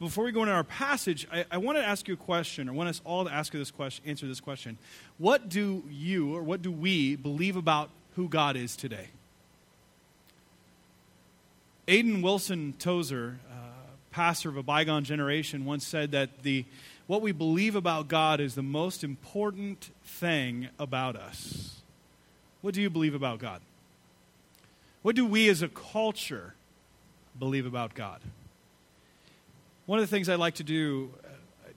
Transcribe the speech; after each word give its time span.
before 0.00 0.24
we 0.24 0.32
go 0.32 0.40
into 0.40 0.54
our 0.54 0.64
passage, 0.64 1.28
I, 1.30 1.44
I 1.50 1.58
want 1.58 1.76
to 1.76 1.84
ask 1.84 2.08
you 2.08 2.14
a 2.14 2.16
question, 2.16 2.68
or 2.68 2.72
want 2.72 2.88
us 2.88 3.02
all 3.04 3.26
to 3.26 3.32
ask 3.32 3.52
you 3.52 3.60
this 3.60 3.70
question, 3.70 4.02
answer 4.06 4.26
this 4.26 4.40
question. 4.40 4.78
What 5.18 5.50
do 5.50 5.84
you, 5.90 6.34
or 6.34 6.42
what 6.42 6.62
do 6.62 6.72
we, 6.72 7.16
believe 7.16 7.54
about 7.54 7.90
who 8.16 8.26
God 8.26 8.56
is 8.56 8.76
today? 8.76 9.08
Aiden 11.86 12.22
Wilson 12.22 12.72
Tozer, 12.78 13.38
uh, 13.50 13.54
pastor 14.10 14.48
of 14.48 14.56
a 14.56 14.62
bygone 14.62 15.04
generation, 15.04 15.66
once 15.66 15.86
said 15.86 16.12
that 16.12 16.44
the, 16.44 16.64
what 17.06 17.20
we 17.20 17.32
believe 17.32 17.76
about 17.76 18.08
God 18.08 18.40
is 18.40 18.54
the 18.54 18.62
most 18.62 19.04
important 19.04 19.90
thing 20.04 20.68
about 20.78 21.14
us. 21.14 21.80
What 22.62 22.72
do 22.72 22.80
you 22.80 22.88
believe 22.88 23.14
about 23.14 23.38
God? 23.38 23.60
What 25.02 25.14
do 25.14 25.26
we 25.26 25.48
as 25.50 25.60
a 25.60 25.68
culture 25.68 26.54
believe 27.38 27.66
about 27.66 27.94
God? 27.94 28.20
One 29.90 29.98
of 29.98 30.08
the 30.08 30.16
things 30.16 30.28
I 30.28 30.36
like 30.36 30.54
to 30.54 30.62
do, 30.62 31.10
uh, 31.24 31.28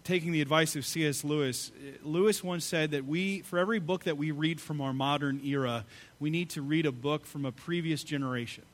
taking 0.04 0.34
the 0.34 0.42
advice 0.42 0.76
of 0.76 0.86
C.S. 0.86 1.24
Lewis, 1.24 1.72
Lewis 2.04 2.44
once 2.44 2.64
said 2.64 2.92
that 2.92 3.08
we, 3.08 3.40
for 3.40 3.58
every 3.58 3.80
book 3.80 4.04
that 4.04 4.20
we 4.20 4.30
read 4.30 4.62
from 4.62 4.82
our 4.82 4.94
modern 4.94 5.42
era, 5.44 5.84
we 6.20 6.30
need 6.30 6.52
to 6.52 6.62
read 6.62 6.86
a 6.86 6.92
book 6.92 7.26
from 7.26 7.44
a 7.44 7.52
previous 7.52 8.04
generation 8.04 8.66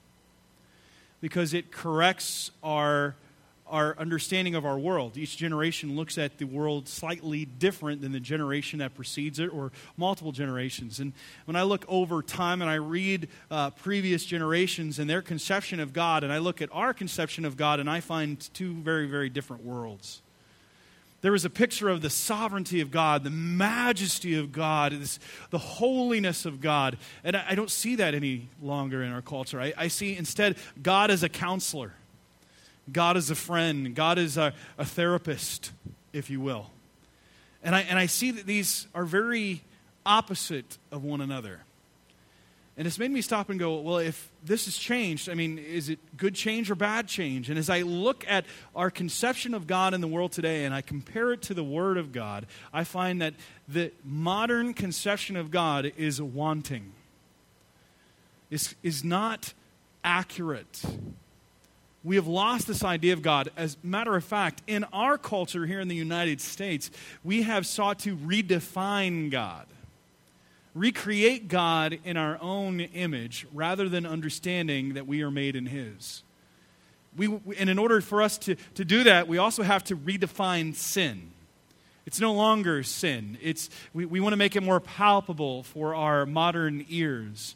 because 1.21 1.53
it 1.53 1.71
corrects 1.71 2.51
our 2.61 3.15
our 3.69 3.97
understanding 3.97 4.55
of 4.55 4.65
our 4.65 4.77
world. 4.77 5.17
Each 5.17 5.37
generation 5.37 5.95
looks 5.95 6.17
at 6.17 6.37
the 6.37 6.45
world 6.45 6.87
slightly 6.87 7.45
different 7.45 8.01
than 8.01 8.11
the 8.11 8.19
generation 8.19 8.79
that 8.79 8.95
precedes 8.95 9.39
it 9.39 9.53
or 9.53 9.71
multiple 9.97 10.31
generations. 10.31 10.99
And 10.99 11.13
when 11.45 11.55
I 11.55 11.63
look 11.63 11.85
over 11.87 12.21
time 12.21 12.61
and 12.61 12.69
I 12.69 12.75
read 12.75 13.29
uh, 13.49 13.71
previous 13.71 14.25
generations 14.25 14.99
and 14.99 15.09
their 15.09 15.21
conception 15.21 15.79
of 15.79 15.93
God, 15.93 16.23
and 16.23 16.33
I 16.33 16.39
look 16.39 16.61
at 16.61 16.69
our 16.71 16.93
conception 16.93 17.45
of 17.45 17.57
God, 17.57 17.79
and 17.79 17.89
I 17.89 17.99
find 17.99 18.39
two 18.53 18.73
very, 18.73 19.07
very 19.07 19.29
different 19.29 19.63
worlds. 19.63 20.21
There 21.21 21.35
is 21.35 21.43
a 21.43 21.49
picture 21.49 21.89
of 21.89 22.01
the 22.01 22.09
sovereignty 22.09 22.79
of 22.79 22.91
God, 22.91 23.23
the 23.23 23.29
majesty 23.29 24.37
of 24.37 24.51
God, 24.51 24.93
this, 24.93 25.19
the 25.49 25.57
holiness 25.57 26.45
of 26.45 26.61
God. 26.61 26.97
And 27.23 27.35
I, 27.35 27.45
I, 27.49 27.55
don't 27.55 27.69
see 27.69 27.95
that 27.95 28.15
any 28.15 28.47
longer 28.61 29.03
in 29.03 29.11
our 29.11 29.21
culture. 29.21 29.59
I, 29.59 29.73
I 29.75 29.87
see 29.89 30.15
instead 30.15 30.55
God 30.81 31.11
as 31.11 31.21
a 31.21 31.29
counselor 31.29 31.93
God 32.91 33.17
is 33.17 33.29
a 33.29 33.35
friend, 33.35 33.95
God 33.95 34.17
is 34.17 34.37
a, 34.37 34.53
a 34.77 34.85
therapist, 34.85 35.71
if 36.13 36.29
you 36.29 36.39
will. 36.39 36.67
And 37.63 37.75
I, 37.75 37.81
and 37.81 37.99
I 37.99 38.05
see 38.05 38.31
that 38.31 38.45
these 38.45 38.87
are 38.95 39.05
very 39.05 39.63
opposite 40.05 40.77
of 40.91 41.03
one 41.03 41.21
another. 41.21 41.61
And 42.77 42.87
it's 42.87 42.97
made 42.97 43.11
me 43.11 43.21
stop 43.21 43.49
and 43.49 43.59
go, 43.59 43.81
well, 43.81 43.97
if 43.97 44.31
this 44.41 44.63
has 44.63 44.77
changed, 44.77 45.29
I 45.29 45.33
mean, 45.33 45.57
is 45.57 45.89
it 45.89 45.99
good 46.15 46.33
change 46.33 46.71
or 46.71 46.75
bad 46.75 47.09
change? 47.09 47.49
And 47.49 47.59
as 47.59 47.69
I 47.69 47.81
look 47.81 48.23
at 48.25 48.45
our 48.73 48.89
conception 48.89 49.53
of 49.53 49.67
God 49.67 49.93
in 49.93 49.99
the 49.99 50.07
world 50.07 50.31
today 50.31 50.63
and 50.63 50.73
I 50.73 50.79
compare 50.79 51.33
it 51.33 51.41
to 51.43 51.53
the 51.53 51.63
Word 51.63 51.97
of 51.97 52.13
God, 52.13 52.45
I 52.71 52.85
find 52.85 53.21
that 53.21 53.33
the 53.67 53.91
modern 54.05 54.73
conception 54.73 55.35
of 55.35 55.51
God 55.51 55.91
is 55.97 56.21
wanting, 56.21 56.93
is, 58.49 58.75
is 58.81 59.03
not 59.03 59.53
accurate 60.01 60.81
we 62.03 62.15
have 62.15 62.27
lost 62.27 62.67
this 62.67 62.83
idea 62.83 63.13
of 63.13 63.21
God. 63.21 63.51
As 63.57 63.77
a 63.83 63.87
matter 63.87 64.15
of 64.15 64.23
fact, 64.23 64.61
in 64.67 64.85
our 64.93 65.17
culture 65.17 65.65
here 65.65 65.79
in 65.79 65.87
the 65.87 65.95
United 65.95 66.39
States, 66.39 66.89
we 67.23 67.41
have 67.43 67.65
sought 67.65 67.99
to 67.99 68.15
redefine 68.15 69.29
God, 69.29 69.65
recreate 70.73 71.49
God 71.49 71.99
in 72.05 72.15
our 72.15 72.37
own 72.41 72.79
image 72.79 73.45
rather 73.53 73.89
than 73.89 74.05
understanding 74.05 74.93
that 74.93 75.07
we 75.07 75.21
are 75.23 75.31
made 75.31 75.55
in 75.55 75.65
His. 75.65 76.23
We, 77.17 77.27
and 77.57 77.69
in 77.69 77.77
order 77.77 77.99
for 78.01 78.21
us 78.21 78.37
to, 78.39 78.55
to 78.75 78.85
do 78.85 79.03
that, 79.03 79.27
we 79.27 79.37
also 79.37 79.63
have 79.63 79.83
to 79.85 79.97
redefine 79.97 80.75
sin. 80.75 81.31
It's 82.05 82.19
no 82.19 82.33
longer 82.33 82.81
sin. 82.81 83.37
It's, 83.41 83.69
we, 83.93 84.05
we 84.05 84.19
want 84.19 84.33
to 84.33 84.37
make 84.37 84.55
it 84.55 84.63
more 84.63 84.79
palpable 84.79 85.63
for 85.63 85.93
our 85.93 86.25
modern 86.25 86.85
ears. 86.89 87.55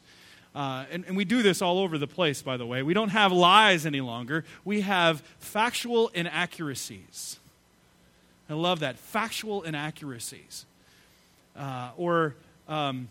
Uh, 0.54 0.84
and, 0.90 1.04
and 1.06 1.16
we 1.16 1.24
do 1.24 1.42
this 1.42 1.60
all 1.60 1.78
over 1.78 1.98
the 1.98 2.06
place, 2.06 2.40
by 2.42 2.56
the 2.56 2.66
way. 2.66 2.82
We 2.82 2.94
don't 2.94 3.08
have 3.08 3.32
lies 3.32 3.86
any 3.86 4.00
longer, 4.00 4.44
we 4.64 4.82
have 4.82 5.20
factual 5.38 6.08
inaccuracies. 6.14 7.38
I 8.48 8.54
love 8.54 8.80
that. 8.80 8.98
Factual 8.98 9.62
inaccuracies. 9.62 10.66
Uh, 11.56 11.90
or, 11.96 12.34
um, 12.68 13.08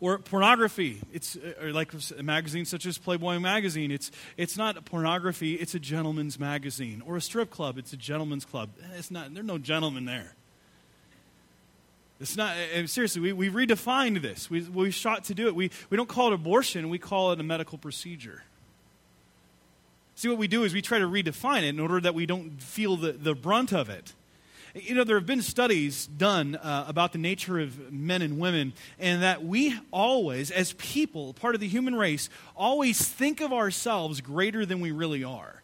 or 0.00 0.18
pornography. 0.18 1.00
It's 1.12 1.36
uh, 1.36 1.70
like 1.72 1.92
a 2.18 2.22
magazine 2.22 2.64
such 2.64 2.84
as 2.84 2.98
Playboy 2.98 3.38
magazine. 3.38 3.90
It's, 3.90 4.10
it's 4.36 4.56
not 4.56 4.82
pornography, 4.84 5.54
it's 5.54 5.74
a 5.74 5.78
gentleman's 5.78 6.38
magazine. 6.38 7.02
Or 7.06 7.16
a 7.16 7.20
strip 7.20 7.50
club, 7.50 7.78
it's 7.78 7.92
a 7.92 7.96
gentleman's 7.96 8.44
club. 8.44 8.70
It's 8.96 9.10
not, 9.10 9.32
there's 9.32 9.46
no 9.46 9.58
gentlemen 9.58 10.04
there. 10.04 10.34
It's 12.24 12.38
not, 12.38 12.56
uh, 12.56 12.86
seriously, 12.86 13.20
we, 13.20 13.50
we 13.50 13.66
redefined 13.66 14.22
this. 14.22 14.48
We, 14.48 14.62
we 14.62 14.90
sought 14.92 15.24
to 15.24 15.34
do 15.34 15.46
it. 15.46 15.54
We, 15.54 15.70
we 15.90 15.98
don't 15.98 16.08
call 16.08 16.28
it 16.28 16.32
abortion, 16.32 16.88
we 16.88 16.98
call 16.98 17.32
it 17.32 17.38
a 17.38 17.42
medical 17.42 17.76
procedure. 17.76 18.44
See, 20.14 20.28
what 20.28 20.38
we 20.38 20.48
do 20.48 20.64
is 20.64 20.72
we 20.72 20.80
try 20.80 21.00
to 21.00 21.04
redefine 21.04 21.64
it 21.64 21.66
in 21.66 21.80
order 21.80 22.00
that 22.00 22.14
we 22.14 22.24
don't 22.24 22.62
feel 22.62 22.96
the, 22.96 23.12
the 23.12 23.34
brunt 23.34 23.74
of 23.74 23.90
it. 23.90 24.14
You 24.74 24.94
know, 24.94 25.04
there 25.04 25.18
have 25.18 25.26
been 25.26 25.42
studies 25.42 26.06
done 26.06 26.56
uh, 26.56 26.86
about 26.88 27.12
the 27.12 27.18
nature 27.18 27.60
of 27.60 27.92
men 27.92 28.22
and 28.22 28.38
women, 28.38 28.72
and 28.98 29.22
that 29.22 29.44
we 29.44 29.78
always, 29.90 30.50
as 30.50 30.72
people, 30.72 31.34
part 31.34 31.54
of 31.54 31.60
the 31.60 31.68
human 31.68 31.94
race, 31.94 32.30
always 32.56 33.06
think 33.06 33.42
of 33.42 33.52
ourselves 33.52 34.22
greater 34.22 34.64
than 34.64 34.80
we 34.80 34.92
really 34.92 35.24
are. 35.24 35.62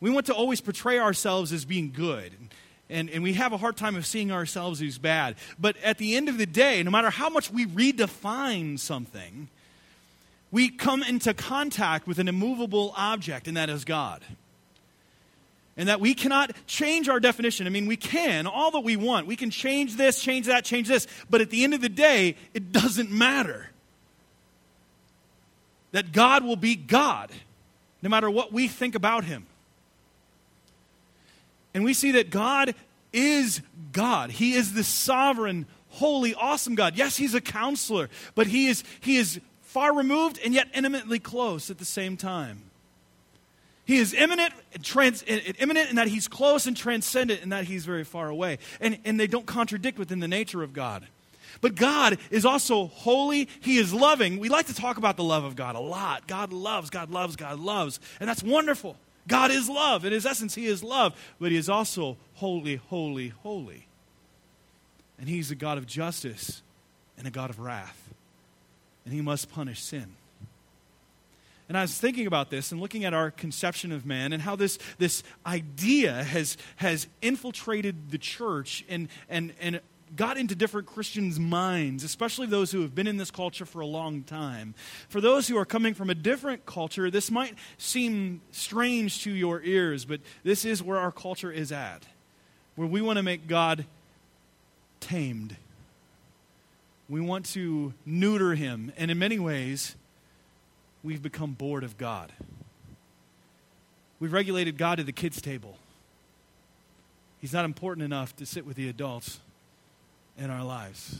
We 0.00 0.10
want 0.10 0.26
to 0.26 0.34
always 0.34 0.60
portray 0.60 0.98
ourselves 0.98 1.52
as 1.52 1.64
being 1.64 1.92
good 1.92 2.32
and, 2.90 3.10
and 3.10 3.22
we 3.22 3.34
have 3.34 3.52
a 3.52 3.58
hard 3.58 3.76
time 3.76 3.96
of 3.96 4.06
seeing 4.06 4.32
ourselves 4.32 4.80
as 4.80 4.98
bad. 4.98 5.36
But 5.58 5.76
at 5.84 5.98
the 5.98 6.16
end 6.16 6.28
of 6.28 6.38
the 6.38 6.46
day, 6.46 6.82
no 6.82 6.90
matter 6.90 7.10
how 7.10 7.28
much 7.28 7.50
we 7.50 7.66
redefine 7.66 8.78
something, 8.78 9.48
we 10.50 10.70
come 10.70 11.02
into 11.02 11.34
contact 11.34 12.06
with 12.06 12.18
an 12.18 12.28
immovable 12.28 12.94
object, 12.96 13.48
and 13.48 13.56
that 13.56 13.68
is 13.68 13.84
God. 13.84 14.22
And 15.76 15.88
that 15.88 16.00
we 16.00 16.14
cannot 16.14 16.52
change 16.66 17.08
our 17.08 17.20
definition. 17.20 17.66
I 17.66 17.70
mean, 17.70 17.86
we 17.86 17.96
can, 17.96 18.46
all 18.46 18.70
that 18.72 18.80
we 18.80 18.96
want. 18.96 19.26
We 19.26 19.36
can 19.36 19.50
change 19.50 19.96
this, 19.96 20.20
change 20.20 20.46
that, 20.46 20.64
change 20.64 20.88
this. 20.88 21.06
But 21.30 21.40
at 21.40 21.50
the 21.50 21.62
end 21.62 21.74
of 21.74 21.80
the 21.80 21.88
day, 21.88 22.36
it 22.54 22.72
doesn't 22.72 23.10
matter. 23.10 23.70
That 25.92 26.12
God 26.12 26.42
will 26.42 26.56
be 26.56 26.74
God, 26.74 27.30
no 28.02 28.08
matter 28.08 28.30
what 28.30 28.52
we 28.52 28.66
think 28.66 28.94
about 28.94 29.24
Him. 29.24 29.46
And 31.78 31.84
we 31.84 31.94
see 31.94 32.10
that 32.10 32.30
God 32.30 32.74
is 33.12 33.62
God. 33.92 34.32
He 34.32 34.54
is 34.54 34.72
the 34.72 34.82
sovereign, 34.82 35.64
holy, 35.90 36.34
awesome 36.34 36.74
God. 36.74 36.96
Yes, 36.96 37.16
He's 37.16 37.34
a 37.34 37.40
counselor, 37.40 38.08
but 38.34 38.48
He 38.48 38.66
is, 38.66 38.82
he 38.98 39.16
is 39.16 39.40
far 39.62 39.94
removed 39.94 40.40
and 40.44 40.52
yet 40.52 40.66
intimately 40.74 41.20
close 41.20 41.70
at 41.70 41.78
the 41.78 41.84
same 41.84 42.16
time. 42.16 42.62
He 43.84 43.98
is 43.98 44.12
immanent, 44.12 44.52
trans, 44.82 45.22
immanent 45.28 45.90
in 45.90 45.94
that 45.94 46.08
he's 46.08 46.26
close 46.26 46.66
and 46.66 46.76
transcendent 46.76 47.42
in 47.42 47.50
that 47.50 47.62
he's 47.62 47.84
very 47.84 48.02
far 48.02 48.28
away. 48.28 48.58
And, 48.80 48.98
and 49.04 49.20
they 49.20 49.28
don't 49.28 49.46
contradict 49.46 50.00
within 50.00 50.18
the 50.18 50.26
nature 50.26 50.64
of 50.64 50.72
God. 50.72 51.06
But 51.60 51.76
God 51.76 52.18
is 52.32 52.44
also 52.44 52.88
holy. 52.88 53.48
He 53.60 53.78
is 53.78 53.94
loving. 53.94 54.40
We 54.40 54.48
like 54.48 54.66
to 54.66 54.74
talk 54.74 54.96
about 54.96 55.16
the 55.16 55.22
love 55.22 55.44
of 55.44 55.54
God 55.54 55.76
a 55.76 55.80
lot. 55.80 56.26
God 56.26 56.52
loves, 56.52 56.90
God 56.90 57.10
loves, 57.10 57.36
God 57.36 57.60
loves. 57.60 58.00
And 58.18 58.28
that's 58.28 58.42
wonderful. 58.42 58.96
God 59.28 59.50
is 59.50 59.68
love. 59.68 60.04
In 60.04 60.12
his 60.12 60.26
essence, 60.26 60.54
he 60.54 60.66
is 60.66 60.82
love, 60.82 61.14
but 61.38 61.52
he 61.52 61.56
is 61.56 61.68
also 61.68 62.16
holy, 62.34 62.76
holy, 62.76 63.28
holy. 63.28 63.86
And 65.18 65.28
he's 65.28 65.50
a 65.50 65.54
God 65.54 65.78
of 65.78 65.86
justice 65.86 66.62
and 67.16 67.26
a 67.26 67.30
God 67.30 67.50
of 67.50 67.60
wrath. 67.60 68.08
And 69.04 69.14
he 69.14 69.20
must 69.20 69.50
punish 69.50 69.82
sin. 69.82 70.14
And 71.68 71.76
I 71.76 71.82
was 71.82 71.98
thinking 71.98 72.26
about 72.26 72.48
this 72.48 72.72
and 72.72 72.80
looking 72.80 73.04
at 73.04 73.12
our 73.12 73.30
conception 73.30 73.92
of 73.92 74.06
man 74.06 74.32
and 74.32 74.42
how 74.42 74.56
this, 74.56 74.78
this 74.96 75.22
idea 75.46 76.24
has, 76.24 76.56
has 76.76 77.06
infiltrated 77.20 78.10
the 78.10 78.18
church 78.18 78.84
and, 78.88 79.08
and, 79.28 79.52
and 79.60 79.80
got 80.16 80.36
into 80.36 80.54
different 80.54 80.86
Christians' 80.86 81.38
minds, 81.38 82.04
especially 82.04 82.46
those 82.46 82.72
who 82.72 82.82
have 82.82 82.94
been 82.94 83.06
in 83.06 83.16
this 83.16 83.30
culture 83.30 83.64
for 83.64 83.80
a 83.80 83.86
long 83.86 84.22
time. 84.22 84.74
For 85.08 85.20
those 85.20 85.48
who 85.48 85.56
are 85.56 85.64
coming 85.64 85.94
from 85.94 86.10
a 86.10 86.14
different 86.14 86.66
culture, 86.66 87.10
this 87.10 87.30
might 87.30 87.54
seem 87.76 88.40
strange 88.50 89.22
to 89.24 89.30
your 89.30 89.62
ears, 89.62 90.04
but 90.04 90.20
this 90.44 90.64
is 90.64 90.82
where 90.82 90.98
our 90.98 91.12
culture 91.12 91.52
is 91.52 91.72
at, 91.72 92.04
where 92.76 92.88
we 92.88 93.00
want 93.00 93.16
to 93.16 93.22
make 93.22 93.46
God 93.46 93.84
tamed. 95.00 95.56
We 97.08 97.20
want 97.20 97.46
to 97.46 97.94
neuter 98.04 98.54
him, 98.54 98.92
and 98.96 99.10
in 99.10 99.18
many 99.18 99.38
ways, 99.38 99.96
we've 101.02 101.22
become 101.22 101.52
bored 101.52 101.84
of 101.84 101.96
God. 101.96 102.32
We've 104.20 104.32
regulated 104.32 104.76
God 104.76 104.98
to 104.98 105.04
the 105.04 105.12
kids' 105.12 105.40
table. 105.40 105.76
He's 107.40 107.52
not 107.52 107.64
important 107.64 108.04
enough 108.04 108.34
to 108.36 108.46
sit 108.46 108.66
with 108.66 108.76
the 108.76 108.88
adults 108.88 109.40
in 110.38 110.50
our 110.50 110.64
lives, 110.64 111.18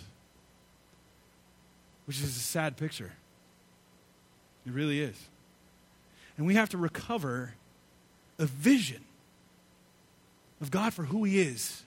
which 2.06 2.19
is 2.19 2.37
a 2.37 2.41
sad 2.41 2.76
picture. 2.76 3.12
It 4.67 4.73
really 4.73 5.00
is. 5.00 5.17
And 6.37 6.47
we 6.47 6.55
have 6.55 6.69
to 6.70 6.79
recover 6.79 7.55
a 8.38 8.47
vision 8.47 9.00
of 10.61 10.70
God 10.70 10.93
for 10.94 11.05
who 11.05 11.25
He 11.25 11.41
is, 11.41 11.85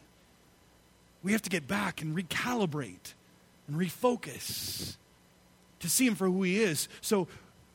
we 1.24 1.32
have 1.34 1.42
to 1.44 1.50
get 1.50 1.68
back 1.68 2.02
and 2.02 2.16
recalibrate 2.16 3.14
and 3.68 3.78
refocus 3.78 4.96
to 5.80 5.90
see 5.90 6.08
Him 6.08 6.16
for 6.16 6.28
who 6.28 6.44
He 6.44 6.62
is. 6.62 6.88
So 7.02 7.28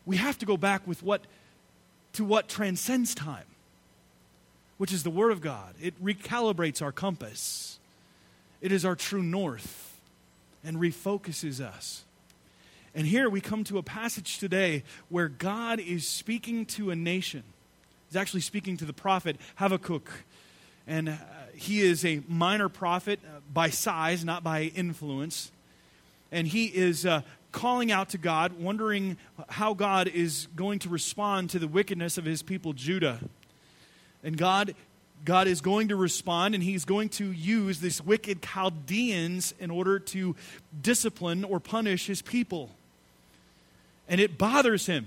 we 0.05 0.17
have 0.17 0.39
to 0.39 0.47
go 0.47 0.57
back 0.57 0.87
with 0.87 1.03
what 1.03 1.23
to 2.15 2.25
what 2.25 2.49
transcends 2.49 3.15
time, 3.15 3.45
which 4.79 4.93
is 4.93 5.03
the 5.03 5.11
Word 5.11 5.33
of 5.33 5.41
God. 5.41 5.75
It 5.81 6.03
recalibrates 6.03 6.81
our 6.81 6.93
compass. 6.93 7.79
It 8.61 8.73
is 8.73 8.85
our 8.85 8.97
true 8.97 9.23
north 9.23 10.01
and 10.65 10.79
refocuses 10.79 11.61
us. 11.61 12.05
And 12.95 13.07
here 13.07 13.29
we 13.29 13.41
come 13.41 13.63
to 13.65 13.79
a 13.79 13.83
passage 13.83 14.39
today 14.39 14.83
where 15.11 15.29
God 15.29 15.81
is 15.81 16.09
speaking 16.09 16.65
to 16.67 16.91
a 16.91 16.97
nation. 16.97 17.43
He's 18.09 18.17
actually 18.17 18.41
speaking 18.41 18.77
to 18.79 18.85
the 18.85 18.93
prophet 18.93 19.37
Habakkuk. 19.57 20.11
And 20.87 21.11
uh, 21.11 21.15
he 21.55 21.83
is 21.83 22.05
a 22.05 22.23
minor 22.27 22.69
prophet 22.69 23.21
uh, 23.25 23.41
by 23.53 23.71
size, 23.71 24.25
not 24.25 24.43
by 24.43 24.63
influence. 24.75 25.51
And 26.33 26.49
he 26.49 26.67
is 26.67 27.05
uh, 27.05 27.23
calling 27.53 27.93
out 27.93 28.11
to 28.11 28.19
God, 28.19 28.53
wondering 28.55 29.17
how 29.49 29.75
God 29.75 30.09
is 30.09 30.49
going 30.57 30.79
to 30.81 30.89
respond 30.89 31.51
to 31.51 31.59
the 31.59 31.69
wickedness 31.69 32.19
of 32.19 32.25
his 32.25 32.43
people, 32.43 32.73
Judah. 32.73 33.19
And 34.25 34.37
God, 34.37 34.75
God 35.27 35.49
is 35.49 35.61
going 35.61 35.89
to 35.89 35.97
respond, 35.97 36.55
and 36.55 36.63
he's 36.65 36.85
going 36.87 37.11
to 37.11 37.33
use 37.33 37.81
these 37.81 38.01
wicked 38.01 38.41
Chaldeans 38.41 39.53
in 39.59 39.71
order 39.71 39.99
to 39.99 40.37
discipline 40.81 41.45
or 41.45 41.61
punish 41.61 42.07
his 42.07 42.23
people. 42.23 42.71
And 44.09 44.21
it 44.21 44.39
bothers 44.39 44.87
him 44.87 45.07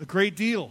a 0.00 0.04
great 0.04 0.36
deal. 0.36 0.70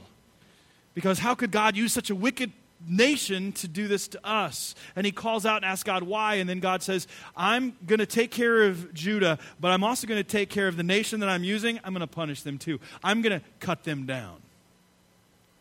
Because 0.93 1.19
how 1.19 1.33
could 1.33 1.51
God 1.51 1.75
use 1.75 1.91
such 1.91 2.11
a 2.11 2.15
wicked 2.15 2.51
nation 2.87 3.53
to 3.53 3.67
do 3.67 3.87
this 3.87 4.07
to 4.09 4.25
us? 4.25 4.75
And 4.95 5.03
he 5.03 5.11
calls 5.11 5.47
out 5.47 5.57
and 5.57 5.65
asks 5.65 5.83
God 5.83 6.03
why. 6.03 6.35
And 6.35 6.47
then 6.47 6.59
God 6.59 6.83
says, 6.83 7.07
I'm 7.35 7.75
going 7.87 7.99
to 7.99 8.05
take 8.05 8.29
care 8.29 8.63
of 8.63 8.93
Judah, 8.93 9.39
but 9.59 9.71
I'm 9.71 9.83
also 9.83 10.05
going 10.05 10.21
to 10.21 10.29
take 10.29 10.49
care 10.49 10.67
of 10.67 10.77
the 10.77 10.83
nation 10.83 11.21
that 11.21 11.29
I'm 11.29 11.43
using. 11.43 11.79
I'm 11.83 11.93
going 11.93 12.01
to 12.01 12.07
punish 12.07 12.43
them 12.43 12.59
too. 12.59 12.79
I'm 13.03 13.23
going 13.23 13.39
to 13.39 13.45
cut 13.59 13.83
them 13.83 14.05
down. 14.05 14.37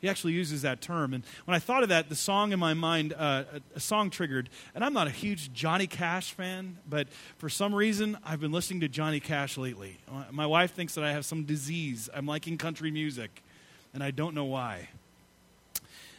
He 0.00 0.09
actually 0.09 0.35
uses 0.35 0.62
that 0.62 0.81
term. 0.81 1.12
And 1.12 1.25
when 1.45 1.56
I 1.56 1.59
thought 1.59 1.83
of 1.83 1.89
that, 1.89 2.09
the 2.09 2.15
song 2.15 2.53
in 2.53 2.61
my 2.61 2.73
mind, 2.75 3.15
uh, 3.15 3.45
a, 3.53 3.61
a, 3.77 3.81
song 3.81 4.11
triggered. 4.11 4.49
And 4.75 4.85
I'm 4.85 4.93
not 4.93 5.09
a 5.09 5.11
huge 5.11 5.53
Johnny 5.53 5.89
Cash 5.89 6.33
fan, 6.33 6.79
but 6.89 7.09
for 7.39 7.49
some 7.49 7.75
reason, 7.75 8.17
I've 8.25 8.41
been 8.41 8.53
listening 8.53 8.81
to 8.81 8.89
Johnny 8.89 9.19
Cash 9.19 9.59
lately. 9.59 9.99
My 10.31 10.47
wife 10.47 10.73
thinks 10.73 10.95
that 10.95 11.03
I 11.03 11.12
have 11.12 11.25
some 11.25 11.45
disease. 11.45 12.09
I'm 12.15 12.27
liking 12.27 12.59
country 12.59 12.93
music, 12.93 13.43
and 13.93 14.05
I 14.05 14.12
don't 14.12 14.35
know 14.35 14.45
why. 14.45 14.89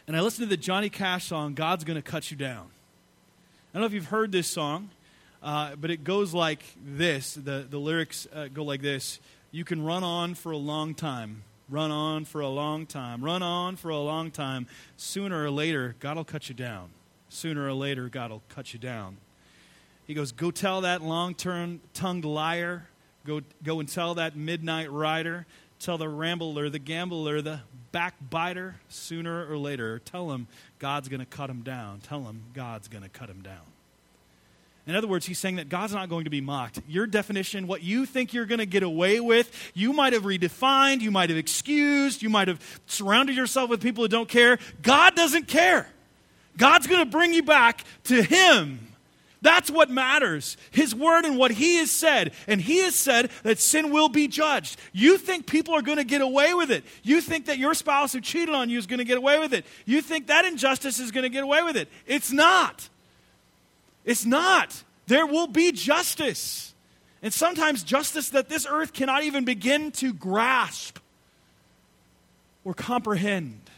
And 0.08 0.18
I 0.18 0.22
listened 0.22 0.50
to 0.50 0.50
the 0.50 0.62
Johnny 0.62 0.90
Cash 0.90 1.28
song, 1.28 1.54
God's 1.54 1.86
Gonna 1.86 2.02
Cut 2.02 2.30
You 2.32 2.36
Down. 2.36 2.68
I 3.74 3.78
don't 3.78 3.82
know 3.82 3.86
if 3.86 3.94
you've 3.94 4.08
heard 4.08 4.34
this 4.34 4.48
song, 4.48 4.90
uh, 5.42 5.75
but 5.75 5.90
it 5.90 6.04
goes 6.04 6.34
like 6.34 6.64
this. 6.86 7.36
The, 7.36 7.66
the 7.70 7.78
lyrics 7.78 8.28
uh, 8.34 8.50
go 8.54 8.64
like 8.64 8.82
this 8.82 9.22
You 9.52 9.64
can 9.64 9.86
run 9.86 10.04
on 10.04 10.36
for 10.36 10.52
a 10.52 10.58
long 10.58 10.96
time 10.96 11.44
Run 11.69 11.92
on 11.92 12.25
for 12.25 12.42
a 12.42 12.48
long 12.48 12.86
time. 12.86 13.24
Run 13.24 13.44
on 13.44 13.75
for 13.75 13.89
a 13.89 14.00
long 14.00 14.31
time. 14.31 14.68
Sooner 14.98 15.45
or 15.45 15.51
later, 15.51 15.95
God 16.00 16.18
will 16.18 16.24
cut 16.24 16.50
you 16.50 16.56
down. 16.56 16.89
Sooner 17.30 17.68
or 17.68 17.74
later, 17.74 18.10
God 18.10 18.31
will 18.31 18.44
cut 18.50 18.74
you 18.74 18.80
down. 18.80 19.18
He 20.07 20.16
goes, 20.16 20.31
Go 20.31 20.50
tell 20.50 20.81
that 20.81 21.04
long 21.04 21.36
tongued 21.36 22.25
liar. 22.25 22.88
Go, 23.25 23.42
go 23.63 23.80
and 23.80 23.88
tell 23.88 24.16
that 24.16 24.36
midnight 24.36 24.92
rider. 24.92 25.45
Tell 25.80 25.98
the 25.98 26.10
rambler, 26.10 26.69
the 26.69 26.80
gambler, 26.80 27.42
the 27.42 27.62
backbiter. 27.92 28.75
Sooner 28.89 29.50
or 29.50 29.57
later, 29.57 30.00
tell 30.00 30.31
him 30.31 30.48
God's 30.80 31.07
going 31.07 31.19
to 31.19 31.25
cut 31.25 31.50
him 31.50 31.62
down. 31.62 32.00
Tell 32.00 32.24
him 32.24 32.42
God's 32.54 32.88
going 32.88 33.04
to 33.04 33.10
cut 33.10 33.30
him 33.30 33.42
down. 33.42 33.62
In 34.89 34.95
other 34.95 35.07
words, 35.07 35.25
he's 35.25 35.38
saying 35.38 35.57
that 35.57 35.69
God's 35.69 35.94
not 35.94 36.09
going 36.09 36.24
to 36.24 36.30
be 36.30 36.41
mocked. 36.41 36.81
Your 36.88 37.06
definition, 37.06 37.68
what 37.68 37.83
you 37.83 38.06
think 38.07 38.33
you're 38.33 38.47
going 38.47 38.59
to 38.59 38.65
get 38.65 38.81
away 38.81 39.19
with, 39.19 39.71
you 39.75 39.94
might 39.94 40.13
have 40.13 40.24
redefined, 40.24 41.01
you 41.01 41.12
might 41.12 41.30
have 41.30 41.38
excused, 41.38 42.24
you 42.24 42.30
might 42.30 42.47
have 42.47 42.59
surrounded 42.88 43.36
yourself 43.36 43.69
with 43.69 43.81
people 43.81 44.03
who 44.03 44.07
don't 44.07 44.27
care. 44.27 44.57
God 44.81 45.15
doesn't 45.15 45.47
care. 45.47 45.88
God's 46.57 46.88
going 46.88 47.03
to 47.03 47.09
bring 47.09 47.33
you 47.33 47.44
back 47.44 47.83
to 48.06 48.21
Him. 48.21 48.88
That's 49.41 49.71
what 49.71 49.89
matters. 49.89 50.57
His 50.71 50.94
word 50.94 51.24
and 51.24 51.38
what 51.38 51.51
He 51.51 51.77
has 51.77 51.91
said. 51.91 52.33
And 52.47 52.59
He 52.59 52.80
has 52.80 52.95
said 52.95 53.31
that 53.44 53.59
sin 53.59 53.91
will 53.91 54.09
be 54.09 54.27
judged. 54.27 54.80
You 54.91 55.18
think 55.18 55.45
people 55.45 55.75
are 55.75 55.81
going 55.81 55.97
to 56.00 56.03
get 56.03 56.21
away 56.21 56.53
with 56.53 56.71
it. 56.71 56.83
You 57.03 57.21
think 57.21 57.45
that 57.45 57.57
your 57.57 57.74
spouse 57.74 58.12
who 58.12 58.21
cheated 58.21 58.53
on 58.53 58.69
you 58.69 58.77
is 58.77 58.88
going 58.88 58.97
to 58.97 59.06
get 59.06 59.18
away 59.18 59.39
with 59.39 59.53
it. 59.53 59.65
You 59.86 60.01
think 60.01 60.27
that 60.27 60.45
injustice 60.45 61.00
is 61.00 61.12
going 61.12 61.24
to 61.24 61.30
get 61.30 61.44
away 61.44 61.63
with 61.63 61.77
it. 61.77 61.89
It's 62.06 62.31
not. 62.31 62.89
It's 64.10 64.26
not. 64.26 64.84
There 65.06 65.28
will 65.28 65.46
be 65.46 65.72
justice. 65.72 66.74
And 67.22 67.32
sometimes 67.32 67.84
justice 67.84 68.30
that 68.30 68.50
this 68.50 68.66
earth 68.68 68.92
cannot 68.92 69.24
even 69.24 69.46
begin 69.46 69.92
to 69.94 70.14
grasp 70.14 70.98
or 72.64 72.74
comprehend. 72.74 73.70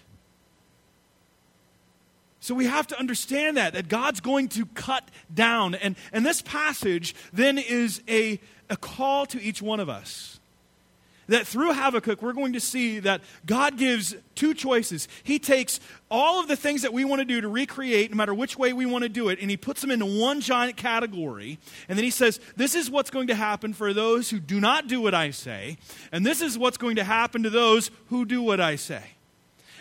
So 2.39 2.55
we 2.55 2.65
have 2.65 2.87
to 2.87 2.97
understand 2.97 3.57
that, 3.57 3.73
that 3.73 3.89
God's 3.89 4.21
going 4.21 4.47
to 4.49 4.65
cut 4.67 5.03
down. 5.33 5.75
And, 5.75 5.97
and 6.13 6.25
this 6.25 6.41
passage 6.41 7.13
then 7.33 7.57
is 7.57 8.01
a, 8.07 8.39
a 8.69 8.77
call 8.77 9.25
to 9.27 9.41
each 9.41 9.61
one 9.61 9.81
of 9.81 9.89
us 9.89 10.39
that 11.31 11.47
through 11.47 11.73
Habakkuk, 11.73 12.21
we're 12.21 12.33
going 12.33 12.53
to 12.53 12.59
see 12.59 12.99
that 12.99 13.21
God 13.45 13.77
gives 13.77 14.15
two 14.35 14.53
choices. 14.53 15.07
He 15.23 15.39
takes 15.39 15.79
all 16.09 16.39
of 16.39 16.47
the 16.47 16.55
things 16.55 16.81
that 16.83 16.93
we 16.93 17.05
want 17.05 17.19
to 17.19 17.25
do 17.25 17.41
to 17.41 17.47
recreate, 17.47 18.11
no 18.11 18.17
matter 18.17 18.33
which 18.33 18.57
way 18.57 18.73
we 18.73 18.85
want 18.85 19.03
to 19.03 19.09
do 19.09 19.29
it, 19.29 19.39
and 19.39 19.49
He 19.49 19.57
puts 19.57 19.81
them 19.81 19.91
into 19.91 20.05
one 20.05 20.41
giant 20.41 20.77
category. 20.77 21.57
And 21.87 21.97
then 21.97 22.03
He 22.03 22.11
says, 22.11 22.39
This 22.55 22.75
is 22.75 22.89
what's 22.89 23.09
going 23.09 23.27
to 23.27 23.35
happen 23.35 23.73
for 23.73 23.93
those 23.93 24.29
who 24.29 24.39
do 24.39 24.59
not 24.59 24.87
do 24.87 25.01
what 25.01 25.13
I 25.13 25.31
say, 25.31 25.77
and 26.11 26.25
this 26.25 26.41
is 26.41 26.57
what's 26.57 26.77
going 26.77 26.97
to 26.97 27.03
happen 27.03 27.43
to 27.43 27.49
those 27.49 27.91
who 28.07 28.25
do 28.25 28.41
what 28.41 28.59
I 28.59 28.75
say. 28.75 29.03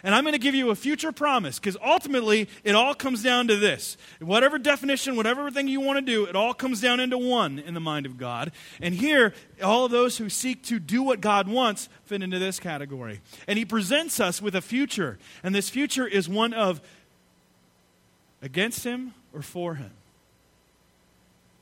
And 0.03 0.15
I'm 0.15 0.25
going 0.25 0.33
to 0.33 0.39
give 0.39 0.55
you 0.55 0.71
a 0.71 0.75
future 0.75 1.13
promise 1.13 1.59
because 1.59 1.77
ultimately 1.85 2.49
it 2.65 2.75
all 2.75 2.95
comes 2.95 3.23
down 3.23 3.49
to 3.49 3.57
this. 3.57 3.97
Whatever 4.21 4.59
definition, 4.59 5.17
whatever 5.17 5.51
thing 5.51 5.69
you 5.69 5.81
want 5.81 5.99
to 5.99 6.03
do, 6.03 6.25
it 6.25 6.37
all 6.37 6.55
comes 6.55 6.81
down 6.81 7.01
into 7.01 7.19
one 7.19 7.59
in 7.59 7.75
the 7.75 7.81
mind 7.81 8.07
of 8.07 8.19
God. 8.19 8.53
And 8.81 8.95
here, 8.95 9.35
all 9.63 9.89
those 9.89 10.19
who 10.19 10.29
seek 10.29 10.63
to 10.65 10.79
do 10.79 11.03
what 11.03 11.21
God 11.21 11.49
wants 11.49 11.89
fit 12.05 12.23
into 12.23 12.39
this 12.39 12.59
category. 12.59 13.21
And 13.47 13.59
He 13.59 13.65
presents 13.65 14.21
us 14.21 14.41
with 14.41 14.55
a 14.55 14.63
future. 14.63 15.19
And 15.43 15.55
this 15.55 15.69
future 15.69 16.07
is 16.07 16.29
one 16.29 16.55
of 16.55 16.81
against 18.43 18.85
Him 18.85 19.15
or 19.35 19.43
for 19.43 19.75
Him. 19.75 19.91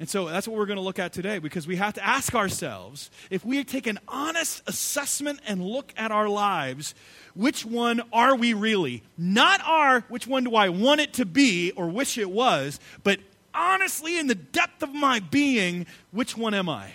And 0.01 0.09
so 0.09 0.29
that's 0.29 0.47
what 0.47 0.57
we're 0.57 0.67
going 0.67 0.77
to 0.77 0.83
look 0.83 1.01
at 1.01 1.13
today 1.13 1.39
because 1.39 1.67
we 1.67 1.77
have 1.77 1.95
to 1.95 2.07
ask 2.07 2.35
ourselves 2.35 3.11
if 3.31 3.45
we 3.45 3.65
take 3.65 3.89
an 3.89 3.99
honest 4.07 4.63
assessment 4.69 5.41
and 5.47 5.61
look 5.61 5.93
at 5.97 6.13
our 6.13 6.29
lives, 6.29 6.95
which 7.35 7.65
one 7.65 8.03
are 8.13 8.37
we 8.37 8.55
really? 8.55 9.03
Not 9.17 9.61
our, 9.65 10.03
which 10.03 10.27
one 10.27 10.45
do 10.45 10.55
I 10.55 10.69
want 10.69 11.01
it 11.01 11.15
to 11.15 11.27
be 11.27 11.73
or 11.73 11.89
wish 11.89 12.17
it 12.17 12.31
was, 12.31 12.79
but 13.03 13.19
honestly, 13.53 14.19
in 14.19 14.29
the 14.29 14.37
depth 14.37 14.85
of 14.85 14.95
my 14.95 15.19
being, 15.19 15.87
which 16.13 16.37
one 16.37 16.55
am 16.55 16.69
I? 16.69 16.93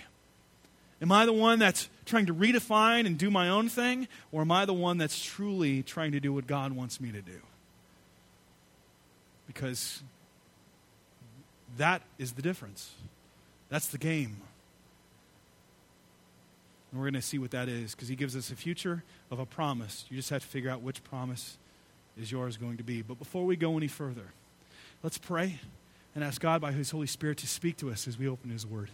Am 1.02 1.12
I 1.12 1.26
the 1.26 1.32
one 1.34 1.58
that's 1.58 1.90
trying 2.06 2.26
to 2.26 2.34
redefine 2.34 3.06
and 3.06 3.18
do 3.18 3.30
my 3.30 3.50
own 3.50 3.68
thing, 3.68 4.08
or 4.32 4.40
am 4.40 4.50
I 4.50 4.64
the 4.64 4.72
one 4.72 4.96
that's 4.96 5.22
truly 5.22 5.82
trying 5.82 6.12
to 6.12 6.20
do 6.20 6.32
what 6.32 6.46
God 6.46 6.72
wants 6.72 7.00
me 7.00 7.12
to 7.12 7.20
do? 7.20 7.40
Because 9.46 10.02
that 11.78 12.02
is 12.18 12.32
the 12.32 12.42
difference. 12.42 12.92
That's 13.68 13.88
the 13.88 13.98
game. 13.98 14.36
And 16.90 17.00
we're 17.00 17.06
going 17.06 17.14
to 17.14 17.22
see 17.22 17.38
what 17.38 17.50
that 17.50 17.68
is 17.68 17.94
because 17.94 18.08
he 18.08 18.14
gives 18.14 18.36
us 18.36 18.50
a 18.50 18.56
future 18.56 19.02
of 19.30 19.40
a 19.40 19.46
promise. 19.46 20.04
You 20.08 20.16
just 20.16 20.30
have 20.30 20.42
to 20.42 20.46
figure 20.48 20.70
out 20.70 20.80
which 20.80 21.02
promise 21.02 21.58
is 22.20 22.30
yours 22.30 22.56
going 22.56 22.76
to 22.76 22.84
be. 22.84 23.02
But 23.02 23.18
before 23.18 23.44
we 23.44 23.56
go 23.56 23.76
any 23.76 23.88
further, 23.88 24.32
let's 25.02 25.18
pray 25.18 25.58
and 26.14 26.22
ask 26.22 26.40
God 26.40 26.60
by 26.60 26.72
his 26.72 26.90
Holy 26.90 27.08
Spirit 27.08 27.38
to 27.38 27.48
speak 27.48 27.76
to 27.78 27.90
us 27.90 28.06
as 28.06 28.18
we 28.18 28.28
open 28.28 28.50
his 28.50 28.64
word. 28.64 28.90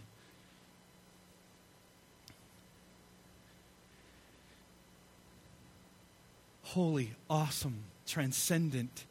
Holy, 6.63 7.11
awesome, 7.29 7.83
transcendent, 8.07 9.05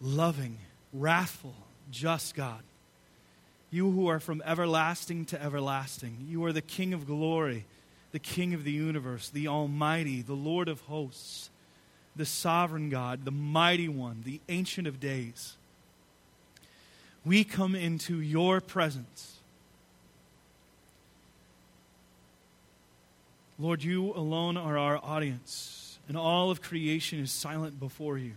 loving, 0.00 0.58
wrathful, 0.92 1.54
just 1.90 2.34
God. 2.34 2.62
You 3.70 3.90
who 3.90 4.08
are 4.08 4.20
from 4.20 4.42
everlasting 4.46 5.26
to 5.26 5.42
everlasting. 5.42 6.26
You 6.28 6.44
are 6.44 6.52
the 6.52 6.62
King 6.62 6.94
of 6.94 7.06
glory, 7.06 7.66
the 8.12 8.18
King 8.18 8.54
of 8.54 8.64
the 8.64 8.72
universe, 8.72 9.28
the 9.28 9.48
Almighty, 9.48 10.22
the 10.22 10.34
Lord 10.34 10.68
of 10.68 10.80
hosts, 10.82 11.50
the 12.16 12.24
sovereign 12.24 12.88
God, 12.88 13.24
the 13.24 13.30
mighty 13.30 13.88
one, 13.88 14.22
the 14.24 14.40
Ancient 14.48 14.86
of 14.86 15.00
Days. 15.00 15.56
We 17.24 17.44
come 17.44 17.74
into 17.74 18.20
your 18.20 18.60
presence. 18.60 19.34
Lord, 23.58 23.82
you 23.82 24.12
alone 24.14 24.56
are 24.56 24.78
our 24.78 24.98
audience, 25.02 25.98
and 26.08 26.16
all 26.16 26.50
of 26.50 26.62
creation 26.62 27.18
is 27.18 27.30
silent 27.32 27.78
before 27.78 28.16
you. 28.16 28.34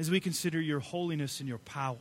as 0.00 0.10
we 0.10 0.18
consider 0.18 0.58
your 0.58 0.80
holiness 0.80 1.40
and 1.40 1.48
your 1.48 1.58
power. 1.58 1.98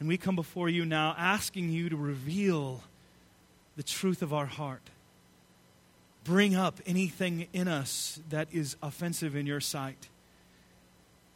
And 0.00 0.08
we 0.08 0.16
come 0.16 0.34
before 0.34 0.68
you 0.68 0.84
now 0.84 1.14
asking 1.16 1.70
you 1.70 1.90
to 1.90 1.96
reveal 1.96 2.82
the 3.76 3.82
truth 3.82 4.22
of 4.22 4.32
our 4.32 4.46
heart. 4.46 4.82
Bring 6.24 6.56
up 6.56 6.80
anything 6.86 7.46
in 7.52 7.68
us 7.68 8.20
that 8.30 8.48
is 8.50 8.76
offensive 8.82 9.36
in 9.36 9.46
your 9.46 9.60
sight. 9.60 10.08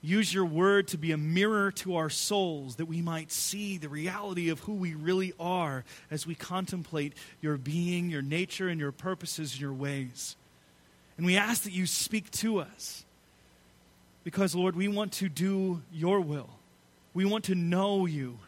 Use 0.03 0.35
your 0.35 0.45
word 0.45 0.89
to 0.89 0.99
be 0.99 1.13
a 1.13 1.17
mirror 1.17 1.71
to 1.73 1.97
our 1.97 2.11
souls 2.11 2.77
that 2.77 2.85
we 2.87 3.01
might 3.01 3.33
see 3.33 3.79
the 3.79 3.89
reality 3.89 4.51
of 4.51 4.61
who 4.61 4.75
we 4.75 4.95
really 4.95 5.33
are 5.41 5.85
as 6.11 6.27
we 6.27 6.35
contemplate 6.35 7.15
your 7.41 7.57
being, 7.57 8.11
your 8.11 8.21
nature, 8.21 8.69
and 8.69 8.79
your 8.79 8.93
purposes 8.93 9.53
and 9.53 9.61
your 9.61 9.73
ways. 9.73 10.37
And 11.17 11.25
we 11.25 11.37
ask 11.37 11.63
that 11.63 11.73
you 11.73 11.87
speak 11.87 12.31
to 12.33 12.61
us 12.61 13.05
because, 14.25 14.55
Lord, 14.55 14.77
we 14.77 14.89
want 14.89 15.13
to 15.13 15.29
do 15.31 15.81
your 15.93 16.21
will. 16.21 16.51
We 17.15 17.25
want 17.25 17.45
to 17.45 17.55
know 17.55 18.05
you. 18.05 18.39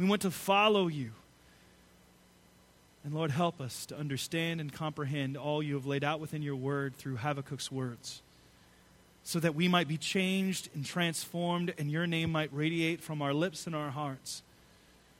We 0.00 0.06
want 0.06 0.22
to 0.22 0.30
follow 0.30 0.86
you. 0.86 1.10
And 3.04 3.12
Lord, 3.12 3.30
help 3.30 3.60
us 3.60 3.84
to 3.86 3.98
understand 3.98 4.58
and 4.58 4.72
comprehend 4.72 5.36
all 5.36 5.62
you 5.62 5.74
have 5.74 5.84
laid 5.84 6.02
out 6.02 6.20
within 6.20 6.40
your 6.40 6.56
word 6.56 6.96
through 6.96 7.16
Habakkuk's 7.16 7.70
words 7.70 8.22
so 9.24 9.38
that 9.40 9.54
we 9.54 9.68
might 9.68 9.88
be 9.88 9.98
changed 9.98 10.70
and 10.74 10.86
transformed, 10.86 11.74
and 11.76 11.90
your 11.90 12.06
name 12.06 12.32
might 12.32 12.48
radiate 12.50 13.02
from 13.02 13.20
our 13.20 13.34
lips 13.34 13.66
and 13.66 13.76
our 13.76 13.90
hearts, 13.90 14.42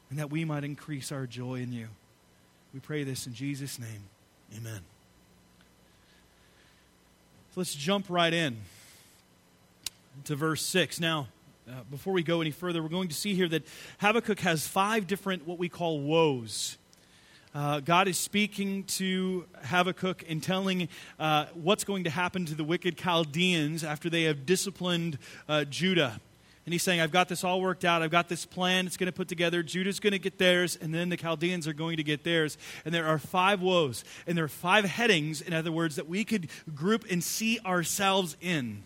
and 0.09 0.19
that 0.19 0.31
we 0.31 0.47
might 0.47 0.65
increase 0.65 1.13
our 1.13 1.27
joy 1.27 1.57
in 1.57 1.75
you. 1.75 1.89
We 2.73 2.81
pray 2.81 3.05
this 3.05 3.27
in 3.27 3.35
Jesus' 3.35 3.79
name. 3.79 4.05
Amen. 4.57 4.81
So 7.55 7.61
let's 7.61 7.75
jump 7.75 8.07
right 8.09 8.33
in 8.33 8.57
to 10.25 10.37
verse 10.37 10.65
6. 10.65 11.01
Now, 11.01 11.29
uh, 11.69 11.83
before 11.91 12.13
we 12.13 12.23
go 12.23 12.41
any 12.41 12.51
further, 12.51 12.83
we're 12.83 12.89
going 12.89 13.09
to 13.09 13.15
see 13.15 13.35
here 13.35 13.49
that 13.49 13.67
Habakkuk 13.99 14.41
has 14.41 14.67
five 14.67 15.07
different 15.07 15.47
what 15.47 15.59
we 15.59 15.69
call 15.69 16.01
woes 16.01 16.79
uh, 17.53 17.81
God 17.81 18.07
is 18.07 18.17
speaking 18.17 18.85
to 18.85 19.45
Habakkuk 19.65 20.25
and 20.29 20.41
telling 20.41 20.89
uh, 21.19 21.47
what's 21.55 21.83
going 21.83 22.05
to 22.05 22.11
happen 22.11 22.47
to 22.47 22.55
the 22.55 22.63
wicked 22.63 22.97
Chaldeans 22.97 23.83
after 23.83 24.09
they 24.09 24.25
have 24.25 24.47
disciplined 24.47 25.19
uh, 25.49 25.65
Judah. 25.65 26.21
And 26.65 26.73
he's 26.73 26.85
saying, 26.85 27.01
I've 27.01 27.11
got 27.11 27.29
this 27.29 27.43
all 27.43 27.61
worked 27.61 27.85
out. 27.85 28.03
I've 28.03 28.11
got 28.13 28.29
this 28.29 28.47
plan. 28.47 28.87
It's 28.87 28.97
going 28.97 29.07
to 29.09 29.13
put 29.13 29.27
together. 29.27 29.65
Judah's 29.65 29.99
going 29.99 30.13
to 30.13 30.21
get 30.21 30.39
theirs, 30.39 30.79
and 30.81 30.95
then 30.95 31.09
the 31.09 31.17
Chaldeans 31.17 31.67
are 31.67 31.73
going 31.73 31.97
to 31.97 32.05
get 32.05 32.23
theirs. 32.23 32.57
And 32.85 32.95
there 32.95 33.07
are 33.07 33.19
five 33.19 33.61
woes, 33.61 34.05
and 34.29 34.39
there 34.39 34.45
are 34.45 34.49
five 34.49 34.85
headings, 34.85 35.41
in 35.41 35.53
other 35.53 35.73
words, 35.73 35.97
that 35.97 36.09
we 36.09 36.23
could 36.25 36.49
group 36.73 37.05
and 37.11 37.25
see 37.25 37.59
ourselves 37.67 38.37
in. 38.41 38.85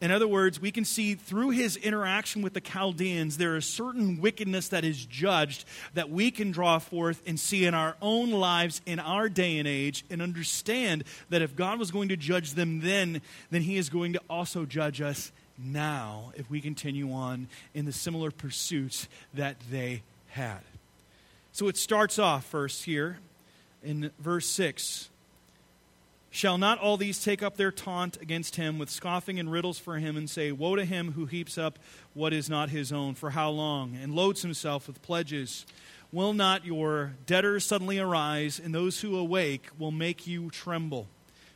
In 0.00 0.10
other 0.10 0.26
words, 0.26 0.60
we 0.60 0.70
can 0.70 0.86
see 0.86 1.14
through 1.14 1.50
his 1.50 1.76
interaction 1.76 2.40
with 2.40 2.54
the 2.54 2.60
Chaldeans, 2.60 3.36
there 3.36 3.56
is 3.56 3.66
certain 3.66 4.20
wickedness 4.20 4.68
that 4.68 4.82
is 4.82 5.04
judged 5.04 5.66
that 5.92 6.08
we 6.08 6.30
can 6.30 6.52
draw 6.52 6.78
forth 6.78 7.22
and 7.26 7.38
see 7.38 7.66
in 7.66 7.74
our 7.74 7.96
own 8.00 8.30
lives 8.30 8.80
in 8.86 8.98
our 8.98 9.28
day 9.28 9.58
and 9.58 9.68
age 9.68 10.04
and 10.08 10.22
understand 10.22 11.04
that 11.28 11.42
if 11.42 11.54
God 11.54 11.78
was 11.78 11.90
going 11.90 12.08
to 12.08 12.16
judge 12.16 12.52
them 12.52 12.80
then, 12.80 13.20
then 13.50 13.60
he 13.60 13.76
is 13.76 13.90
going 13.90 14.14
to 14.14 14.22
also 14.30 14.64
judge 14.64 15.02
us 15.02 15.32
now 15.58 16.32
if 16.34 16.50
we 16.50 16.62
continue 16.62 17.12
on 17.12 17.48
in 17.74 17.84
the 17.84 17.92
similar 17.92 18.30
pursuits 18.30 19.06
that 19.34 19.56
they 19.70 20.02
had. 20.28 20.60
So 21.52 21.68
it 21.68 21.76
starts 21.76 22.18
off 22.18 22.46
first 22.46 22.84
here 22.84 23.18
in 23.82 24.10
verse 24.18 24.46
6 24.46 25.10
Shall 26.32 26.58
not 26.58 26.78
all 26.78 26.96
these 26.96 27.22
take 27.22 27.42
up 27.42 27.56
their 27.56 27.72
taunt 27.72 28.16
against 28.22 28.54
him 28.54 28.78
with 28.78 28.88
scoffing 28.88 29.40
and 29.40 29.50
riddles 29.50 29.80
for 29.80 29.98
him 29.98 30.16
and 30.16 30.30
say, 30.30 30.52
Woe 30.52 30.76
to 30.76 30.84
him 30.84 31.12
who 31.12 31.26
heaps 31.26 31.58
up 31.58 31.78
what 32.14 32.32
is 32.32 32.48
not 32.48 32.70
his 32.70 32.92
own, 32.92 33.14
for 33.14 33.30
how 33.30 33.50
long? 33.50 33.96
And 33.96 34.14
loads 34.14 34.42
himself 34.42 34.86
with 34.86 35.02
pledges. 35.02 35.66
Will 36.12 36.32
not 36.32 36.64
your 36.64 37.14
debtors 37.26 37.64
suddenly 37.64 37.98
arise, 37.98 38.60
and 38.60 38.72
those 38.72 39.00
who 39.00 39.16
awake 39.16 39.68
will 39.76 39.90
make 39.90 40.26
you 40.26 40.50
tremble? 40.50 41.08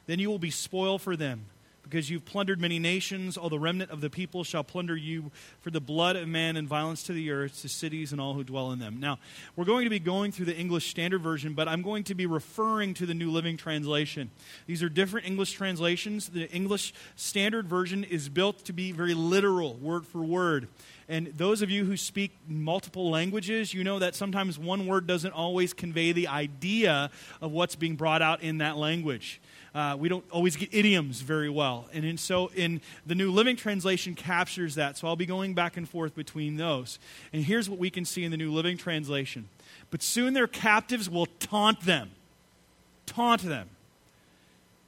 Then 0.06 0.18
you 0.18 0.28
will 0.28 0.40
be 0.40 0.50
spoil 0.50 0.98
for 0.98 1.16
them 1.16 1.46
because 1.84 2.10
you've 2.10 2.24
plundered 2.24 2.60
many 2.60 2.78
nations. 2.78 3.36
All 3.36 3.48
the 3.48 3.58
remnant 3.58 3.90
of 3.90 4.00
the 4.00 4.10
people 4.10 4.42
shall 4.42 4.64
plunder 4.64 4.96
you 4.96 5.30
for 5.60 5.70
the 5.70 5.80
blood 5.80 6.16
of 6.16 6.26
man 6.26 6.56
and 6.56 6.66
violence 6.66 7.04
to 7.04 7.12
the 7.12 7.30
earth, 7.30 7.62
to 7.62 7.68
cities 7.68 8.10
and 8.10 8.20
all 8.20 8.34
who 8.34 8.42
dwell 8.42 8.72
in 8.72 8.80
them. 8.80 8.98
Now, 8.98 9.18
we're 9.54 9.64
going 9.64 9.84
to 9.84 9.90
be 9.90 10.00
going 10.00 10.32
through 10.32 10.46
the 10.46 10.56
English 10.56 10.90
Standard 10.90 11.22
Version, 11.22 11.54
but 11.54 11.68
I'm 11.68 11.82
going 11.82 12.04
to 12.04 12.14
be 12.14 12.26
referring 12.26 12.94
to 12.94 13.06
the 13.06 13.14
New 13.14 13.30
Living 13.30 13.56
Translation. 13.56 14.30
These 14.66 14.82
are 14.82 14.88
different 14.88 15.26
English 15.26 15.52
translations. 15.52 16.28
The 16.30 16.50
English 16.50 16.94
Standard 17.16 17.68
Version 17.68 18.02
is 18.02 18.28
built 18.28 18.64
to 18.64 18.72
be 18.72 18.90
very 18.90 19.14
literal, 19.14 19.74
word 19.74 20.06
for 20.06 20.22
word. 20.24 20.68
And 21.08 21.26
those 21.36 21.60
of 21.60 21.70
you 21.70 21.84
who 21.84 21.96
speak 21.96 22.32
multiple 22.48 23.10
languages, 23.10 23.74
you 23.74 23.84
know 23.84 23.98
that 23.98 24.14
sometimes 24.14 24.58
one 24.58 24.86
word 24.86 25.06
doesn't 25.06 25.32
always 25.32 25.74
convey 25.74 26.12
the 26.12 26.28
idea 26.28 27.10
of 27.42 27.52
what's 27.52 27.76
being 27.76 27.96
brought 27.96 28.22
out 28.22 28.42
in 28.42 28.58
that 28.58 28.78
language. 28.78 29.40
Uh, 29.74 29.96
we 29.98 30.08
don't 30.08 30.24
always 30.30 30.54
get 30.54 30.72
idioms 30.72 31.20
very 31.20 31.50
well. 31.50 31.88
And 31.92 32.04
in, 32.04 32.16
so 32.16 32.50
in 32.54 32.80
the 33.06 33.16
New 33.16 33.32
Living 33.32 33.56
Translation 33.56 34.14
captures 34.14 34.76
that. 34.76 34.96
So 34.96 35.08
I'll 35.08 35.16
be 35.16 35.26
going 35.26 35.54
back 35.54 35.76
and 35.76 35.88
forth 35.88 36.14
between 36.14 36.56
those. 36.56 37.00
And 37.32 37.42
here's 37.42 37.68
what 37.68 37.80
we 37.80 37.90
can 37.90 38.04
see 38.04 38.22
in 38.22 38.30
the 38.30 38.36
New 38.36 38.52
Living 38.52 38.76
Translation. 38.76 39.48
But 39.90 40.00
soon 40.00 40.32
their 40.32 40.46
captives 40.46 41.10
will 41.10 41.26
taunt 41.26 41.80
them. 41.80 42.12
Taunt 43.06 43.42
them. 43.42 43.68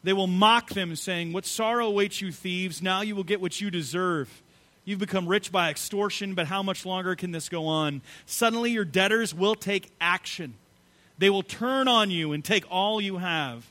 They 0.04 0.12
will 0.12 0.28
mock 0.28 0.70
them, 0.70 0.94
saying, 0.94 1.32
What 1.32 1.46
sorrow 1.46 1.88
awaits 1.88 2.20
you, 2.20 2.30
thieves? 2.30 2.80
Now 2.80 3.00
you 3.00 3.16
will 3.16 3.24
get 3.24 3.40
what 3.40 3.60
you 3.60 3.72
deserve. 3.72 4.42
You've 4.84 5.00
become 5.00 5.26
rich 5.26 5.50
by 5.50 5.68
extortion, 5.68 6.34
but 6.34 6.46
how 6.46 6.62
much 6.62 6.86
longer 6.86 7.16
can 7.16 7.32
this 7.32 7.48
go 7.48 7.66
on? 7.66 8.02
Suddenly 8.24 8.70
your 8.70 8.84
debtors 8.84 9.34
will 9.34 9.56
take 9.56 9.90
action. 10.00 10.54
They 11.18 11.28
will 11.28 11.42
turn 11.42 11.88
on 11.88 12.12
you 12.12 12.32
and 12.32 12.44
take 12.44 12.64
all 12.70 13.00
you 13.00 13.16
have 13.16 13.68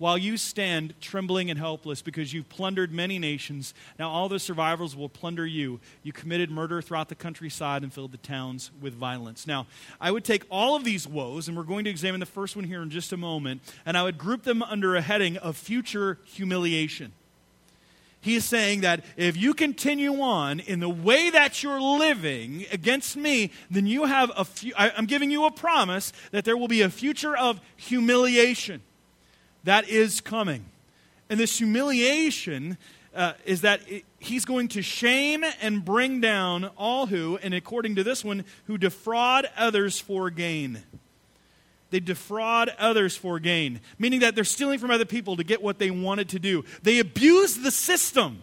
while 0.00 0.16
you 0.16 0.38
stand 0.38 0.94
trembling 0.98 1.50
and 1.50 1.58
helpless 1.58 2.00
because 2.00 2.32
you've 2.32 2.48
plundered 2.48 2.90
many 2.90 3.18
nations. 3.18 3.74
Now 3.98 4.08
all 4.08 4.30
the 4.30 4.38
survivors 4.38 4.96
will 4.96 5.10
plunder 5.10 5.46
you. 5.46 5.78
You 6.02 6.14
committed 6.14 6.50
murder 6.50 6.80
throughout 6.80 7.10
the 7.10 7.14
countryside 7.14 7.82
and 7.82 7.92
filled 7.92 8.12
the 8.12 8.18
towns 8.18 8.70
with 8.80 8.94
violence. 8.94 9.46
Now, 9.46 9.66
I 10.00 10.10
would 10.10 10.24
take 10.24 10.44
all 10.50 10.74
of 10.74 10.84
these 10.84 11.06
woes, 11.06 11.48
and 11.48 11.56
we're 11.56 11.64
going 11.64 11.84
to 11.84 11.90
examine 11.90 12.18
the 12.18 12.24
first 12.24 12.56
one 12.56 12.64
here 12.64 12.80
in 12.80 12.88
just 12.88 13.12
a 13.12 13.18
moment, 13.18 13.60
and 13.84 13.94
I 13.94 14.02
would 14.02 14.16
group 14.16 14.42
them 14.42 14.62
under 14.62 14.96
a 14.96 15.02
heading 15.02 15.36
of 15.36 15.54
future 15.54 16.18
humiliation. 16.24 17.12
He 18.22 18.36
is 18.36 18.46
saying 18.46 18.80
that 18.80 19.04
if 19.18 19.36
you 19.36 19.52
continue 19.52 20.18
on 20.22 20.60
in 20.60 20.80
the 20.80 20.88
way 20.88 21.28
that 21.28 21.62
you're 21.62 21.80
living 21.80 22.64
against 22.72 23.18
me, 23.18 23.50
then 23.70 23.86
you 23.86 24.06
have 24.06 24.32
a 24.34 24.46
few, 24.46 24.72
I, 24.78 24.92
I'm 24.96 25.06
giving 25.06 25.30
you 25.30 25.44
a 25.44 25.50
promise 25.50 26.14
that 26.30 26.46
there 26.46 26.56
will 26.56 26.68
be 26.68 26.80
a 26.80 26.88
future 26.88 27.36
of 27.36 27.60
humiliation 27.76 28.80
that 29.64 29.88
is 29.88 30.20
coming. 30.20 30.64
And 31.28 31.38
this 31.38 31.58
humiliation 31.58 32.78
uh, 33.14 33.32
is 33.44 33.62
that 33.62 33.80
it, 33.88 34.04
he's 34.18 34.44
going 34.44 34.68
to 34.68 34.82
shame 34.82 35.44
and 35.60 35.84
bring 35.84 36.20
down 36.20 36.70
all 36.76 37.06
who, 37.06 37.38
and 37.42 37.54
according 37.54 37.96
to 37.96 38.04
this 38.04 38.24
one, 38.24 38.44
who 38.66 38.78
defraud 38.78 39.48
others 39.56 39.98
for 39.98 40.30
gain. 40.30 40.82
They 41.90 42.00
defraud 42.00 42.70
others 42.78 43.16
for 43.16 43.40
gain, 43.40 43.80
meaning 43.98 44.20
that 44.20 44.34
they're 44.34 44.44
stealing 44.44 44.78
from 44.78 44.90
other 44.90 45.04
people 45.04 45.36
to 45.36 45.44
get 45.44 45.60
what 45.60 45.78
they 45.78 45.90
wanted 45.90 46.28
to 46.30 46.38
do. 46.38 46.64
They 46.82 47.00
abuse 47.00 47.56
the 47.56 47.72
system 47.72 48.42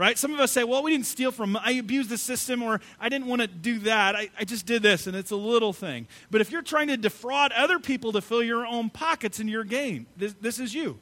right? 0.00 0.16
Some 0.16 0.32
of 0.32 0.40
us 0.40 0.50
say, 0.50 0.64
well, 0.64 0.82
we 0.82 0.92
didn't 0.92 1.04
steal 1.04 1.30
from, 1.30 1.58
I 1.58 1.72
abused 1.72 2.08
the 2.08 2.16
system, 2.16 2.62
or 2.62 2.80
I 2.98 3.10
didn't 3.10 3.26
want 3.26 3.42
to 3.42 3.46
do 3.46 3.80
that. 3.80 4.16
I, 4.16 4.30
I 4.38 4.44
just 4.44 4.64
did 4.64 4.82
this, 4.82 5.06
and 5.06 5.14
it's 5.14 5.30
a 5.30 5.36
little 5.36 5.74
thing. 5.74 6.08
But 6.30 6.40
if 6.40 6.50
you're 6.50 6.62
trying 6.62 6.88
to 6.88 6.96
defraud 6.96 7.52
other 7.52 7.78
people 7.78 8.12
to 8.12 8.22
fill 8.22 8.42
your 8.42 8.64
own 8.64 8.88
pockets 8.88 9.40
in 9.40 9.46
your 9.46 9.62
game, 9.62 10.06
this, 10.16 10.34
this 10.40 10.58
is 10.58 10.72
you. 10.74 10.98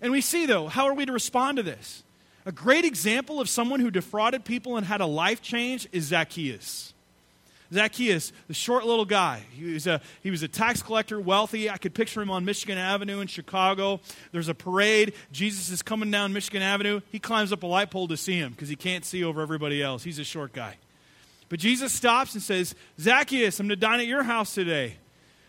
And 0.00 0.12
we 0.12 0.22
see, 0.22 0.46
though, 0.46 0.66
how 0.66 0.86
are 0.86 0.94
we 0.94 1.04
to 1.04 1.12
respond 1.12 1.58
to 1.58 1.62
this? 1.62 2.02
A 2.46 2.52
great 2.52 2.86
example 2.86 3.38
of 3.38 3.50
someone 3.50 3.80
who 3.80 3.90
defrauded 3.90 4.46
people 4.46 4.78
and 4.78 4.86
had 4.86 5.02
a 5.02 5.06
life 5.06 5.42
change 5.42 5.86
is 5.92 6.04
Zacchaeus. 6.04 6.94
Zacchaeus, 7.72 8.32
the 8.48 8.54
short 8.54 8.84
little 8.84 9.04
guy. 9.04 9.42
He 9.52 9.72
was, 9.72 9.86
a, 9.86 10.00
he 10.22 10.30
was 10.30 10.42
a 10.42 10.48
tax 10.48 10.82
collector, 10.82 11.20
wealthy. 11.20 11.70
I 11.70 11.76
could 11.76 11.94
picture 11.94 12.20
him 12.20 12.30
on 12.30 12.44
Michigan 12.44 12.78
Avenue 12.78 13.20
in 13.20 13.28
Chicago. 13.28 14.00
There's 14.32 14.48
a 14.48 14.54
parade. 14.54 15.14
Jesus 15.30 15.70
is 15.70 15.82
coming 15.82 16.10
down 16.10 16.32
Michigan 16.32 16.62
Avenue. 16.62 17.00
He 17.12 17.18
climbs 17.18 17.52
up 17.52 17.62
a 17.62 17.66
light 17.66 17.90
pole 17.90 18.08
to 18.08 18.16
see 18.16 18.36
him 18.36 18.52
because 18.52 18.68
he 18.68 18.76
can't 18.76 19.04
see 19.04 19.22
over 19.22 19.40
everybody 19.40 19.82
else. 19.82 20.02
He's 20.02 20.18
a 20.18 20.24
short 20.24 20.52
guy. 20.52 20.76
But 21.48 21.58
Jesus 21.58 21.92
stops 21.92 22.34
and 22.34 22.42
says, 22.42 22.74
Zacchaeus, 22.98 23.60
I'm 23.60 23.66
going 23.66 23.78
to 23.78 23.86
dine 23.86 24.00
at 24.00 24.06
your 24.06 24.22
house 24.22 24.54
today. 24.54 24.96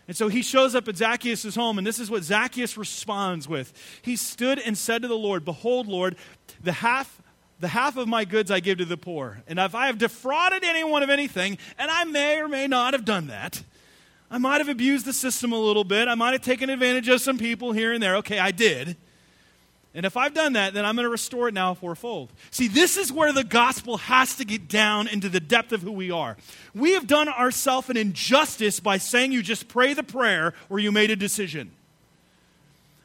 And 0.08 0.16
so 0.16 0.28
he 0.28 0.42
shows 0.42 0.74
up 0.74 0.88
at 0.88 0.96
Zacchaeus' 0.96 1.54
home, 1.54 1.78
and 1.78 1.86
this 1.86 2.00
is 2.00 2.10
what 2.10 2.24
Zacchaeus 2.24 2.76
responds 2.76 3.48
with. 3.48 3.72
He 4.02 4.16
stood 4.16 4.58
and 4.58 4.76
said 4.76 5.02
to 5.02 5.08
the 5.08 5.16
Lord, 5.16 5.44
Behold, 5.44 5.86
Lord, 5.86 6.16
the 6.62 6.72
half 6.72 7.22
the 7.62 7.68
half 7.68 7.96
of 7.96 8.08
my 8.08 8.24
goods 8.24 8.50
I 8.50 8.58
give 8.58 8.78
to 8.78 8.84
the 8.84 8.96
poor. 8.96 9.40
And 9.46 9.60
if 9.60 9.76
I 9.76 9.86
have 9.86 9.96
defrauded 9.96 10.64
anyone 10.64 11.04
of 11.04 11.10
anything, 11.10 11.58
and 11.78 11.92
I 11.92 12.02
may 12.02 12.40
or 12.40 12.48
may 12.48 12.66
not 12.66 12.92
have 12.92 13.04
done 13.04 13.28
that, 13.28 13.62
I 14.28 14.38
might 14.38 14.58
have 14.58 14.68
abused 14.68 15.06
the 15.06 15.12
system 15.12 15.52
a 15.52 15.58
little 15.58 15.84
bit. 15.84 16.08
I 16.08 16.16
might 16.16 16.32
have 16.32 16.42
taken 16.42 16.70
advantage 16.70 17.08
of 17.08 17.20
some 17.20 17.38
people 17.38 17.70
here 17.70 17.92
and 17.92 18.02
there. 18.02 18.16
Okay, 18.16 18.40
I 18.40 18.50
did. 18.50 18.96
And 19.94 20.04
if 20.04 20.16
I've 20.16 20.34
done 20.34 20.54
that, 20.54 20.74
then 20.74 20.84
I'm 20.84 20.96
going 20.96 21.04
to 21.04 21.10
restore 21.10 21.46
it 21.46 21.54
now 21.54 21.74
fourfold. 21.74 22.32
See, 22.50 22.66
this 22.66 22.96
is 22.96 23.12
where 23.12 23.32
the 23.32 23.44
gospel 23.44 23.98
has 23.98 24.34
to 24.36 24.44
get 24.44 24.66
down 24.66 25.06
into 25.06 25.28
the 25.28 25.38
depth 25.38 25.70
of 25.70 25.82
who 25.82 25.92
we 25.92 26.10
are. 26.10 26.36
We 26.74 26.94
have 26.94 27.06
done 27.06 27.28
ourselves 27.28 27.88
an 27.90 27.96
injustice 27.96 28.80
by 28.80 28.98
saying 28.98 29.30
you 29.30 29.40
just 29.40 29.68
pray 29.68 29.94
the 29.94 30.02
prayer 30.02 30.52
or 30.68 30.80
you 30.80 30.90
made 30.90 31.12
a 31.12 31.16
decision. 31.16 31.70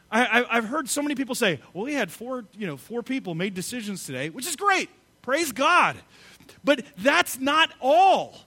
I, 0.10 0.46
have 0.50 0.66
heard 0.66 0.90
so 0.90 1.02
many 1.02 1.16
people 1.16 1.36
say, 1.36 1.60
well, 1.74 1.86
we 1.86 1.94
had 1.94 2.12
four, 2.12 2.46
you 2.58 2.66
know, 2.66 2.78
four 2.78 3.04
people 3.04 3.36
made 3.36 3.54
decisions 3.54 4.06
today, 4.06 4.30
which 4.30 4.48
is 4.48 4.56
great. 4.56 4.90
Praise 5.22 5.52
God. 5.52 5.98
But 6.64 6.86
that's 6.98 7.40
not 7.40 7.72
all. 7.82 8.38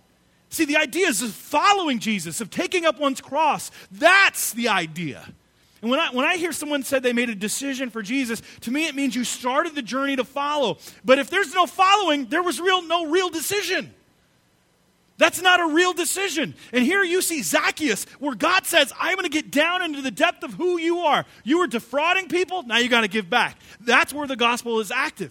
See, 0.49 0.65
the 0.65 0.79
idea 0.79 1.09
is 1.09 1.23
of 1.23 1.33
following 1.33 1.99
Jesus, 1.99 2.41
of 2.41 2.51
taking 2.51 2.87
up 2.87 2.99
one's 2.99 3.21
cross. 3.21 3.71
That's 3.93 4.53
the 4.53 4.69
idea. 4.69 5.25
And 5.83 5.91
when 5.91 6.01
I, 6.01 6.11
when 6.11 6.27
I 6.27 6.37
hear 6.37 6.53
someone 6.53 6.83
said 6.83 7.03
they 7.03 7.13
made 7.13 7.31
a 7.31 7.35
decision 7.35 7.91
for 7.91 8.03
Jesus, 8.03 8.43
to 8.63 8.71
me 8.71 8.87
it 8.87 8.95
means 8.95 9.15
you 9.15 9.25
started 9.25 9.75
the 9.75 9.83
journey 9.83 10.17
to 10.17 10.25
follow. 10.25 10.79
But 11.05 11.19
if 11.19 11.31
there's 11.31 11.55
no 11.55 11.67
following, 11.67 12.27
there 12.27 12.43
was 12.43 12.61
real, 12.61 12.83
no 12.83 13.07
real 13.07 13.29
decision. 13.29 13.95
That's 15.21 15.43
not 15.43 15.61
a 15.61 15.67
real 15.67 15.93
decision. 15.93 16.55
And 16.73 16.83
here 16.83 17.05
you 17.05 17.21
see 17.21 17.43
Zacchaeus, 17.43 18.05
where 18.21 18.35
God 18.35 18.65
says, 18.65 18.91
I'm 18.99 19.17
going 19.17 19.25
to 19.25 19.29
get 19.29 19.51
down 19.51 19.83
into 19.83 20.01
the 20.01 20.11
depth 20.11 20.43
of 20.43 20.55
who 20.55 20.79
you 20.79 21.01
are. 21.01 21.27
You 21.45 21.59
were 21.59 21.67
defrauding 21.67 22.29
people, 22.29 22.63
now 22.63 22.79
you 22.79 22.89
got 22.89 23.03
to 23.03 23.09
give 23.09 23.29
back. 23.29 23.59
That's 23.83 24.15
where 24.15 24.27
the 24.27 24.35
gospel 24.35 24.81
is 24.81 24.91
active. 24.91 25.31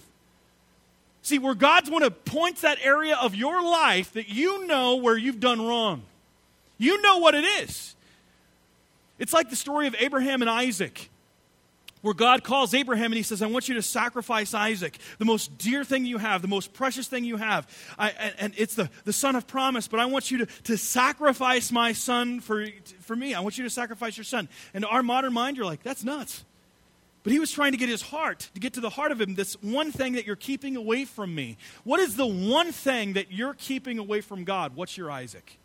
See, 1.24 1.39
where 1.39 1.55
God's 1.55 1.89
want 1.89 2.03
to 2.03 2.12
point 2.12 2.58
that 2.58 2.77
area 2.84 3.15
of 3.15 3.34
your 3.34 3.63
life 3.63 4.13
that 4.13 4.29
you 4.29 4.67
know 4.67 4.98
where 4.98 5.17
you've 5.17 5.39
done 5.39 5.60
wrong. 5.60 6.03
You 6.77 7.01
know 7.01 7.17
what 7.17 7.34
it 7.34 7.43
is. 7.43 7.96
It's 9.17 9.34
like 9.34 9.50
the 9.50 9.55
story 9.55 9.88
of 9.88 9.96
Abraham 9.98 10.43
and 10.43 10.51
Isaac, 10.51 11.10
where 12.01 12.13
God 12.13 12.44
calls 12.44 12.74
Abraham 12.74 13.08
and 13.08 13.15
he 13.15 13.24
says, 13.24 13.41
I 13.41 13.48
want 13.48 13.68
you 13.68 13.75
to 13.75 13.82
sacrifice 13.82 14.53
Isaac, 14.53 14.98
the 15.18 15.25
most 15.25 15.58
dear 15.58 15.84
thing 15.84 16.06
you 16.06 16.18
have, 16.18 16.41
the 16.41 16.48
most 16.48 16.74
precious 16.74 17.08
thing 17.08 17.25
you 17.25 17.38
have. 17.38 17.68
I, 17.98 18.12
and, 18.12 18.36
and, 18.39 18.53
it's 18.58 18.75
the, 18.75 18.89
the 19.03 19.13
son 19.13 19.36
of 19.36 19.48
promise, 19.48 19.88
but 19.88 20.00
I 20.00 20.06
want 20.06 20.32
you 20.32 20.39
to, 20.39 20.46
to 20.63 20.77
sacrifice 20.77 21.72
my 21.72 21.91
son 21.91 22.39
for, 22.39 22.65
for 23.01 23.15
me. 23.15 23.34
I 23.34 23.41
want 23.41 23.58
you 23.58 23.63
to 23.65 23.70
sacrifice 23.70 24.18
your 24.18 24.24
son. 24.24 24.48
And 24.74 24.86
our 24.86 25.03
modern 25.03 25.34
mind, 25.34 25.58
you're 25.58 25.65
like, 25.65 25.84
that's 25.84 26.03
nuts. 26.03 26.46
But 27.24 27.34
he 27.34 27.39
was 27.39 27.51
trying 27.51 27.74
to 27.74 27.77
get 27.77 27.89
his 27.89 28.01
heart, 28.01 28.50
to 28.53 28.62
get 28.62 28.74
to 28.74 28.79
the 28.79 28.89
heart 28.89 29.12
of 29.12 29.20
him, 29.20 29.36
this 29.36 29.56
one 29.62 29.91
thing 29.91 30.13
that 30.13 30.25
you're 30.25 30.38
keeping 30.38 30.77
away 30.77 31.03
from 31.03 31.36
me. 31.36 31.58
What 31.84 32.00
is 32.00 32.15
the 32.15 32.25
one 32.25 32.72
thing 32.72 33.13
that 33.13 33.32
you're 33.32 33.56
keeping 33.56 34.00
away 34.00 34.22
from 34.22 34.46
God? 34.46 34.75
What's 34.75 34.98
your 34.98 35.12
Isaac? 35.12 35.58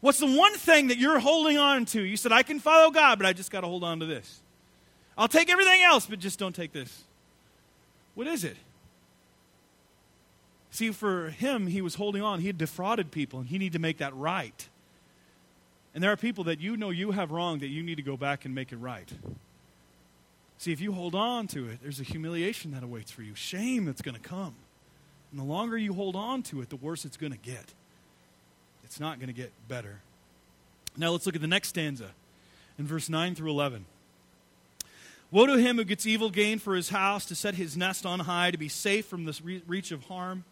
What's 0.00 0.18
the 0.18 0.34
one 0.34 0.54
thing 0.54 0.88
that 0.88 0.98
you're 0.98 1.18
holding 1.18 1.58
on 1.58 1.84
to? 1.86 2.02
You 2.02 2.16
said, 2.16 2.32
I 2.32 2.42
can 2.42 2.58
follow 2.58 2.90
God, 2.90 3.18
but 3.18 3.26
I 3.26 3.34
just 3.34 3.50
got 3.50 3.62
to 3.62 3.66
hold 3.66 3.84
on 3.84 4.00
to 4.00 4.06
this. 4.06 4.40
I'll 5.18 5.28
take 5.28 5.50
everything 5.50 5.82
else, 5.82 6.06
but 6.06 6.18
just 6.18 6.38
don't 6.38 6.54
take 6.54 6.72
this. 6.72 7.04
What 8.14 8.26
is 8.26 8.44
it? 8.44 8.56
See, 10.70 10.90
for 10.90 11.30
him, 11.30 11.66
he 11.66 11.80
was 11.80 11.94
holding 11.94 12.22
on. 12.22 12.40
He 12.40 12.48
had 12.48 12.58
defrauded 12.58 13.10
people, 13.10 13.40
and 13.40 13.48
he 13.48 13.58
needed 13.58 13.74
to 13.74 13.78
make 13.78 13.98
that 13.98 14.14
right. 14.14 14.68
And 15.94 16.02
there 16.02 16.12
are 16.12 16.16
people 16.16 16.44
that 16.44 16.60
you 16.60 16.76
know 16.76 16.90
you 16.90 17.12
have 17.12 17.30
wrong 17.30 17.60
that 17.60 17.68
you 17.68 17.82
need 17.82 17.94
to 17.94 18.02
go 18.02 18.16
back 18.18 18.44
and 18.44 18.54
make 18.54 18.72
it 18.72 18.76
right. 18.76 19.10
See, 20.58 20.72
if 20.72 20.80
you 20.80 20.92
hold 20.92 21.14
on 21.14 21.46
to 21.48 21.68
it, 21.68 21.78
there's 21.82 22.00
a 22.00 22.04
humiliation 22.04 22.72
that 22.72 22.82
awaits 22.82 23.10
for 23.10 23.22
you, 23.22 23.34
shame 23.34 23.86
that's 23.86 24.02
going 24.02 24.14
to 24.14 24.20
come. 24.20 24.54
And 25.30 25.40
the 25.40 25.44
longer 25.44 25.78
you 25.78 25.94
hold 25.94 26.16
on 26.16 26.42
to 26.44 26.60
it, 26.60 26.68
the 26.68 26.76
worse 26.76 27.04
it's 27.04 27.16
going 27.16 27.32
to 27.32 27.38
get. 27.38 27.72
It's 28.84 29.00
not 29.00 29.18
going 29.18 29.28
to 29.28 29.34
get 29.34 29.52
better. 29.68 30.00
Now 30.96 31.10
let's 31.10 31.26
look 31.26 31.34
at 31.34 31.40
the 31.40 31.46
next 31.46 31.68
stanza 31.68 32.10
in 32.78 32.86
verse 32.86 33.08
9 33.08 33.34
through 33.34 33.50
11. 33.50 33.86
Woe 35.30 35.46
to 35.46 35.56
him 35.56 35.76
who 35.76 35.84
gets 35.84 36.06
evil 36.06 36.30
gain 36.30 36.58
for 36.58 36.74
his 36.74 36.88
house, 36.88 37.26
to 37.26 37.34
set 37.34 37.54
his 37.54 37.76
nest 37.76 38.06
on 38.06 38.20
high, 38.20 38.50
to 38.50 38.58
be 38.58 38.68
safe 38.68 39.06
from 39.06 39.24
this 39.24 39.42
reach 39.42 39.90
of 39.90 40.04
harm. 40.04 40.44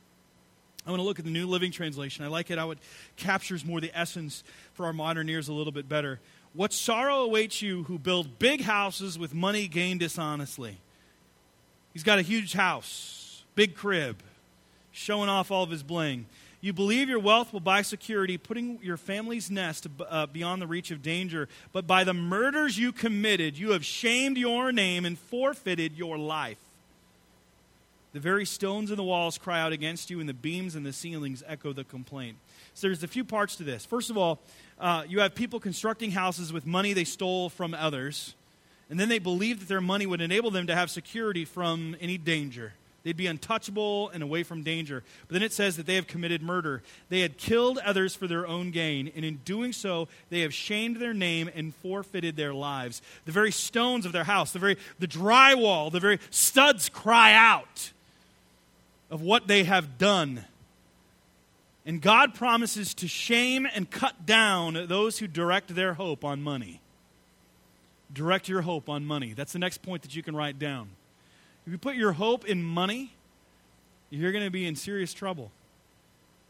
I 0.86 0.90
want 0.90 1.00
to 1.00 1.04
look 1.04 1.18
at 1.18 1.24
the 1.24 1.30
New 1.30 1.46
Living 1.46 1.70
Translation. 1.70 2.24
I 2.24 2.28
like 2.28 2.50
it 2.50 2.58
how 2.58 2.70
it 2.70 2.78
captures 3.16 3.64
more 3.64 3.80
the 3.80 3.90
essence 3.94 4.44
for 4.74 4.86
our 4.86 4.92
modern 4.92 5.28
ears 5.28 5.48
a 5.48 5.52
little 5.52 5.72
bit 5.72 5.88
better. 5.88 6.20
What 6.52 6.72
sorrow 6.72 7.20
awaits 7.20 7.62
you 7.62 7.84
who 7.84 7.98
build 7.98 8.38
big 8.38 8.60
houses 8.60 9.18
with 9.18 9.32
money 9.32 9.66
gained 9.66 10.00
dishonestly? 10.00 10.78
He's 11.92 12.02
got 12.02 12.18
a 12.18 12.22
huge 12.22 12.52
house, 12.52 13.44
big 13.54 13.74
crib, 13.74 14.22
showing 14.92 15.28
off 15.28 15.50
all 15.50 15.62
of 15.62 15.70
his 15.70 15.82
bling. 15.82 16.26
You 16.64 16.72
believe 16.72 17.10
your 17.10 17.18
wealth 17.18 17.52
will 17.52 17.60
buy 17.60 17.82
security, 17.82 18.38
putting 18.38 18.78
your 18.82 18.96
family's 18.96 19.50
nest 19.50 19.86
uh, 20.08 20.24
beyond 20.24 20.62
the 20.62 20.66
reach 20.66 20.90
of 20.90 21.02
danger. 21.02 21.46
But 21.74 21.86
by 21.86 22.04
the 22.04 22.14
murders 22.14 22.78
you 22.78 22.90
committed, 22.90 23.58
you 23.58 23.72
have 23.72 23.84
shamed 23.84 24.38
your 24.38 24.72
name 24.72 25.04
and 25.04 25.18
forfeited 25.18 25.94
your 25.94 26.16
life. 26.16 26.56
The 28.14 28.20
very 28.20 28.46
stones 28.46 28.90
in 28.90 28.96
the 28.96 29.02
walls 29.02 29.36
cry 29.36 29.60
out 29.60 29.74
against 29.74 30.08
you, 30.08 30.20
and 30.20 30.26
the 30.26 30.32
beams 30.32 30.74
and 30.74 30.86
the 30.86 30.94
ceilings 30.94 31.42
echo 31.46 31.74
the 31.74 31.84
complaint. 31.84 32.38
So 32.72 32.86
there's 32.86 33.02
a 33.02 33.08
few 33.08 33.24
parts 33.24 33.56
to 33.56 33.62
this. 33.62 33.84
First 33.84 34.08
of 34.08 34.16
all, 34.16 34.38
uh, 34.80 35.04
you 35.06 35.20
have 35.20 35.34
people 35.34 35.60
constructing 35.60 36.12
houses 36.12 36.50
with 36.50 36.64
money 36.64 36.94
they 36.94 37.04
stole 37.04 37.50
from 37.50 37.74
others, 37.74 38.34
and 38.88 38.98
then 38.98 39.10
they 39.10 39.18
believed 39.18 39.60
that 39.60 39.68
their 39.68 39.82
money 39.82 40.06
would 40.06 40.22
enable 40.22 40.50
them 40.50 40.66
to 40.68 40.74
have 40.74 40.90
security 40.90 41.44
from 41.44 41.94
any 42.00 42.16
danger. 42.16 42.72
They'd 43.04 43.16
be 43.16 43.26
untouchable 43.26 44.08
and 44.08 44.22
away 44.22 44.42
from 44.42 44.62
danger. 44.62 45.04
But 45.28 45.34
then 45.34 45.42
it 45.42 45.52
says 45.52 45.76
that 45.76 45.84
they 45.84 45.96
have 45.96 46.06
committed 46.06 46.42
murder. 46.42 46.82
They 47.10 47.20
had 47.20 47.36
killed 47.36 47.78
others 47.84 48.14
for 48.14 48.26
their 48.26 48.46
own 48.46 48.70
gain, 48.70 49.12
and 49.14 49.26
in 49.26 49.36
doing 49.44 49.74
so, 49.74 50.08
they 50.30 50.40
have 50.40 50.54
shamed 50.54 50.96
their 50.96 51.12
name 51.12 51.50
and 51.54 51.74
forfeited 51.76 52.36
their 52.36 52.54
lives. 52.54 53.02
The 53.26 53.32
very 53.32 53.52
stones 53.52 54.06
of 54.06 54.12
their 54.12 54.24
house, 54.24 54.52
the 54.52 54.58
very 54.58 54.78
the 54.98 55.06
drywall, 55.06 55.92
the 55.92 56.00
very 56.00 56.18
studs 56.30 56.88
cry 56.88 57.34
out 57.34 57.92
of 59.10 59.20
what 59.20 59.48
they 59.48 59.64
have 59.64 59.98
done. 59.98 60.46
And 61.86 62.00
God 62.00 62.34
promises 62.34 62.94
to 62.94 63.06
shame 63.06 63.68
and 63.74 63.90
cut 63.90 64.24
down 64.24 64.86
those 64.88 65.18
who 65.18 65.26
direct 65.26 65.74
their 65.74 65.92
hope 65.92 66.24
on 66.24 66.42
money. 66.42 66.80
Direct 68.10 68.48
your 68.48 68.62
hope 68.62 68.88
on 68.88 69.04
money. 69.04 69.34
That's 69.34 69.52
the 69.52 69.58
next 69.58 69.82
point 69.82 70.02
that 70.02 70.16
you 70.16 70.22
can 70.22 70.34
write 70.34 70.58
down. 70.58 70.88
If 71.66 71.72
you 71.72 71.78
put 71.78 71.96
your 71.96 72.12
hope 72.12 72.44
in 72.44 72.62
money, 72.62 73.12
you're 74.10 74.32
going 74.32 74.44
to 74.44 74.50
be 74.50 74.66
in 74.66 74.76
serious 74.76 75.14
trouble. 75.14 75.50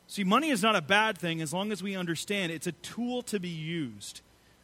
See, 0.06 0.24
money 0.24 0.50
is 0.50 0.62
not 0.62 0.76
a 0.76 0.82
bad 0.82 1.16
thing 1.16 1.40
as 1.40 1.52
long 1.52 1.72
as 1.72 1.82
we 1.82 1.96
understand 1.96 2.52
it's 2.52 2.66
a 2.66 2.72
tool 2.72 3.22
to 3.22 3.40
be 3.40 3.48
used. 3.48 4.20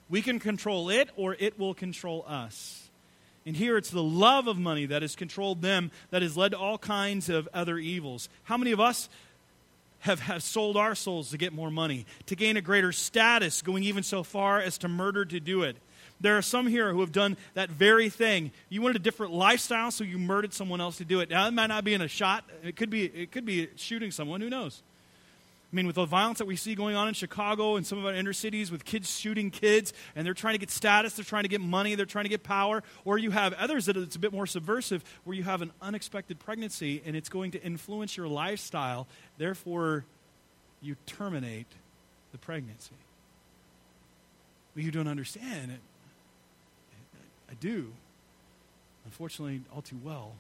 We 0.09 0.23
can 0.23 0.39
control 0.39 0.91
it 0.91 1.09
or 1.17 1.37
it 1.39 1.59
will 1.59 1.73
control 1.73 2.25
us. 2.27 2.91
And 3.47 3.57
here 3.57 3.77
it's 3.77 3.91
the 3.91 4.03
love 4.03 4.49
of 4.49 4.59
money 4.59 4.87
that 4.87 5.03
has 5.03 5.17
controlled 5.17 5.63
them 5.63 5.91
that 6.11 6.21
has 6.23 6.37
led 6.37 6.51
to 6.51 6.59
all 6.59 6.79
kinds 6.79 7.29
of 7.29 7.49
other 7.55 7.79
evils. 7.79 8.29
How 8.45 8.57
many 8.57 8.73
of 8.73 8.81
us 8.81 9.09
have, 10.01 10.21
have 10.21 10.43
sold 10.43 10.77
our 10.77 10.95
souls 10.95 11.31
to 11.31 11.39
get 11.39 11.53
more 11.53 11.71
money, 11.71 12.07
to 12.27 12.37
gain 12.37 12.57
a 12.57 12.61
greater 12.61 12.93
status, 12.93 13.63
going 13.63 13.85
even 13.85 14.03
so 14.03 14.23
far 14.23 14.61
as 14.61 14.79
to 14.79 14.89
murder 14.89 15.25
to 15.25 15.41
do 15.41 15.63
it? 15.63 15.77
There 16.21 16.37
are 16.37 16.43
some 16.43 16.67
here 16.67 16.93
who 16.93 17.01
have 17.01 17.13
done 17.13 17.37
that 17.55 17.71
very 17.71 18.11
thing. 18.11 18.53
You 18.69 18.83
wanted 18.83 18.97
a 18.97 19.01
different 19.01 19.33
lifestyle, 19.33 19.91
so 19.91 20.05
you 20.05 20.19
murdered 20.19 20.53
someone 20.53 20.81
else 20.81 20.99
to 20.99 21.05
do 21.05 21.21
it. 21.21 21.31
Now, 21.31 21.47
it 21.49 21.53
might 21.53 21.69
not 21.69 21.83
be 21.83 21.95
in 21.95 22.03
a 22.03 22.09
shot. 22.09 22.45
It 22.63 22.77
could 22.77 22.91
be, 22.91 23.05
it 23.05 23.33
could 23.33 23.47
be 23.47 23.69
shooting 23.77 24.11
someone. 24.11 24.41
Who 24.41 24.51
knows? 24.51 24.83
I 25.73 25.77
mean, 25.77 25.87
with 25.87 25.97
the 25.97 26.05
violence 26.05 26.39
that 26.39 26.47
we 26.47 26.57
see 26.57 26.75
going 26.75 26.97
on 26.97 27.07
in 27.07 27.15
Chicago 27.15 27.77
and 27.77 27.87
some 27.87 27.97
of 27.97 28.05
our 28.05 28.13
inner 28.13 28.33
cities 28.33 28.73
with 28.73 28.85
kids 28.85 29.09
shooting 29.17 29.51
kids, 29.53 29.93
and 30.17 30.27
they're 30.27 30.35
trying 30.35 30.55
to 30.55 30.59
get 30.59 30.71
status, 30.71 31.15
they're 31.15 31.25
trying 31.25 31.45
to 31.45 31.49
get 31.49 31.61
money, 31.61 31.95
they're 31.95 32.07
trying 32.07 32.25
to 32.25 32.29
get 32.29 32.43
power, 32.43 32.83
or 33.05 33.19
you 33.19 33.31
have 33.31 33.53
others 33.55 33.87
that 33.87 33.97
it's 33.97 34.17
a 34.17 34.19
bit 34.19 34.33
more 34.33 34.47
subversive, 34.47 35.05
where 35.23 35.37
you 35.37 35.45
have 35.45 35.63
an 35.63 35.71
unexpected 35.81 36.41
pregnancy 36.41 37.03
and 37.07 37.15
it's 37.15 37.29
going 37.29 37.53
to 37.53 37.63
influence 37.63 38.17
your 38.17 38.27
lifestyle. 38.27 39.07
Therefore, 39.39 40.05
you 40.83 40.97
terminate 41.07 41.69
the 42.33 42.39
pregnancy. 42.39 42.97
But 44.75 44.83
you 44.83 44.91
don't 44.91 45.09
understand 45.09 45.71
it. 45.71 45.81
I 47.51 47.55
do. 47.55 47.93
Unfortunately, 49.05 49.63
all 49.75 49.83
too 49.83 49.99
well. 50.05 50.33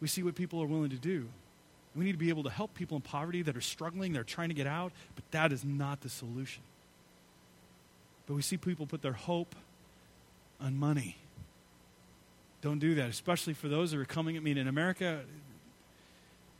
We 0.00 0.08
see 0.08 0.22
what 0.22 0.34
people 0.34 0.60
are 0.62 0.66
willing 0.66 0.90
to 0.90 0.96
do. 0.96 1.28
We 1.94 2.04
need 2.04 2.12
to 2.12 2.18
be 2.18 2.30
able 2.30 2.42
to 2.44 2.50
help 2.50 2.74
people 2.74 2.96
in 2.96 3.02
poverty 3.02 3.42
that 3.42 3.56
are 3.56 3.60
struggling, 3.60 4.12
they're 4.12 4.24
trying 4.24 4.48
to 4.48 4.54
get 4.54 4.66
out, 4.66 4.92
but 5.14 5.24
that 5.30 5.52
is 5.52 5.64
not 5.64 6.00
the 6.00 6.08
solution. 6.08 6.62
But 8.26 8.34
we 8.34 8.42
see 8.42 8.56
people 8.56 8.86
put 8.86 9.02
their 9.02 9.12
hope 9.12 9.54
on 10.60 10.76
money. 10.76 11.16
Don't 12.62 12.78
do 12.78 12.94
that, 12.94 13.10
especially 13.10 13.54
for 13.54 13.68
those 13.68 13.90
that 13.90 13.98
are 13.98 14.04
coming. 14.04 14.36
I 14.36 14.40
mean, 14.40 14.56
in 14.56 14.68
America, 14.68 15.20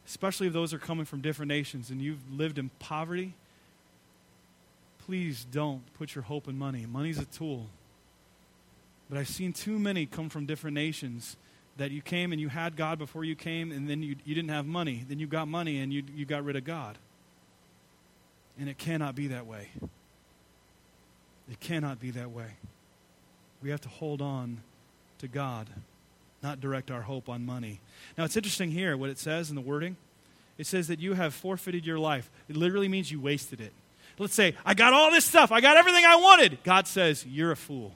especially 0.06 0.48
if 0.48 0.52
those 0.52 0.74
are 0.74 0.78
coming 0.78 1.04
from 1.04 1.20
different 1.20 1.48
nations 1.48 1.90
and 1.90 2.02
you've 2.02 2.20
lived 2.30 2.58
in 2.58 2.70
poverty, 2.78 3.34
please 5.06 5.46
don't 5.50 5.82
put 5.94 6.14
your 6.14 6.24
hope 6.24 6.48
in 6.48 6.58
money. 6.58 6.86
Money's 6.86 7.18
a 7.18 7.24
tool. 7.24 7.68
But 9.08 9.18
I've 9.18 9.28
seen 9.28 9.52
too 9.52 9.78
many 9.78 10.06
come 10.06 10.28
from 10.28 10.46
different 10.46 10.74
nations 10.74 11.36
that 11.76 11.90
you 11.90 12.02
came 12.02 12.32
and 12.32 12.40
you 12.40 12.48
had 12.48 12.76
God 12.76 12.98
before 12.98 13.24
you 13.24 13.34
came, 13.34 13.72
and 13.72 13.88
then 13.88 14.02
you, 14.02 14.16
you 14.24 14.34
didn't 14.34 14.50
have 14.50 14.66
money. 14.66 15.04
Then 15.08 15.18
you 15.18 15.26
got 15.26 15.48
money 15.48 15.80
and 15.80 15.92
you, 15.92 16.02
you 16.14 16.24
got 16.24 16.44
rid 16.44 16.56
of 16.56 16.64
God. 16.64 16.98
And 18.58 18.68
it 18.68 18.78
cannot 18.78 19.14
be 19.14 19.28
that 19.28 19.46
way. 19.46 19.68
It 21.50 21.60
cannot 21.60 22.00
be 22.00 22.10
that 22.12 22.30
way. 22.30 22.56
We 23.62 23.70
have 23.70 23.80
to 23.82 23.88
hold 23.88 24.20
on 24.20 24.60
to 25.18 25.28
God. 25.28 25.68
not 26.42 26.60
direct 26.60 26.90
our 26.90 27.02
hope 27.02 27.28
on 27.28 27.46
money. 27.46 27.80
Now, 28.18 28.24
it's 28.24 28.36
interesting 28.36 28.70
here 28.70 28.96
what 28.96 29.10
it 29.10 29.18
says 29.18 29.48
in 29.48 29.54
the 29.54 29.62
wording. 29.62 29.96
It 30.58 30.66
says 30.66 30.88
that 30.88 30.98
you 30.98 31.14
have 31.14 31.34
forfeited 31.34 31.86
your 31.86 31.98
life. 31.98 32.30
It 32.48 32.56
literally 32.56 32.88
means 32.88 33.10
you 33.10 33.20
wasted 33.20 33.60
it. 33.60 33.72
Let's 34.18 34.34
say, 34.34 34.54
I 34.64 34.74
got 34.74 34.92
all 34.92 35.10
this 35.10 35.24
stuff, 35.24 35.50
I 35.50 35.60
got 35.60 35.76
everything 35.76 36.04
I 36.04 36.16
wanted. 36.16 36.58
God 36.64 36.86
says, 36.86 37.24
You're 37.26 37.52
a 37.52 37.56
fool. 37.56 37.94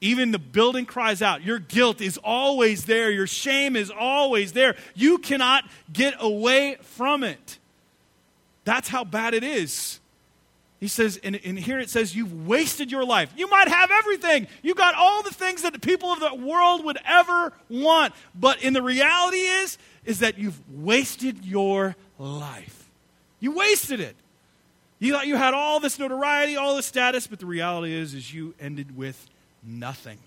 Even 0.00 0.32
the 0.32 0.38
building 0.38 0.86
cries 0.86 1.22
out, 1.22 1.42
Your 1.42 1.58
guilt 1.58 2.00
is 2.00 2.18
always 2.18 2.84
there, 2.84 3.10
your 3.10 3.26
shame 3.26 3.76
is 3.76 3.90
always 3.90 4.52
there. 4.52 4.76
You 4.94 5.18
cannot 5.18 5.64
get 5.92 6.14
away 6.20 6.76
from 6.80 7.24
it. 7.24 7.58
That's 8.64 8.88
how 8.88 9.04
bad 9.04 9.34
it 9.34 9.44
is. 9.44 10.00
He 10.80 10.88
says, 10.88 11.18
and, 11.22 11.40
and, 11.44 11.58
here 11.58 11.78
it 11.78 11.88
says, 11.88 12.14
you've 12.14 12.46
wasted 12.46 12.90
your 12.90 13.06
life. 13.06 13.32
You 13.36 13.48
might 13.48 13.68
have 13.68 13.90
everything. 13.90 14.48
You 14.60 14.74
got 14.74 14.94
all 14.94 15.22
the 15.22 15.32
things 15.32 15.62
that 15.62 15.72
the 15.72 15.78
people 15.78 16.12
of 16.12 16.20
the 16.20 16.34
world 16.34 16.84
would 16.84 16.98
ever 17.06 17.54
want. 17.70 18.12
But 18.34 18.62
in 18.62 18.74
the 18.74 18.82
reality 18.82 19.38
is, 19.38 19.78
is 20.04 20.18
that 20.18 20.36
you've 20.36 20.60
wasted 20.70 21.42
your 21.42 21.96
life. 22.18 22.90
You 23.40 23.52
wasted 23.52 24.00
it. 24.00 24.14
You 24.98 25.14
thought 25.14 25.26
you 25.26 25.36
had 25.36 25.54
all 25.54 25.80
this 25.80 25.98
notoriety, 25.98 26.56
all 26.56 26.76
this 26.76 26.86
status, 26.86 27.26
but 27.26 27.38
the 27.38 27.46
reality 27.46 27.94
is, 27.94 28.12
is 28.12 28.34
you 28.34 28.54
ended 28.60 28.94
with 28.94 29.26
nothing. 29.66 30.18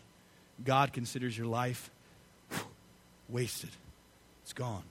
God 0.63 0.93
considers 0.93 1.37
your 1.37 1.47
life 1.47 1.89
wasted. 3.29 3.69
It's 4.43 4.53
gone. 4.53 4.83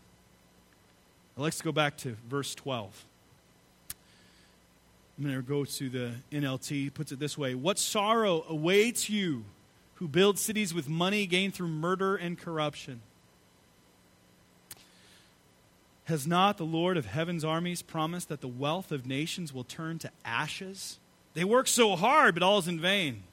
Now 1.37 1.45
let's 1.45 1.61
go 1.61 1.73
back 1.73 1.97
to 1.99 2.17
verse 2.29 2.55
12. 2.55 3.05
I'm 5.19 5.25
going 5.25 5.37
to 5.37 5.43
go 5.43 5.65
to 5.65 5.89
the 5.89 6.13
NLT. 6.31 6.93
puts 6.93 7.11
it 7.11 7.19
this 7.19 7.39
way 7.39 7.55
What 7.55 7.79
sorrow 7.79 8.45
awaits 8.49 9.09
you 9.09 9.45
who 9.95 10.09
build 10.09 10.39
cities 10.39 10.75
with 10.75 10.89
money 10.89 11.27
gained 11.27 11.55
through 11.55 11.69
murder 11.69 12.17
and 12.17 12.39
corruption? 12.39 13.01
Has 16.05 16.27
not 16.27 16.57
the 16.57 16.65
Lord 16.65 16.97
of 16.97 17.07
heaven's 17.07 17.45
armies 17.45 17.83
promised 17.83 18.29
that 18.29 18.41
the 18.41 18.49
wealth 18.49 18.93
of 18.93 19.07
nations 19.07 19.53
will 19.53 19.65
turn 19.65 19.99
to 20.01 20.11
ashes? 20.25 20.99
They 21.35 21.45
work 21.45 21.67
so 21.67 21.97
hard, 21.97 22.35
but 22.35 22.43
all 22.43 22.59
is 22.59 22.69
in 22.69 22.79
vain. 22.79 23.25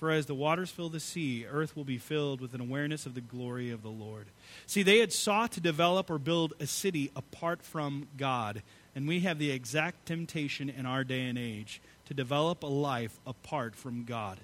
For 0.00 0.10
as 0.10 0.24
the 0.24 0.34
waters 0.34 0.70
fill 0.70 0.88
the 0.88 0.98
sea, 0.98 1.44
earth 1.44 1.76
will 1.76 1.84
be 1.84 1.98
filled 1.98 2.40
with 2.40 2.54
an 2.54 2.60
awareness 2.62 3.04
of 3.04 3.14
the 3.14 3.20
glory 3.20 3.70
of 3.70 3.82
the 3.82 3.90
Lord. 3.90 4.24
See, 4.66 4.82
they 4.82 5.00
had 5.00 5.12
sought 5.12 5.52
to 5.52 5.60
develop 5.60 6.08
or 6.08 6.18
build 6.18 6.54
a 6.58 6.66
city 6.66 7.10
apart 7.14 7.60
from 7.60 8.08
God. 8.16 8.62
And 8.96 9.06
we 9.06 9.20
have 9.20 9.38
the 9.38 9.50
exact 9.50 10.06
temptation 10.06 10.70
in 10.70 10.86
our 10.86 11.04
day 11.04 11.26
and 11.26 11.36
age 11.36 11.82
to 12.06 12.14
develop 12.14 12.62
a 12.62 12.66
life 12.66 13.20
apart 13.26 13.76
from 13.76 14.04
God. 14.04 14.38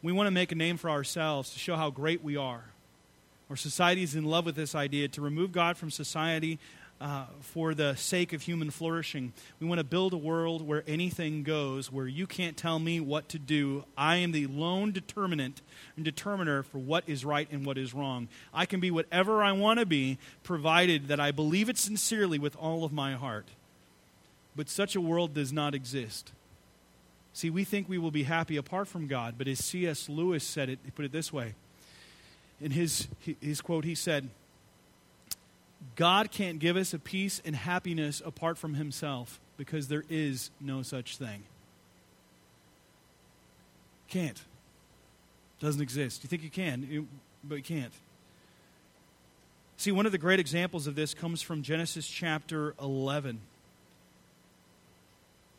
We 0.00 0.12
want 0.12 0.28
to 0.28 0.30
make 0.30 0.52
a 0.52 0.54
name 0.54 0.76
for 0.76 0.90
ourselves 0.90 1.50
to 1.54 1.58
show 1.58 1.74
how 1.74 1.90
great 1.90 2.22
we 2.22 2.36
are. 2.36 2.62
Our 3.50 3.56
society 3.56 4.04
is 4.04 4.14
in 4.14 4.26
love 4.26 4.46
with 4.46 4.54
this 4.54 4.76
idea 4.76 5.08
to 5.08 5.20
remove 5.20 5.50
God 5.50 5.76
from 5.76 5.90
society 5.90 6.60
uh, 7.04 7.26
for 7.40 7.74
the 7.74 7.94
sake 7.96 8.32
of 8.32 8.40
human 8.40 8.70
flourishing. 8.70 9.34
We 9.60 9.66
want 9.66 9.78
to 9.78 9.84
build 9.84 10.14
a 10.14 10.18
world 10.18 10.66
where 10.66 10.82
anything 10.86 11.42
goes, 11.42 11.92
where 11.92 12.08
you 12.08 12.26
can't 12.26 12.56
tell 12.56 12.78
me 12.78 12.98
what 12.98 13.28
to 13.28 13.38
do. 13.38 13.84
I 13.94 14.16
am 14.16 14.32
the 14.32 14.46
lone 14.46 14.90
determinant 14.90 15.60
and 15.96 16.04
determiner 16.04 16.62
for 16.62 16.78
what 16.78 17.04
is 17.06 17.22
right 17.22 17.46
and 17.52 17.66
what 17.66 17.76
is 17.76 17.92
wrong. 17.92 18.28
I 18.54 18.64
can 18.64 18.80
be 18.80 18.90
whatever 18.90 19.42
I 19.42 19.52
want 19.52 19.80
to 19.80 19.86
be, 19.86 20.16
provided 20.44 21.08
that 21.08 21.20
I 21.20 21.30
believe 21.30 21.68
it 21.68 21.76
sincerely 21.76 22.38
with 22.38 22.56
all 22.56 22.84
of 22.84 22.92
my 22.92 23.12
heart. 23.12 23.48
But 24.56 24.70
such 24.70 24.96
a 24.96 25.00
world 25.00 25.34
does 25.34 25.52
not 25.52 25.74
exist. 25.74 26.32
See, 27.34 27.50
we 27.50 27.64
think 27.64 27.86
we 27.86 27.98
will 27.98 28.12
be 28.12 28.22
happy 28.22 28.56
apart 28.56 28.88
from 28.88 29.08
God, 29.08 29.34
but 29.36 29.46
as 29.46 29.62
C.S. 29.62 30.08
Lewis 30.08 30.42
said 30.42 30.70
it, 30.70 30.78
he 30.82 30.90
put 30.90 31.04
it 31.04 31.12
this 31.12 31.30
way. 31.30 31.54
In 32.62 32.70
his, 32.70 33.08
his 33.42 33.60
quote, 33.60 33.84
he 33.84 33.94
said, 33.94 34.30
God 35.96 36.30
can't 36.30 36.58
give 36.58 36.76
us 36.76 36.92
a 36.94 36.98
peace 36.98 37.40
and 37.44 37.54
happiness 37.54 38.22
apart 38.24 38.58
from 38.58 38.74
Himself 38.74 39.40
because 39.56 39.88
there 39.88 40.04
is 40.08 40.50
no 40.60 40.82
such 40.82 41.16
thing. 41.16 41.44
Can't. 44.08 44.42
Doesn't 45.60 45.80
exist. 45.80 46.22
You 46.22 46.28
think 46.28 46.42
you 46.42 46.50
can, 46.50 47.08
but 47.42 47.56
you 47.56 47.62
can't. 47.62 47.92
See, 49.76 49.92
one 49.92 50.06
of 50.06 50.12
the 50.12 50.18
great 50.18 50.40
examples 50.40 50.86
of 50.86 50.94
this 50.94 51.14
comes 51.14 51.42
from 51.42 51.62
Genesis 51.62 52.06
chapter 52.06 52.74
11 52.80 53.40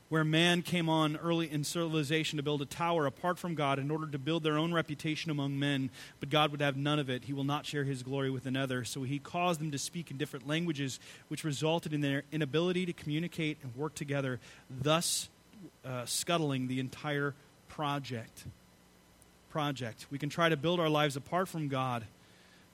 where 0.09 0.23
man 0.23 0.61
came 0.61 0.87
on 0.87 1.17
early 1.17 1.51
in 1.51 1.63
civilization 1.63 2.37
to 2.37 2.43
build 2.43 2.61
a 2.61 2.65
tower 2.65 3.05
apart 3.05 3.39
from 3.39 3.55
God 3.55 3.79
in 3.79 3.89
order 3.89 4.07
to 4.07 4.19
build 4.19 4.43
their 4.43 4.57
own 4.57 4.73
reputation 4.73 5.31
among 5.31 5.57
men, 5.57 5.89
but 6.19 6.29
God 6.29 6.51
would 6.51 6.61
have 6.61 6.77
none 6.77 6.99
of 6.99 7.09
it. 7.09 7.25
He 7.25 7.33
will 7.33 7.43
not 7.43 7.65
share 7.65 7.83
his 7.83 8.03
glory 8.03 8.29
with 8.29 8.45
another. 8.45 8.83
So 8.83 9.03
he 9.03 9.17
caused 9.17 9.59
them 9.59 9.71
to 9.71 9.79
speak 9.79 10.11
in 10.11 10.17
different 10.17 10.47
languages, 10.47 10.99
which 11.27 11.43
resulted 11.43 11.93
in 11.93 12.01
their 12.01 12.23
inability 12.31 12.85
to 12.85 12.93
communicate 12.93 13.57
and 13.63 13.75
work 13.75 13.95
together, 13.95 14.39
thus 14.69 15.29
uh, 15.83 16.05
scuttling 16.05 16.67
the 16.67 16.79
entire 16.79 17.33
project. 17.67 18.45
Project. 19.49 20.05
We 20.11 20.19
can 20.19 20.29
try 20.29 20.49
to 20.49 20.57
build 20.57 20.79
our 20.79 20.89
lives 20.89 21.15
apart 21.15 21.47
from 21.47 21.67
God 21.67 22.05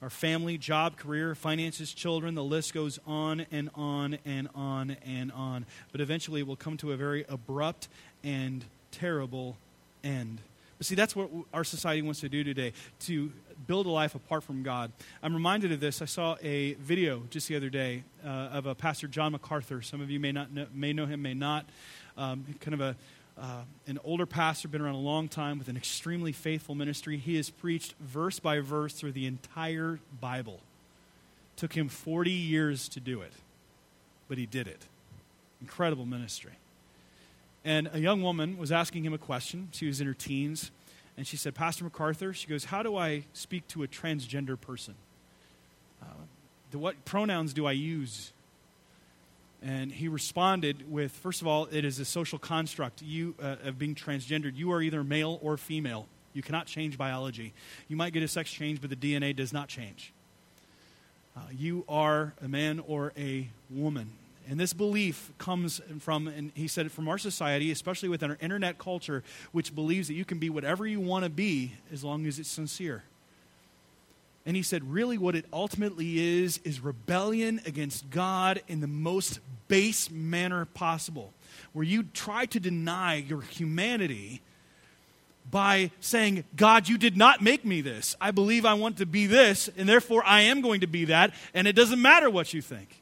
our 0.02 0.10
family, 0.10 0.58
job, 0.58 0.96
career, 0.96 1.34
finances, 1.36 1.94
children, 1.94 2.34
the 2.34 2.42
list 2.42 2.74
goes 2.74 2.98
on 3.06 3.46
and 3.52 3.70
on 3.76 4.18
and 4.26 4.48
on 4.54 4.96
and 5.06 5.30
on. 5.30 5.64
But 5.92 6.00
eventually 6.00 6.40
it 6.40 6.46
will 6.46 6.56
come 6.56 6.76
to 6.78 6.90
a 6.90 6.96
very 6.96 7.24
abrupt 7.28 7.86
and 8.24 8.64
terrible 8.90 9.56
end. 10.02 10.40
But 10.76 10.86
see, 10.86 10.96
that's 10.96 11.14
what 11.14 11.30
our 11.54 11.62
society 11.62 12.02
wants 12.02 12.18
to 12.20 12.28
do 12.28 12.42
today 12.42 12.72
to 13.02 13.30
build 13.68 13.86
a 13.86 13.90
life 13.90 14.16
apart 14.16 14.42
from 14.42 14.64
God. 14.64 14.90
I'm 15.22 15.34
reminded 15.34 15.70
of 15.70 15.78
this. 15.78 16.02
I 16.02 16.06
saw 16.06 16.36
a 16.42 16.72
video 16.74 17.22
just 17.30 17.46
the 17.46 17.54
other 17.54 17.70
day 17.70 18.02
uh, 18.26 18.28
of 18.28 18.66
a 18.66 18.74
pastor, 18.74 19.06
John 19.06 19.30
MacArthur. 19.30 19.82
Some 19.82 20.00
of 20.00 20.10
you 20.10 20.18
may, 20.18 20.32
not 20.32 20.52
know, 20.52 20.66
may 20.74 20.92
know 20.92 21.06
him, 21.06 21.22
may 21.22 21.34
not. 21.34 21.64
Um, 22.18 22.44
kind 22.60 22.74
of 22.74 22.80
a 22.80 22.96
uh, 23.38 23.62
an 23.86 23.98
older 24.04 24.26
pastor, 24.26 24.68
been 24.68 24.82
around 24.82 24.94
a 24.94 24.98
long 24.98 25.28
time 25.28 25.58
with 25.58 25.68
an 25.68 25.76
extremely 25.76 26.32
faithful 26.32 26.74
ministry. 26.74 27.16
He 27.16 27.36
has 27.36 27.50
preached 27.50 27.94
verse 28.00 28.38
by 28.38 28.60
verse 28.60 28.92
through 28.92 29.12
the 29.12 29.26
entire 29.26 29.98
Bible. 30.20 30.60
Took 31.56 31.74
him 31.74 31.88
40 31.88 32.30
years 32.30 32.88
to 32.90 33.00
do 33.00 33.20
it, 33.20 33.32
but 34.28 34.38
he 34.38 34.46
did 34.46 34.66
it. 34.66 34.86
Incredible 35.60 36.06
ministry. 36.06 36.52
And 37.64 37.88
a 37.92 38.00
young 38.00 38.22
woman 38.22 38.58
was 38.58 38.72
asking 38.72 39.04
him 39.04 39.14
a 39.14 39.18
question. 39.18 39.68
She 39.72 39.86
was 39.86 40.00
in 40.00 40.06
her 40.06 40.14
teens. 40.14 40.70
And 41.16 41.26
she 41.26 41.36
said, 41.36 41.54
Pastor 41.54 41.84
MacArthur, 41.84 42.32
she 42.32 42.48
goes, 42.48 42.64
How 42.64 42.82
do 42.82 42.96
I 42.96 43.24
speak 43.32 43.68
to 43.68 43.82
a 43.82 43.86
transgender 43.86 44.60
person? 44.60 44.94
Uh, 46.02 46.06
what 46.72 47.04
pronouns 47.04 47.52
do 47.52 47.66
I 47.66 47.72
use? 47.72 48.32
And 49.64 49.92
he 49.92 50.08
responded 50.08 50.90
with, 50.90 51.12
first 51.12 51.40
of 51.40 51.46
all, 51.46 51.68
it 51.70 51.84
is 51.84 51.98
a 52.00 52.04
social 52.04 52.38
construct 52.38 53.00
you 53.00 53.34
uh, 53.40 53.56
of 53.64 53.78
being 53.78 53.94
transgendered. 53.94 54.56
You 54.56 54.72
are 54.72 54.82
either 54.82 55.04
male 55.04 55.38
or 55.40 55.56
female. 55.56 56.06
You 56.32 56.42
cannot 56.42 56.66
change 56.66 56.98
biology. 56.98 57.52
You 57.88 57.96
might 57.96 58.12
get 58.12 58.22
a 58.22 58.28
sex 58.28 58.50
change, 58.50 58.80
but 58.80 58.90
the 58.90 58.96
DNA 58.96 59.36
does 59.36 59.52
not 59.52 59.68
change. 59.68 60.12
Uh, 61.36 61.40
you 61.56 61.84
are 61.88 62.34
a 62.42 62.48
man 62.48 62.82
or 62.86 63.12
a 63.16 63.48
woman. 63.70 64.10
And 64.48 64.58
this 64.58 64.72
belief 64.72 65.30
comes 65.38 65.80
from, 66.00 66.26
and 66.26 66.50
he 66.54 66.66
said, 66.66 66.90
from 66.90 67.08
our 67.08 67.18
society, 67.18 67.70
especially 67.70 68.08
within 68.08 68.30
our 68.30 68.38
internet 68.40 68.78
culture, 68.78 69.22
which 69.52 69.74
believes 69.74 70.08
that 70.08 70.14
you 70.14 70.24
can 70.24 70.38
be 70.38 70.50
whatever 70.50 70.86
you 70.86 71.00
want 71.00 71.24
to 71.24 71.30
be 71.30 71.74
as 71.92 72.02
long 72.02 72.26
as 72.26 72.40
it's 72.40 72.50
sincere. 72.50 73.04
And 74.44 74.56
he 74.56 74.62
said, 74.62 74.90
really, 74.90 75.18
what 75.18 75.36
it 75.36 75.44
ultimately 75.52 76.18
is, 76.18 76.58
is 76.64 76.80
rebellion 76.80 77.60
against 77.64 78.10
God 78.10 78.60
in 78.66 78.80
the 78.80 78.88
most 78.88 79.40
base 79.68 80.10
manner 80.10 80.64
possible, 80.64 81.32
where 81.72 81.84
you 81.84 82.02
try 82.02 82.46
to 82.46 82.60
deny 82.60 83.16
your 83.16 83.42
humanity 83.42 84.42
by 85.50 85.90
saying, 86.00 86.44
God, 86.56 86.88
you 86.88 86.98
did 86.98 87.16
not 87.16 87.40
make 87.40 87.64
me 87.64 87.80
this. 87.80 88.16
I 88.20 88.30
believe 88.30 88.64
I 88.64 88.74
want 88.74 88.98
to 88.98 89.06
be 89.06 89.26
this, 89.26 89.68
and 89.76 89.88
therefore 89.88 90.22
I 90.24 90.42
am 90.42 90.60
going 90.60 90.80
to 90.80 90.86
be 90.86 91.06
that, 91.06 91.34
and 91.54 91.66
it 91.66 91.74
doesn't 91.74 92.00
matter 92.00 92.30
what 92.30 92.54
you 92.54 92.62
think. 92.62 93.01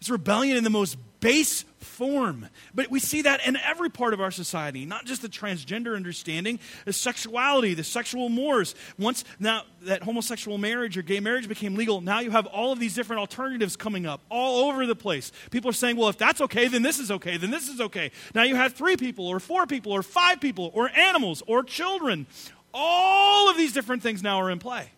It's 0.00 0.10
rebellion 0.10 0.56
in 0.56 0.64
the 0.64 0.70
most 0.70 0.96
base 1.20 1.64
form. 1.78 2.48
But 2.74 2.90
we 2.90 3.00
see 3.00 3.22
that 3.22 3.44
in 3.46 3.56
every 3.56 3.90
part 3.90 4.14
of 4.14 4.20
our 4.20 4.30
society, 4.30 4.84
not 4.84 5.04
just 5.04 5.22
the 5.22 5.28
transgender 5.28 5.96
understanding, 5.96 6.60
the 6.84 6.92
sexuality, 6.92 7.74
the 7.74 7.84
sexual 7.84 8.28
mores. 8.28 8.74
Once 8.98 9.24
now 9.38 9.62
that 9.82 10.02
homosexual 10.02 10.58
marriage 10.58 10.96
or 10.96 11.02
gay 11.02 11.20
marriage 11.20 11.48
became 11.48 11.74
legal, 11.74 12.00
now 12.00 12.20
you 12.20 12.30
have 12.30 12.46
all 12.46 12.72
of 12.72 12.78
these 12.78 12.94
different 12.94 13.20
alternatives 13.20 13.76
coming 13.76 14.06
up 14.06 14.20
all 14.28 14.68
over 14.68 14.86
the 14.86 14.96
place. 14.96 15.32
People 15.50 15.70
are 15.70 15.74
saying, 15.74 15.96
well, 15.96 16.08
if 16.08 16.18
that's 16.18 16.40
okay, 16.40 16.68
then 16.68 16.82
this 16.82 16.98
is 16.98 17.10
okay, 17.10 17.36
then 17.36 17.50
this 17.50 17.68
is 17.68 17.80
okay. 17.80 18.12
Now 18.34 18.44
you 18.44 18.54
have 18.54 18.74
three 18.74 18.96
people, 18.96 19.26
or 19.26 19.40
four 19.40 19.66
people, 19.66 19.92
or 19.92 20.02
five 20.02 20.40
people, 20.40 20.70
or 20.74 20.88
animals, 20.90 21.42
or 21.46 21.64
children. 21.64 22.26
All 22.72 23.50
of 23.50 23.56
these 23.56 23.72
different 23.72 24.02
things 24.02 24.22
now 24.22 24.40
are 24.40 24.50
in 24.50 24.58
play. 24.58 24.90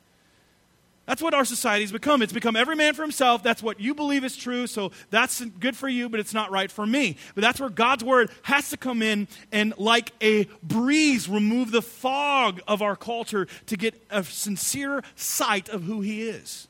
That's 1.11 1.23
what 1.23 1.35
our 1.35 1.45
society's 1.45 1.91
become. 1.91 2.23
It's 2.23 2.33
become 2.33 2.55
every 2.55 2.77
man 2.77 2.95
for 2.95 3.03
himself. 3.03 3.43
That's 3.43 3.65
what 3.65 3.81
you 3.81 3.97
believe 3.97 4.23
is 4.23 4.37
true, 4.37 4.69
so 4.69 4.93
that's 5.11 5.45
good 5.45 5.77
for 5.77 5.89
you, 5.89 6.09
but 6.09 6.21
it's 6.21 6.33
not 6.33 6.53
right 6.53 6.71
for 6.71 6.87
me. 6.87 7.17
But 7.35 7.41
that's 7.41 7.59
where 7.59 7.69
God's 7.69 8.05
word 8.05 8.31
has 8.43 8.71
to 8.71 8.77
come 8.77 9.03
in 9.03 9.27
and, 9.51 9.75
like 9.77 10.13
a 10.23 10.45
breeze, 10.63 11.29
remove 11.29 11.73
the 11.73 11.83
fog 11.83 12.61
of 12.69 12.81
our 12.81 12.95
culture 12.95 13.49
to 13.67 13.77
get 13.77 14.01
a 14.09 14.23
sincere 14.23 15.03
sight 15.17 15.69
of 15.69 15.83
who 15.83 16.01
he 16.01 16.29
is. 16.29 16.69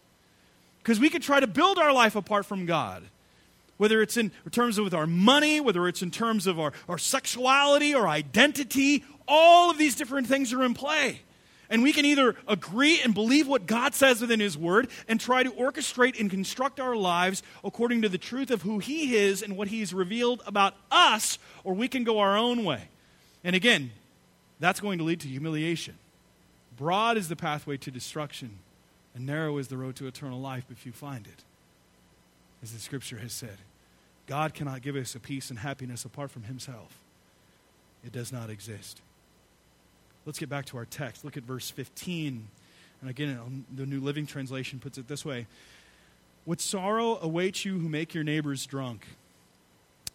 Because 0.82 0.98
we 0.98 1.10
could 1.10 1.20
try 1.20 1.40
to 1.40 1.46
build 1.46 1.78
our 1.78 1.92
life 1.92 2.16
apart 2.16 2.46
from 2.46 2.64
God 2.64 3.02
whether 3.76 4.02
it's 4.02 4.18
in 4.18 4.30
terms 4.50 4.76
of 4.76 4.84
with 4.84 4.92
our 4.92 5.06
money, 5.06 5.58
whether 5.58 5.88
it's 5.88 6.02
in 6.02 6.10
terms 6.10 6.46
of 6.46 6.60
our, 6.60 6.70
our 6.86 6.98
sexuality 6.98 7.94
or 7.94 8.06
identity, 8.08 9.04
all 9.26 9.70
of 9.70 9.78
these 9.78 9.94
different 9.94 10.26
things 10.26 10.52
are 10.52 10.62
in 10.62 10.74
play. 10.74 11.20
And 11.70 11.84
we 11.84 11.92
can 11.92 12.04
either 12.04 12.34
agree 12.48 13.00
and 13.00 13.14
believe 13.14 13.46
what 13.46 13.66
God 13.66 13.94
says 13.94 14.20
within 14.20 14.40
His 14.40 14.58
Word 14.58 14.88
and 15.06 15.20
try 15.20 15.44
to 15.44 15.50
orchestrate 15.52 16.18
and 16.18 16.28
construct 16.28 16.80
our 16.80 16.96
lives 16.96 17.44
according 17.62 18.02
to 18.02 18.08
the 18.08 18.18
truth 18.18 18.50
of 18.50 18.62
who 18.62 18.80
He 18.80 19.16
is 19.16 19.40
and 19.40 19.56
what 19.56 19.68
He's 19.68 19.94
revealed 19.94 20.42
about 20.46 20.74
us, 20.90 21.38
or 21.62 21.72
we 21.72 21.86
can 21.86 22.02
go 22.02 22.18
our 22.18 22.36
own 22.36 22.64
way. 22.64 22.88
And 23.44 23.54
again, 23.54 23.92
that's 24.58 24.80
going 24.80 24.98
to 24.98 25.04
lead 25.04 25.20
to 25.20 25.28
humiliation. 25.28 25.94
Broad 26.76 27.16
is 27.16 27.28
the 27.28 27.36
pathway 27.36 27.76
to 27.78 27.90
destruction, 27.90 28.58
and 29.14 29.24
narrow 29.24 29.56
is 29.58 29.68
the 29.68 29.76
road 29.76 29.94
to 29.96 30.08
eternal 30.08 30.40
life 30.40 30.64
if 30.70 30.84
you 30.84 30.92
find 30.92 31.26
it, 31.26 31.44
as 32.64 32.72
the 32.72 32.80
Scripture 32.80 33.18
has 33.18 33.32
said. 33.32 33.58
God 34.26 34.54
cannot 34.54 34.82
give 34.82 34.96
us 34.96 35.14
a 35.14 35.20
peace 35.20 35.50
and 35.50 35.60
happiness 35.60 36.04
apart 36.04 36.32
from 36.32 36.44
Himself, 36.44 36.98
it 38.04 38.10
does 38.10 38.32
not 38.32 38.50
exist. 38.50 39.00
Let's 40.26 40.38
get 40.38 40.48
back 40.48 40.66
to 40.66 40.76
our 40.76 40.84
text. 40.84 41.24
Look 41.24 41.36
at 41.36 41.42
verse 41.42 41.70
15. 41.70 42.46
And 43.00 43.10
again, 43.10 43.38
um, 43.38 43.64
the 43.74 43.86
New 43.86 44.00
Living 44.00 44.26
Translation 44.26 44.78
puts 44.78 44.98
it 44.98 45.08
this 45.08 45.24
way 45.24 45.46
What 46.44 46.60
sorrow 46.60 47.18
awaits 47.20 47.64
you 47.64 47.78
who 47.78 47.88
make 47.88 48.14
your 48.14 48.24
neighbors 48.24 48.66
drunk? 48.66 49.06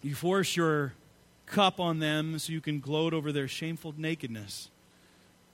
You 0.02 0.14
force 0.14 0.56
your 0.56 0.94
cup 1.46 1.80
on 1.80 2.00
them 2.00 2.38
so 2.40 2.54
you 2.54 2.62
can 2.62 2.80
gloat 2.80 3.14
over 3.14 3.32
their 3.32 3.48
shameful 3.48 3.94
nakedness. 3.98 4.70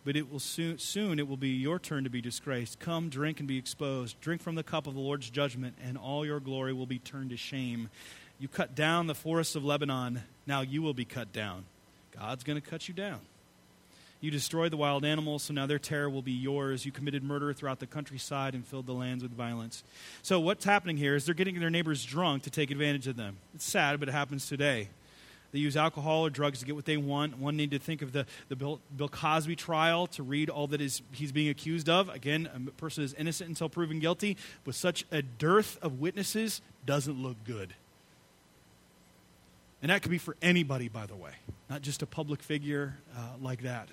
But 0.03 0.15
it 0.15 0.31
will 0.31 0.39
soon, 0.39 0.79
soon 0.79 1.19
it 1.19 1.27
will 1.27 1.37
be 1.37 1.49
your 1.49 1.77
turn 1.77 2.03
to 2.05 2.09
be 2.09 2.21
disgraced. 2.21 2.79
Come, 2.79 3.09
drink 3.09 3.39
and 3.39 3.47
be 3.47 3.57
exposed. 3.57 4.19
Drink 4.19 4.41
from 4.41 4.55
the 4.55 4.63
cup 4.63 4.87
of 4.87 4.95
the 4.95 4.99
Lord's 4.99 5.29
judgment, 5.29 5.75
and 5.83 5.97
all 5.97 6.25
your 6.25 6.39
glory 6.39 6.73
will 6.73 6.87
be 6.87 6.97
turned 6.97 7.29
to 7.29 7.37
shame. 7.37 7.89
You 8.39 8.47
cut 8.47 8.73
down 8.73 9.05
the 9.05 9.13
forests 9.13 9.55
of 9.55 9.63
Lebanon, 9.63 10.23
now 10.47 10.61
you 10.61 10.81
will 10.81 10.95
be 10.95 11.05
cut 11.05 11.31
down. 11.31 11.65
God's 12.17 12.43
going 12.43 12.59
to 12.59 12.67
cut 12.67 12.87
you 12.87 12.95
down. 12.95 13.19
You 14.21 14.29
destroyed 14.29 14.71
the 14.71 14.77
wild 14.77 15.03
animals, 15.03 15.41
so 15.41 15.53
now 15.53 15.65
their 15.65 15.79
terror 15.79 16.07
will 16.07 16.21
be 16.21 16.31
yours. 16.31 16.85
You 16.85 16.91
committed 16.91 17.23
murder 17.23 17.53
throughout 17.53 17.79
the 17.79 17.87
countryside 17.87 18.53
and 18.53 18.65
filled 18.65 18.85
the 18.85 18.93
lands 18.93 19.23
with 19.23 19.31
violence. 19.31 19.83
So, 20.21 20.39
what's 20.39 20.63
happening 20.63 20.95
here 20.95 21.15
is 21.15 21.25
they're 21.25 21.33
getting 21.33 21.59
their 21.59 21.71
neighbors 21.71 22.05
drunk 22.05 22.43
to 22.43 22.51
take 22.51 22.69
advantage 22.69 23.07
of 23.07 23.17
them. 23.17 23.37
It's 23.55 23.65
sad, 23.65 23.99
but 23.99 24.09
it 24.09 24.11
happens 24.11 24.47
today. 24.47 24.89
They 25.51 25.59
use 25.59 25.75
alcohol 25.75 26.27
or 26.27 26.29
drugs 26.29 26.59
to 26.59 26.65
get 26.65 26.75
what 26.75 26.85
they 26.85 26.97
want. 26.97 27.39
One 27.39 27.57
need 27.57 27.71
to 27.71 27.79
think 27.79 28.03
of 28.03 28.13
the, 28.13 28.27
the 28.47 28.55
Bill, 28.55 28.79
Bill 28.95 29.09
Cosby 29.09 29.55
trial 29.55 30.05
to 30.07 30.23
read 30.23 30.49
all 30.51 30.67
that 30.67 30.81
is 30.81 31.01
he's 31.11 31.31
being 31.31 31.49
accused 31.49 31.89
of. 31.89 32.07
Again, 32.07 32.47
a 32.55 32.71
person 32.79 33.03
is 33.03 33.15
innocent 33.15 33.49
until 33.49 33.69
proven 33.69 33.99
guilty. 33.99 34.37
With 34.65 34.75
such 34.75 35.03
a 35.11 35.23
dearth 35.23 35.79
of 35.81 35.99
witnesses, 35.99 36.61
doesn't 36.85 37.21
look 37.21 37.37
good. 37.43 37.73
And 39.81 39.89
that 39.89 40.03
could 40.03 40.11
be 40.11 40.19
for 40.19 40.37
anybody, 40.43 40.87
by 40.87 41.07
the 41.07 41.15
way, 41.15 41.31
not 41.71 41.81
just 41.81 42.03
a 42.03 42.05
public 42.05 42.43
figure 42.43 42.97
uh, 43.17 43.31
like 43.41 43.63
that 43.63 43.89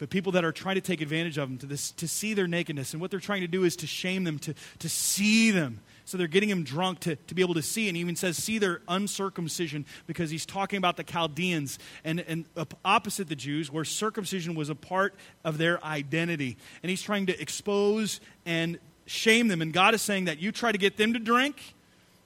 but 0.00 0.08
people 0.08 0.32
that 0.32 0.46
are 0.46 0.50
trying 0.50 0.76
to 0.76 0.80
take 0.80 1.02
advantage 1.02 1.36
of 1.36 1.48
them 1.48 1.58
to, 1.58 1.66
this, 1.66 1.90
to 1.92 2.08
see 2.08 2.32
their 2.32 2.48
nakedness. 2.48 2.94
And 2.94 3.02
what 3.02 3.10
they're 3.10 3.20
trying 3.20 3.42
to 3.42 3.46
do 3.46 3.64
is 3.64 3.76
to 3.76 3.86
shame 3.86 4.24
them, 4.24 4.38
to, 4.40 4.54
to 4.78 4.88
see 4.88 5.50
them. 5.50 5.80
So 6.06 6.16
they're 6.16 6.26
getting 6.26 6.48
them 6.48 6.64
drunk 6.64 7.00
to, 7.00 7.16
to 7.16 7.34
be 7.34 7.42
able 7.42 7.52
to 7.54 7.62
see. 7.62 7.86
And 7.86 7.96
he 7.96 8.00
even 8.00 8.16
says, 8.16 8.38
see 8.38 8.56
their 8.56 8.80
uncircumcision, 8.88 9.84
because 10.06 10.30
he's 10.30 10.46
talking 10.46 10.78
about 10.78 10.96
the 10.96 11.04
Chaldeans 11.04 11.78
and, 12.02 12.20
and 12.20 12.46
opposite 12.82 13.28
the 13.28 13.36
Jews, 13.36 13.70
where 13.70 13.84
circumcision 13.84 14.54
was 14.54 14.70
a 14.70 14.74
part 14.74 15.14
of 15.44 15.58
their 15.58 15.84
identity. 15.84 16.56
And 16.82 16.88
he's 16.88 17.02
trying 17.02 17.26
to 17.26 17.38
expose 17.38 18.20
and 18.46 18.78
shame 19.04 19.48
them. 19.48 19.60
And 19.60 19.70
God 19.70 19.94
is 19.94 20.00
saying 20.00 20.24
that 20.24 20.38
you 20.38 20.50
try 20.50 20.72
to 20.72 20.78
get 20.78 20.96
them 20.96 21.12
to 21.12 21.18
drink 21.18 21.74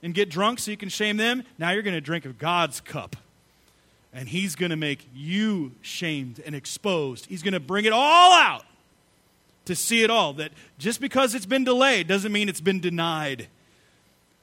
and 0.01 0.13
get 0.13 0.29
drunk 0.29 0.59
so 0.59 0.71
you 0.71 0.77
can 0.77 0.89
shame 0.89 1.17
them. 1.17 1.43
Now 1.57 1.71
you're 1.71 1.83
going 1.83 1.93
to 1.93 2.01
drink 2.01 2.23
of 2.23 2.37
God's 2.37 2.79
cup 2.79 3.17
and 4.15 4.29
he's 4.29 4.55
going 4.55 4.69
to 4.69 4.77
make 4.77 5.07
you 5.13 5.73
shamed 5.81 6.41
and 6.45 6.55
exposed. 6.55 7.25
He's 7.25 7.43
going 7.43 7.53
to 7.53 7.59
bring 7.59 7.83
it 7.83 7.91
all 7.91 8.33
out 8.33 8.63
to 9.65 9.75
see 9.75 10.03
it 10.03 10.09
all. 10.09 10.33
That 10.33 10.53
just 10.77 11.01
because 11.01 11.35
it's 11.35 11.45
been 11.45 11.65
delayed 11.65 12.07
doesn't 12.07 12.31
mean 12.31 12.47
it's 12.47 12.61
been 12.61 12.79
denied. 12.79 13.49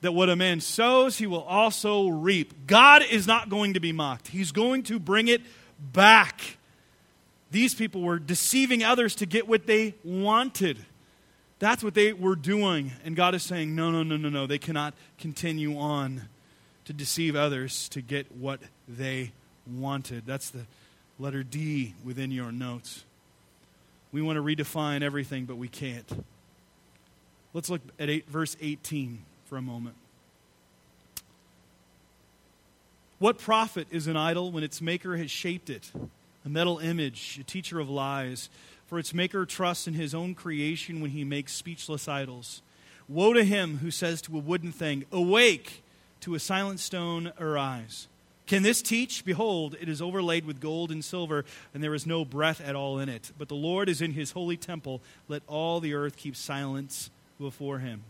That 0.03 0.13
what 0.13 0.29
a 0.29 0.37
man 0.37 0.61
sows, 0.61 1.17
he 1.17 1.27
will 1.27 1.45
also 1.45 2.09
reap. 2.09 2.67
God 2.67 3.03
is 3.09 3.27
not 3.27 3.49
going 3.49 3.75
to 3.75 3.81
be 3.81 3.93
mocked, 3.93 4.29
he's 4.29 4.53
going 4.53 4.83
to 4.85 4.99
bring 4.99 5.29
it 5.29 5.41
back. 5.81 6.59
These 7.51 7.75
people 7.75 8.03
were 8.03 8.19
deceiving 8.19 8.83
others 8.83 9.15
to 9.17 9.27
get 9.27 9.47
what 9.49 9.67
they 9.67 9.95
wanted. 10.05 10.79
That's 11.59 11.85
what 11.85 11.95
they 11.95 12.13
were 12.13 12.35
doing. 12.35 12.93
And 13.05 13.15
God 13.15 13.35
is 13.35 13.43
saying, 13.43 13.75
no, 13.75 13.91
no, 13.91 14.03
no, 14.03 14.17
no, 14.17 14.31
no. 14.31 14.47
They 14.47 14.59
cannot 14.59 14.95
continue 15.19 15.79
on 15.79 16.23
to 16.87 16.93
deceive 16.95 17.37
others 17.37 17.91
to 17.91 18.01
get 18.01 18.33
what 18.33 18.61
they 18.89 19.33
wanted. 19.67 20.25
That's 20.27 20.51
the 20.51 20.67
letter 21.19 21.43
D 21.43 21.95
within 22.05 22.31
your 22.31 22.53
notes. 22.53 23.05
We 24.13 24.23
want 24.23 24.37
to 24.37 24.43
redefine 24.43 25.03
everything, 25.03 25.45
but 25.45 25.57
we 25.57 25.69
can't. 25.69 26.25
Let's 27.55 27.71
look 27.71 27.83
at 27.99 28.11
eight, 28.11 28.29
verse 28.29 28.57
18 28.61 29.25
for 29.47 29.57
a 29.57 29.63
moment. 29.63 29.97
What 33.19 33.39
profit 33.39 33.87
is 33.91 34.07
an 34.07 34.17
idol 34.17 34.51
when 34.51 34.65
its 34.65 34.81
maker 34.81 35.17
has 35.17 35.31
shaped 35.31 35.71
it? 35.71 35.93
A 36.45 36.49
metal 36.49 36.79
image, 36.79 37.39
a 37.41 37.45
teacher 37.45 37.79
of 37.79 37.89
lies. 37.89 38.51
For 38.89 38.99
its 38.99 39.15
maker 39.15 39.47
trusts 39.47 39.87
in 39.87 39.95
his 39.95 40.15
own 40.15 40.35
creation 40.35 41.01
when 41.01 41.13
he 41.13 41.25
makes 41.25 41.55
speechless 41.55 42.09
idols. 42.09 42.63
Woe 43.09 43.33
to 43.33 43.45
him 43.45 43.79
who 43.79 43.91
says 43.91 44.21
to 44.23 44.37
a 44.37 44.41
wooden 44.41 44.73
thing, 44.73 45.05
Awake! 45.13 45.83
To 46.23 46.35
a 46.35 46.41
silent 46.41 46.79
stone, 46.79 47.33
arise. 47.41 48.07
Can 48.53 48.63
this 48.63 48.83
teach? 48.83 49.25
Behold, 49.25 49.77
it 49.81 49.89
is 49.89 50.03
overlaid 50.03 50.45
with 50.45 50.61
gold 50.61 50.91
and 50.91 51.03
silver, 51.03 51.47
and 51.73 51.83
there 51.83 51.95
is 51.95 52.07
no 52.07 52.23
breath 52.23 52.61
at 52.61 52.77
all 52.77 52.99
in 52.99 53.09
it. 53.09 53.33
But 53.39 53.49
the 53.49 53.55
Lord 53.55 53.89
is 53.89 54.03
in 54.03 54.13
his 54.13 54.33
holy 54.33 54.59
temple. 54.59 55.01
Let 55.27 55.43
all 55.47 55.81
the 55.81 55.95
earth 55.95 56.19
keep 56.19 56.37
silence 56.37 57.09
before 57.41 57.79
him. 57.79 58.03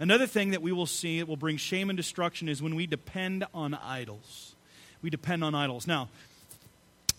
Another 0.00 0.26
thing 0.26 0.52
that 0.52 0.62
we 0.62 0.72
will 0.72 0.86
see 0.86 1.18
that 1.18 1.28
will 1.28 1.36
bring 1.36 1.58
shame 1.58 1.90
and 1.90 1.96
destruction 1.98 2.48
is 2.48 2.62
when 2.62 2.74
we 2.74 2.86
depend 2.86 3.44
on 3.52 3.74
idols. 3.74 4.54
We 5.02 5.10
depend 5.10 5.44
on 5.44 5.54
idols. 5.54 5.86
Now, 5.86 6.08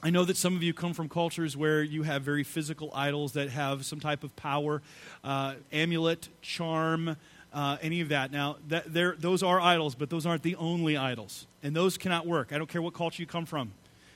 I 0.01 0.09
know 0.09 0.25
that 0.25 0.35
some 0.35 0.55
of 0.55 0.63
you 0.63 0.73
come 0.73 0.93
from 0.93 1.09
cultures 1.09 1.55
where 1.55 1.83
you 1.83 2.01
have 2.01 2.23
very 2.23 2.43
physical 2.43 2.89
idols 2.91 3.33
that 3.33 3.49
have 3.49 3.85
some 3.85 3.99
type 3.99 4.23
of 4.23 4.35
power, 4.35 4.81
uh, 5.23 5.53
amulet, 5.71 6.27
charm, 6.41 7.17
uh, 7.53 7.77
any 7.81 8.01
of 8.01 8.09
that. 8.09 8.31
Now, 8.31 8.57
that, 8.67 8.93
those 8.93 9.43
are 9.43 9.59
idols, 9.59 9.95
but 9.95 10.09
those 10.09 10.25
aren't 10.25 10.43
the 10.43 10.55
only 10.55 10.97
idols. 10.97 11.47
And 11.63 11.75
those 11.75 11.97
cannot 11.97 12.27
work. 12.27 12.51
I 12.51 12.57
don't 12.57 12.69
care 12.69 12.81
what 12.81 12.93
culture 12.93 13.21
you 13.21 13.27
come 13.27 13.45
from. 13.45 13.71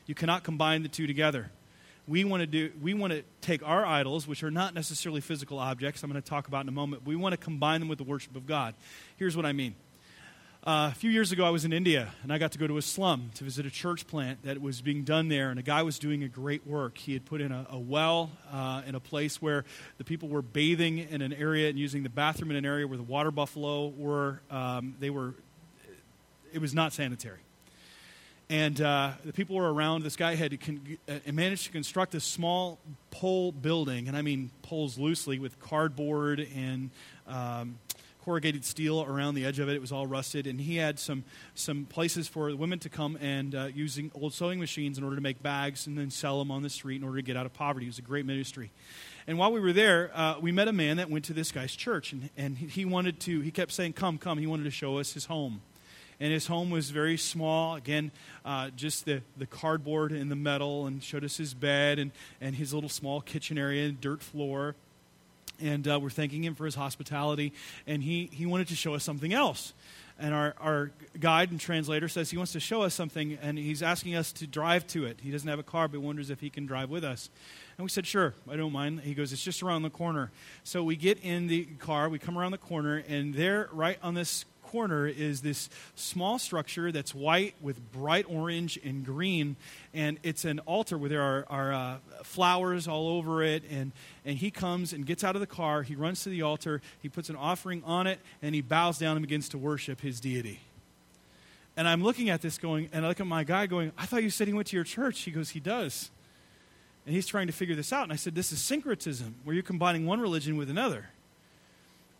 You 0.05 0.15
cannot 0.15 0.43
combine 0.43 0.83
the 0.83 0.89
two 0.89 1.07
together. 1.07 1.51
We 2.07 2.23
want 2.23 2.41
to 2.41 2.47
do 2.47 2.71
we 2.81 2.93
want 2.93 3.13
to 3.13 3.23
take 3.41 3.65
our 3.65 3.85
idols, 3.85 4.27
which 4.27 4.43
are 4.43 4.51
not 4.51 4.73
necessarily 4.73 5.21
physical 5.21 5.59
objects, 5.59 6.03
I'm 6.03 6.11
going 6.11 6.21
to 6.21 6.27
talk 6.27 6.47
about 6.47 6.65
in 6.65 6.69
a 6.69 6.73
moment. 6.73 7.05
we 7.05 7.15
want 7.15 7.33
to 7.33 7.37
combine 7.37 7.79
them 7.79 7.87
with 7.87 7.99
the 7.99 8.03
worship 8.03 8.35
of 8.35 8.45
God. 8.45 8.73
Here's 9.17 9.37
what 9.37 9.45
I 9.45 9.53
mean. 9.53 9.75
Uh, 10.63 10.89
a 10.91 10.95
few 10.95 11.09
years 11.09 11.31
ago, 11.31 11.43
I 11.43 11.49
was 11.49 11.65
in 11.65 11.73
India, 11.73 12.13
and 12.21 12.31
I 12.31 12.37
got 12.37 12.51
to 12.51 12.59
go 12.59 12.67
to 12.67 12.77
a 12.77 12.83
slum 12.83 13.31
to 13.33 13.43
visit 13.43 13.65
a 13.65 13.71
church 13.71 14.05
plant 14.05 14.43
that 14.43 14.61
was 14.61 14.79
being 14.79 15.03
done 15.03 15.27
there, 15.27 15.49
and 15.49 15.59
a 15.59 15.63
guy 15.63 15.81
was 15.81 15.97
doing 15.97 16.21
a 16.21 16.27
great 16.27 16.67
work. 16.67 16.99
He 16.99 17.13
had 17.13 17.25
put 17.25 17.41
in 17.41 17.51
a, 17.51 17.65
a 17.71 17.79
well 17.79 18.29
uh, 18.51 18.83
in 18.85 18.93
a 18.93 18.99
place 18.99 19.41
where 19.41 19.65
the 19.97 20.03
people 20.03 20.29
were 20.29 20.43
bathing 20.43 20.99
in 20.99 21.23
an 21.23 21.33
area 21.33 21.67
and 21.67 21.79
using 21.79 22.03
the 22.03 22.09
bathroom 22.09 22.51
in 22.51 22.57
an 22.57 22.65
area 22.65 22.85
where 22.87 22.97
the 22.97 23.03
water 23.03 23.31
buffalo 23.31 23.87
were. 23.87 24.39
Um, 24.51 24.93
they 24.99 25.09
were. 25.09 25.33
It 26.53 26.61
was 26.61 26.75
not 26.75 26.93
sanitary. 26.93 27.39
And 28.47 28.79
uh, 28.81 29.13
the 29.25 29.33
people 29.33 29.55
were 29.55 29.73
around. 29.73 30.03
This 30.03 30.15
guy 30.15 30.35
had 30.35 30.59
con- 30.61 30.97
uh, 31.09 31.31
managed 31.31 31.65
to 31.65 31.71
construct 31.71 32.13
a 32.13 32.19
small 32.19 32.77
pole 33.09 33.51
building, 33.51 34.07
and 34.07 34.15
I 34.15 34.21
mean 34.21 34.51
poles 34.61 34.99
loosely 34.99 35.39
with 35.39 35.59
cardboard 35.59 36.47
and 36.55 36.91
um, 37.27 37.79
corrugated 38.23 38.63
steel 38.63 39.03
around 39.03 39.35
the 39.35 39.45
edge 39.45 39.59
of 39.59 39.69
it. 39.69 39.75
It 39.75 39.81
was 39.81 39.91
all 39.91 40.07
rusted, 40.07 40.47
and 40.47 40.59
he 40.59 40.77
had 40.77 40.99
some 40.99 41.23
some 41.55 41.85
places 41.85 42.27
for 42.27 42.55
women 42.55 42.79
to 42.79 42.89
come 42.89 43.17
and 43.21 43.55
uh, 43.55 43.67
using 43.73 44.11
old 44.13 44.33
sewing 44.33 44.59
machines 44.59 44.97
in 44.97 45.03
order 45.03 45.15
to 45.15 45.21
make 45.21 45.41
bags 45.41 45.87
and 45.87 45.97
then 45.97 46.11
sell 46.11 46.39
them 46.39 46.51
on 46.51 46.61
the 46.61 46.69
street 46.69 47.01
in 47.01 47.03
order 47.03 47.17
to 47.17 47.23
get 47.23 47.35
out 47.35 47.45
of 47.45 47.53
poverty. 47.53 47.85
It 47.85 47.89
was 47.89 47.99
a 47.99 48.03
great 48.03 48.25
ministry. 48.25 48.71
And 49.27 49.37
while 49.37 49.51
we 49.51 49.59
were 49.59 49.73
there, 49.73 50.11
uh, 50.13 50.35
we 50.39 50.51
met 50.51 50.67
a 50.67 50.73
man 50.73 50.97
that 50.97 51.09
went 51.09 51.25
to 51.25 51.33
this 51.33 51.51
guy's 51.51 51.75
church, 51.75 52.11
and, 52.11 52.29
and 52.37 52.57
he 52.57 52.85
wanted 52.85 53.19
to. 53.21 53.41
He 53.41 53.51
kept 53.51 53.71
saying, 53.71 53.93
"Come, 53.93 54.17
come." 54.17 54.37
He 54.37 54.47
wanted 54.47 54.63
to 54.63 54.71
show 54.71 54.97
us 54.97 55.13
his 55.13 55.25
home. 55.25 55.61
And 56.19 56.31
his 56.31 56.45
home 56.45 56.69
was 56.69 56.91
very 56.91 57.17
small. 57.17 57.73
Again, 57.73 58.11
uh, 58.45 58.69
just 58.75 59.05
the, 59.05 59.23
the 59.37 59.47
cardboard 59.47 60.11
and 60.11 60.29
the 60.29 60.35
metal, 60.35 60.85
and 60.85 61.03
showed 61.03 61.23
us 61.23 61.37
his 61.37 61.55
bed 61.55 61.97
and, 61.97 62.11
and 62.39 62.55
his 62.55 62.75
little 62.75 62.91
small 62.91 63.21
kitchen 63.21 63.57
area 63.57 63.87
and 63.87 63.99
dirt 63.99 64.21
floor 64.21 64.75
And 65.61 65.87
uh, 65.87 65.99
we're 66.01 66.09
thanking 66.09 66.43
him 66.43 66.55
for 66.55 66.65
his 66.65 66.75
hospitality. 66.75 67.53
And 67.87 68.03
he, 68.03 68.29
he 68.31 68.45
wanted 68.45 68.67
to 68.69 68.75
show 68.75 68.93
us 68.95 69.03
something 69.03 69.33
else. 69.33 69.73
And 70.19 70.35
our, 70.35 70.53
our 70.59 70.91
guide 71.19 71.49
and 71.49 71.59
translator 71.59 72.07
says 72.07 72.29
he 72.29 72.37
wants 72.37 72.51
to 72.51 72.59
show 72.59 72.83
us 72.83 72.93
something, 72.93 73.39
and 73.41 73.57
he's 73.57 73.81
asking 73.81 74.15
us 74.15 74.31
to 74.33 74.45
drive 74.45 74.85
to 74.87 75.05
it. 75.05 75.19
He 75.21 75.31
doesn't 75.31 75.49
have 75.49 75.57
a 75.57 75.63
car, 75.63 75.87
but 75.87 75.99
wonders 76.01 76.29
if 76.29 76.39
he 76.39 76.51
can 76.51 76.67
drive 76.67 76.91
with 76.91 77.03
us. 77.03 77.31
And 77.77 77.83
we 77.83 77.89
said, 77.89 78.05
Sure, 78.05 78.35
I 78.47 78.55
don't 78.55 78.71
mind. 78.71 78.99
He 78.99 79.15
goes, 79.15 79.33
It's 79.33 79.43
just 79.43 79.63
around 79.63 79.81
the 79.81 79.89
corner. 79.89 80.31
So 80.63 80.83
we 80.83 80.95
get 80.95 81.17
in 81.23 81.47
the 81.47 81.65
car, 81.79 82.07
we 82.07 82.19
come 82.19 82.37
around 82.37 82.51
the 82.51 82.59
corner, 82.59 83.03
and 83.07 83.33
there, 83.33 83.67
right 83.71 83.97
on 84.03 84.13
this 84.13 84.45
corner 84.71 85.05
is 85.05 85.41
this 85.41 85.69
small 85.95 86.39
structure 86.39 86.91
that's 86.91 87.13
white 87.13 87.55
with 87.61 87.91
bright 87.91 88.25
orange 88.29 88.79
and 88.83 89.05
green, 89.05 89.57
and 89.93 90.17
it's 90.23 90.45
an 90.45 90.59
altar 90.59 90.97
where 90.97 91.09
there 91.09 91.21
are, 91.21 91.45
are 91.49 91.73
uh, 91.73 91.97
flowers 92.23 92.87
all 92.87 93.09
over 93.09 93.43
it. 93.43 93.63
And, 93.69 93.91
and 94.25 94.37
he 94.37 94.49
comes 94.49 94.93
and 94.93 95.05
gets 95.05 95.23
out 95.23 95.35
of 95.35 95.41
the 95.41 95.47
car, 95.47 95.83
he 95.83 95.95
runs 95.95 96.23
to 96.23 96.29
the 96.29 96.41
altar, 96.41 96.81
he 97.01 97.09
puts 97.09 97.29
an 97.29 97.35
offering 97.35 97.83
on 97.85 98.07
it, 98.07 98.19
and 98.41 98.55
he 98.55 98.61
bows 98.61 98.97
down 98.97 99.17
and 99.17 99.21
begins 99.21 99.49
to 99.49 99.57
worship 99.57 99.99
his 100.01 100.19
deity. 100.19 100.61
And 101.75 101.87
I'm 101.87 102.03
looking 102.03 102.29
at 102.29 102.41
this 102.41 102.57
going, 102.57 102.89
and 102.93 103.05
I 103.05 103.09
look 103.09 103.19
at 103.19 103.27
my 103.27 103.43
guy 103.43 103.65
going, 103.65 103.91
I 103.97 104.05
thought 104.05 104.23
you 104.23 104.29
said 104.29 104.47
he 104.47 104.53
went 104.53 104.67
to 104.67 104.75
your 104.75 104.83
church. 104.83 105.21
He 105.21 105.31
goes, 105.31 105.49
He 105.49 105.59
does. 105.59 106.11
And 107.05 107.15
he's 107.15 107.25
trying 107.25 107.47
to 107.47 107.53
figure 107.53 107.75
this 107.75 107.91
out. 107.91 108.03
And 108.03 108.13
I 108.13 108.17
said, 108.17 108.35
This 108.35 108.51
is 108.51 108.59
syncretism, 108.61 109.35
where 109.43 109.53
you're 109.53 109.63
combining 109.63 110.05
one 110.05 110.19
religion 110.19 110.57
with 110.57 110.69
another. 110.69 111.09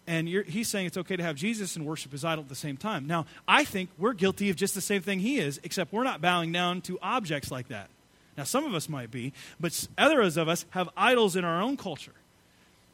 And 0.07 0.27
he's 0.27 0.67
saying 0.67 0.87
it's 0.87 0.97
okay 0.97 1.15
to 1.15 1.23
have 1.23 1.35
Jesus 1.35 1.75
and 1.75 1.85
worship 1.85 2.11
his 2.11 2.25
idol 2.25 2.43
at 2.43 2.49
the 2.49 2.55
same 2.55 2.75
time. 2.75 3.05
Now, 3.07 3.25
I 3.47 3.63
think 3.63 3.89
we're 3.97 4.13
guilty 4.13 4.49
of 4.49 4.55
just 4.55 4.73
the 4.73 4.81
same 4.81 5.01
thing 5.01 5.19
he 5.19 5.37
is, 5.37 5.59
except 5.63 5.93
we're 5.93 6.03
not 6.03 6.21
bowing 6.21 6.51
down 6.51 6.81
to 6.81 6.97
objects 7.01 7.51
like 7.51 7.67
that. 7.67 7.89
Now, 8.37 8.43
some 8.43 8.65
of 8.65 8.73
us 8.73 8.89
might 8.89 9.11
be, 9.11 9.33
but 9.59 9.87
others 9.97 10.37
of 10.37 10.47
us 10.49 10.65
have 10.71 10.89
idols 10.97 11.35
in 11.35 11.45
our 11.45 11.61
own 11.61 11.77
culture. 11.77 12.13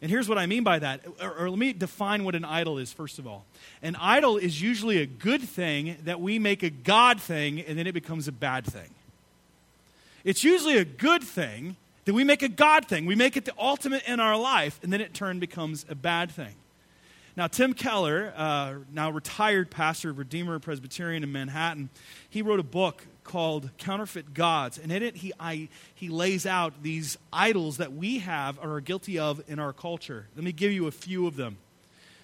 And 0.02 0.12
here's 0.12 0.30
what 0.30 0.38
I 0.38 0.46
mean 0.46 0.64
by 0.64 0.80
that. 0.80 1.02
Or, 1.22 1.34
or, 1.40 1.50
let 1.50 1.58
me 1.58 1.74
define 1.74 2.24
what 2.24 2.36
an 2.36 2.46
idol 2.46 2.78
is, 2.78 2.94
first 2.94 3.18
of 3.18 3.26
all. 3.26 3.46
An 3.82 3.96
idol 3.96 4.38
is 4.38 4.62
usually 4.62 5.02
a 5.02 5.08
good 5.08 5.42
thing 5.42 5.98
that 6.04 6.22
we 6.22 6.38
make 6.38 6.62
a 6.62 6.70
God 6.70 7.20
thing, 7.20 7.62
and 7.62 7.80
then 7.80 7.88
it 7.88 7.94
becomes 7.94 8.28
a 8.28 8.32
bad 8.32 8.66
thing. 8.66 8.90
It's 10.24 10.44
usually 10.44 10.78
a 10.78 10.86
good 10.86 11.24
thing 11.24 11.78
that 12.06 12.14
we 12.14 12.24
make 12.24 12.44
a 12.44 12.50
God 12.50 12.86
thing. 12.88 13.06
We 13.06 13.16
make 13.16 13.38
it 13.38 13.46
the 13.46 13.54
ultimate 13.58 14.04
in 14.08 14.20
our 14.20 14.38
life, 14.38 14.80
and 14.84 14.94
then 14.94 15.02
it 15.02 15.14
turn 15.14 15.40
becomes 15.40 15.86
a 15.90 15.96
bad 15.96 16.30
thing. 16.30 16.54
Now, 17.38 17.46
Tim 17.46 17.76
Keller, 17.76 18.34
uh, 18.36 18.74
now 18.92 19.12
retired 19.12 19.70
pastor 19.70 20.10
of 20.10 20.18
Redeemer 20.18 20.58
Presbyterian 20.58 21.22
in 21.22 21.32
Manhattan, 21.32 21.92
he 22.28 22.42
wrote 22.42 22.60
a 22.60 22.64
book 22.64 23.06
called 23.24 23.70
Counterfeit 23.78 24.34
Gods. 24.34 24.80
And 24.80 24.92
in 24.92 25.04
it, 25.04 25.18
he, 25.18 25.34
I, 25.40 25.70
he 25.94 26.10
lays 26.10 26.48
out 26.48 26.82
these 26.82 27.16
idols 27.32 27.78
that 27.78 27.94
we 27.94 28.20
have 28.20 28.58
or 28.58 28.78
are 28.78 28.82
guilty 28.82 29.20
of 29.20 29.44
in 29.48 29.60
our 29.60 29.72
culture. 29.72 30.26
Let 30.36 30.46
me 30.46 30.52
give 30.52 30.72
you 30.72 30.88
a 30.88 30.92
few 30.92 31.28
of 31.28 31.36
them. 31.36 31.58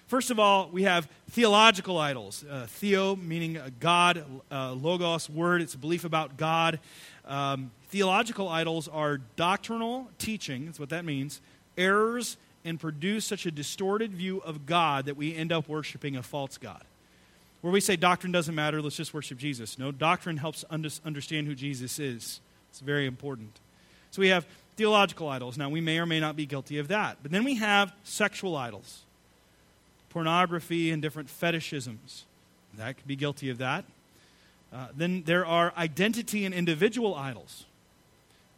First 0.08 0.32
of 0.32 0.40
all, 0.40 0.68
we 0.72 0.82
have 0.82 1.08
theological 1.30 1.96
idols. 1.96 2.44
Uh, 2.50 2.66
theo, 2.68 3.14
meaning 3.14 3.60
God, 3.78 4.24
uh, 4.50 4.72
logos, 4.72 5.30
word, 5.30 5.62
it's 5.62 5.74
a 5.74 5.78
belief 5.78 6.04
about 6.04 6.36
God. 6.36 6.80
Um, 7.24 7.70
theological 7.84 8.48
idols 8.48 8.88
are 8.88 9.18
doctrinal 9.36 10.10
teaching, 10.18 10.66
that's 10.66 10.80
what 10.80 10.88
that 10.88 11.04
means, 11.04 11.40
errors 11.78 12.36
and 12.64 12.80
produce 12.80 13.24
such 13.24 13.46
a 13.46 13.50
distorted 13.50 14.12
view 14.12 14.38
of 14.38 14.66
God 14.66 15.06
that 15.06 15.16
we 15.16 15.34
end 15.34 15.52
up 15.52 15.68
worshiping 15.68 16.16
a 16.16 16.22
false 16.22 16.56
God. 16.56 16.82
Where 17.60 17.72
we 17.72 17.80
say 17.80 17.96
doctrine 17.96 18.32
doesn't 18.32 18.54
matter, 18.54 18.82
let's 18.82 18.96
just 18.96 19.14
worship 19.14 19.38
Jesus. 19.38 19.78
No, 19.78 19.90
doctrine 19.90 20.36
helps 20.36 20.64
understand 20.70 21.46
who 21.46 21.54
Jesus 21.54 21.98
is. 21.98 22.40
It's 22.70 22.80
very 22.80 23.06
important. 23.06 23.58
So 24.10 24.20
we 24.20 24.28
have 24.28 24.46
theological 24.76 25.28
idols. 25.28 25.56
Now, 25.56 25.68
we 25.68 25.80
may 25.80 25.98
or 25.98 26.06
may 26.06 26.20
not 26.20 26.36
be 26.36 26.46
guilty 26.46 26.78
of 26.78 26.88
that. 26.88 27.18
But 27.22 27.32
then 27.32 27.44
we 27.44 27.56
have 27.56 27.92
sexual 28.02 28.56
idols, 28.56 29.02
pornography, 30.10 30.90
and 30.90 31.00
different 31.00 31.28
fetishisms. 31.28 32.22
That 32.76 32.96
could 32.96 33.06
be 33.06 33.16
guilty 33.16 33.50
of 33.50 33.58
that. 33.58 33.84
Uh, 34.72 34.88
then 34.96 35.22
there 35.24 35.46
are 35.46 35.72
identity 35.76 36.44
and 36.44 36.54
individual 36.54 37.14
idols 37.14 37.64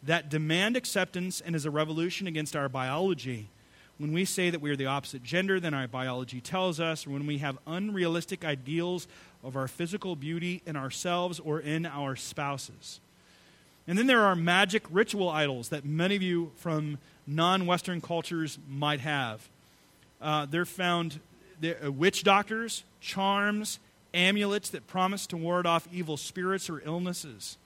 that 0.03 0.29
demand 0.29 0.77
acceptance 0.77 1.41
and 1.41 1.55
is 1.55 1.67
a 1.67 1.71
revolution 1.71 2.27
against 2.27 2.57
our 2.57 2.69
biology 2.69 3.49
when 3.99 4.13
we 4.13 4.25
say 4.25 4.51
that 4.51 4.61
we 4.61 4.71
are 4.71 4.77
the 4.77 4.87
opposite 4.87 5.23
gender 5.23 5.59
than 5.59 5.73
our 5.73 5.89
biology 5.89 6.41
tells 6.41 6.81
us, 6.81 7.07
or 7.07 7.11
when 7.11 7.27
we 7.27 7.39
have 7.39 7.59
unrealistic 7.67 8.45
ideals 8.45 9.09
of 9.43 9.57
our 9.57 9.69
physical 9.69 10.17
beauty 10.17 10.63
in 10.67 10.77
ourselves 10.77 11.41
or 11.41 11.61
in 11.61 11.87
our 11.87 12.17
spouses. 12.17 13.01
And 13.87 13.97
then 13.97 14.07
there 14.07 14.23
are 14.23 14.35
magic 14.35 14.83
ritual 14.91 15.29
idols 15.29 15.69
that 15.69 15.85
many 15.85 16.17
of 16.17 16.23
you 16.23 16.53
from 16.57 16.99
non 17.27 17.67
Western 17.67 18.01
cultures 18.01 18.59
might 18.69 19.01
have. 19.01 19.49
Uh, 20.21 20.47
they're 20.47 20.65
found 20.65 21.21
they're, 21.61 21.79
uh, 21.85 21.91
witch 21.91 22.25
doctors, 22.25 22.85
charms, 23.01 23.79
amulets 24.13 24.71
that 24.71 24.87
promise 24.87 25.27
to 25.29 25.37
ward 25.37 25.67
off 25.67 25.89
evil 25.93 26.17
spirits 26.17 26.69
or 26.69 26.83
illnesses. 26.85 27.57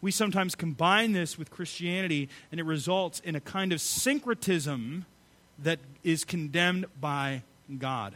We 0.00 0.10
sometimes 0.10 0.54
combine 0.54 1.12
this 1.12 1.38
with 1.38 1.50
Christianity, 1.50 2.28
and 2.50 2.60
it 2.60 2.64
results 2.64 3.20
in 3.20 3.34
a 3.34 3.40
kind 3.40 3.72
of 3.72 3.80
syncretism 3.80 5.06
that 5.58 5.78
is 6.02 6.24
condemned 6.24 6.86
by 7.00 7.42
God. 7.78 8.14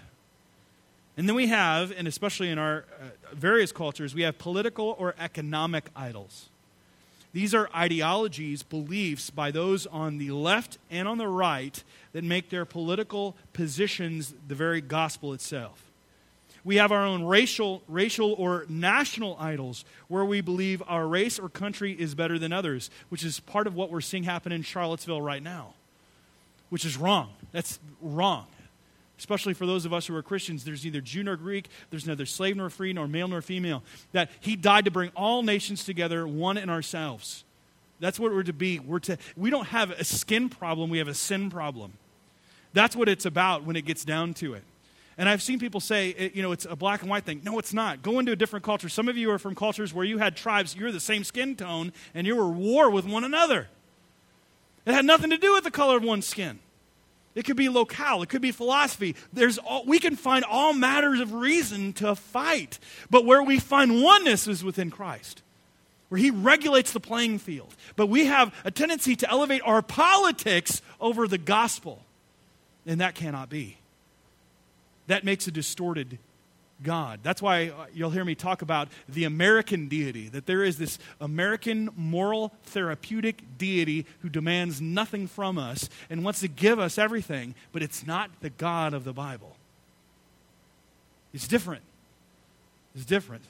And 1.16 1.28
then 1.28 1.34
we 1.34 1.48
have, 1.48 1.92
and 1.96 2.06
especially 2.06 2.48
in 2.48 2.58
our 2.58 2.84
uh, 3.00 3.34
various 3.34 3.72
cultures, 3.72 4.14
we 4.14 4.22
have 4.22 4.38
political 4.38 4.94
or 4.98 5.16
economic 5.18 5.86
idols. 5.96 6.48
These 7.32 7.54
are 7.54 7.68
ideologies, 7.74 8.62
beliefs 8.62 9.30
by 9.30 9.50
those 9.50 9.86
on 9.86 10.18
the 10.18 10.30
left 10.30 10.78
and 10.90 11.08
on 11.08 11.18
the 11.18 11.28
right 11.28 11.82
that 12.12 12.24
make 12.24 12.50
their 12.50 12.64
political 12.64 13.36
positions 13.52 14.32
the 14.46 14.54
very 14.54 14.80
gospel 14.80 15.32
itself. 15.32 15.84
We 16.64 16.76
have 16.76 16.92
our 16.92 17.04
own 17.04 17.24
racial, 17.24 17.82
racial 17.88 18.32
or 18.34 18.64
national 18.68 19.36
idols 19.40 19.84
where 20.08 20.24
we 20.24 20.40
believe 20.40 20.82
our 20.86 21.06
race 21.06 21.38
or 21.38 21.48
country 21.48 21.92
is 21.92 22.14
better 22.14 22.38
than 22.38 22.52
others, 22.52 22.90
which 23.08 23.24
is 23.24 23.40
part 23.40 23.66
of 23.66 23.74
what 23.74 23.90
we're 23.90 24.00
seeing 24.00 24.24
happen 24.24 24.52
in 24.52 24.62
Charlottesville 24.62 25.22
right 25.22 25.42
now 25.42 25.74
which 26.68 26.84
is 26.84 26.96
wrong. 26.96 27.30
That's 27.52 27.78
wrong. 28.00 28.46
Especially 29.18 29.52
for 29.52 29.66
those 29.66 29.84
of 29.84 29.92
us 29.92 30.06
who 30.06 30.14
are 30.14 30.22
Christians, 30.22 30.64
there's 30.64 30.84
neither 30.84 31.00
Jew 31.00 31.24
nor 31.24 31.36
Greek, 31.36 31.68
there's 31.90 32.06
neither 32.06 32.24
slave 32.24 32.56
nor 32.56 32.70
free, 32.70 32.92
nor 32.92 33.08
male 33.08 33.26
nor 33.26 33.42
female. 33.42 33.82
That 34.12 34.30
He 34.40 34.54
died 34.54 34.84
to 34.84 34.90
bring 34.90 35.10
all 35.16 35.42
nations 35.42 35.84
together, 35.84 36.26
one 36.26 36.56
in 36.56 36.70
ourselves. 36.70 37.44
That's 38.00 38.20
what 38.20 38.32
we're 38.32 38.44
to 38.44 38.52
be. 38.52 38.78
We're 38.78 39.00
to, 39.00 39.18
we 39.36 39.50
don't 39.50 39.66
have 39.66 39.90
a 39.90 40.04
skin 40.04 40.48
problem, 40.48 40.88
we 40.88 40.98
have 40.98 41.08
a 41.08 41.14
sin 41.14 41.50
problem. 41.50 41.94
That's 42.74 42.94
what 42.94 43.08
it's 43.08 43.26
about 43.26 43.64
when 43.64 43.74
it 43.74 43.86
gets 43.86 44.04
down 44.04 44.34
to 44.34 44.54
it. 44.54 44.62
And 45.16 45.28
I've 45.28 45.42
seen 45.42 45.58
people 45.58 45.80
say, 45.80 46.14
eh, 46.16 46.28
you 46.32 46.42
know, 46.42 46.52
it's 46.52 46.64
a 46.64 46.76
black 46.76 47.00
and 47.02 47.10
white 47.10 47.24
thing. 47.24 47.40
No, 47.42 47.58
it's 47.58 47.74
not. 47.74 48.02
Go 48.02 48.20
into 48.20 48.30
a 48.30 48.36
different 48.36 48.64
culture. 48.64 48.88
Some 48.88 49.08
of 49.08 49.16
you 49.16 49.32
are 49.32 49.38
from 49.38 49.56
cultures 49.56 49.92
where 49.92 50.04
you 50.04 50.18
had 50.18 50.36
tribes, 50.36 50.76
you're 50.76 50.92
the 50.92 51.00
same 51.00 51.24
skin 51.24 51.56
tone, 51.56 51.92
and 52.14 52.24
you 52.24 52.36
were 52.36 52.48
war 52.48 52.88
with 52.88 53.04
one 53.04 53.24
another. 53.24 53.66
It 54.88 54.94
had 54.94 55.04
nothing 55.04 55.30
to 55.30 55.36
do 55.36 55.52
with 55.52 55.64
the 55.64 55.70
color 55.70 55.98
of 55.98 56.02
one's 56.02 56.26
skin. 56.26 56.60
It 57.34 57.44
could 57.44 57.58
be 57.58 57.68
locale. 57.68 58.22
It 58.22 58.30
could 58.30 58.40
be 58.40 58.52
philosophy. 58.52 59.16
There's 59.34 59.58
all, 59.58 59.84
we 59.84 59.98
can 59.98 60.16
find 60.16 60.46
all 60.46 60.72
matters 60.72 61.20
of 61.20 61.34
reason 61.34 61.92
to 61.94 62.14
fight. 62.14 62.78
But 63.10 63.26
where 63.26 63.42
we 63.42 63.58
find 63.58 64.02
oneness 64.02 64.48
is 64.48 64.64
within 64.64 64.90
Christ, 64.90 65.42
where 66.08 66.18
He 66.18 66.30
regulates 66.30 66.92
the 66.92 67.00
playing 67.00 67.38
field. 67.38 67.76
But 67.96 68.06
we 68.06 68.24
have 68.24 68.54
a 68.64 68.70
tendency 68.70 69.14
to 69.16 69.30
elevate 69.30 69.60
our 69.62 69.82
politics 69.82 70.80
over 71.02 71.28
the 71.28 71.36
gospel. 71.36 72.02
And 72.86 73.02
that 73.02 73.14
cannot 73.14 73.50
be. 73.50 73.76
That 75.06 75.22
makes 75.22 75.46
a 75.46 75.50
distorted 75.50 76.18
God. 76.82 77.20
That's 77.22 77.42
why 77.42 77.68
uh, 77.68 77.86
you'll 77.92 78.10
hear 78.10 78.24
me 78.24 78.34
talk 78.34 78.62
about 78.62 78.88
the 79.08 79.24
American 79.24 79.88
deity, 79.88 80.28
that 80.28 80.46
there 80.46 80.62
is 80.62 80.78
this 80.78 80.98
American 81.20 81.90
moral 81.96 82.52
therapeutic 82.64 83.42
deity 83.58 84.06
who 84.20 84.28
demands 84.28 84.80
nothing 84.80 85.26
from 85.26 85.58
us 85.58 85.88
and 86.08 86.24
wants 86.24 86.40
to 86.40 86.48
give 86.48 86.78
us 86.78 86.98
everything, 86.98 87.54
but 87.72 87.82
it's 87.82 88.06
not 88.06 88.30
the 88.40 88.50
God 88.50 88.94
of 88.94 89.04
the 89.04 89.12
Bible. 89.12 89.56
It's 91.32 91.48
different. 91.48 91.82
It's 92.94 93.04
different. 93.04 93.42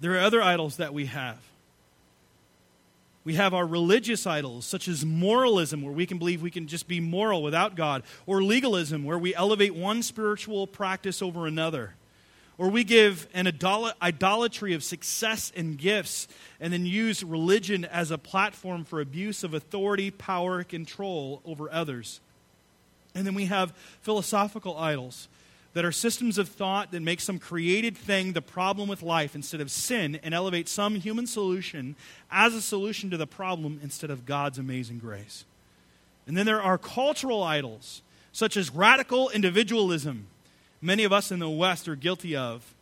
There 0.00 0.14
are 0.14 0.20
other 0.20 0.42
idols 0.42 0.76
that 0.76 0.94
we 0.94 1.06
have. 1.06 1.38
We 3.22 3.34
have 3.34 3.52
our 3.52 3.66
religious 3.66 4.26
idols, 4.26 4.64
such 4.64 4.88
as 4.88 5.04
moralism, 5.04 5.82
where 5.82 5.92
we 5.92 6.06
can 6.06 6.18
believe 6.18 6.40
we 6.40 6.50
can 6.50 6.66
just 6.66 6.88
be 6.88 7.00
moral 7.00 7.42
without 7.42 7.76
God, 7.76 8.02
or 8.26 8.42
legalism, 8.42 9.04
where 9.04 9.18
we 9.18 9.34
elevate 9.34 9.74
one 9.74 10.02
spiritual 10.02 10.66
practice 10.66 11.20
over 11.20 11.46
another. 11.46 11.94
Or 12.56 12.68
we 12.68 12.84
give 12.84 13.26
an 13.32 13.46
idolatry 14.02 14.74
of 14.74 14.84
success 14.84 15.50
and 15.56 15.78
gifts 15.78 16.28
and 16.60 16.72
then 16.72 16.84
use 16.84 17.24
religion 17.24 17.86
as 17.86 18.10
a 18.10 18.18
platform 18.18 18.84
for 18.84 19.00
abuse 19.00 19.44
of 19.44 19.54
authority, 19.54 20.10
power, 20.10 20.62
control 20.62 21.40
over 21.46 21.72
others. 21.72 22.20
And 23.14 23.26
then 23.26 23.34
we 23.34 23.46
have 23.46 23.72
philosophical 24.02 24.76
idols 24.76 25.28
that 25.72 25.84
are 25.84 25.92
systems 25.92 26.36
of 26.36 26.48
thought 26.48 26.90
that 26.90 27.00
make 27.00 27.20
some 27.20 27.38
created 27.38 27.96
thing 27.96 28.32
the 28.32 28.42
problem 28.42 28.88
with 28.88 29.02
life 29.02 29.34
instead 29.34 29.60
of 29.60 29.70
sin 29.70 30.18
and 30.22 30.34
elevate 30.34 30.68
some 30.68 30.96
human 30.96 31.26
solution 31.26 31.94
as 32.30 32.54
a 32.54 32.62
solution 32.62 33.10
to 33.10 33.16
the 33.16 33.26
problem 33.26 33.78
instead 33.82 34.10
of 34.10 34.26
God's 34.26 34.58
amazing 34.58 34.98
grace. 34.98 35.44
And 36.26 36.36
then 36.36 36.46
there 36.46 36.62
are 36.62 36.78
cultural 36.78 37.42
idols, 37.42 38.02
such 38.32 38.56
as 38.56 38.74
radical 38.74 39.30
individualism. 39.30 40.26
Many 40.80 41.04
of 41.04 41.12
us 41.12 41.30
in 41.30 41.38
the 41.38 41.48
West 41.48 41.88
are 41.88 41.96
guilty 41.96 42.34
of 42.34 42.74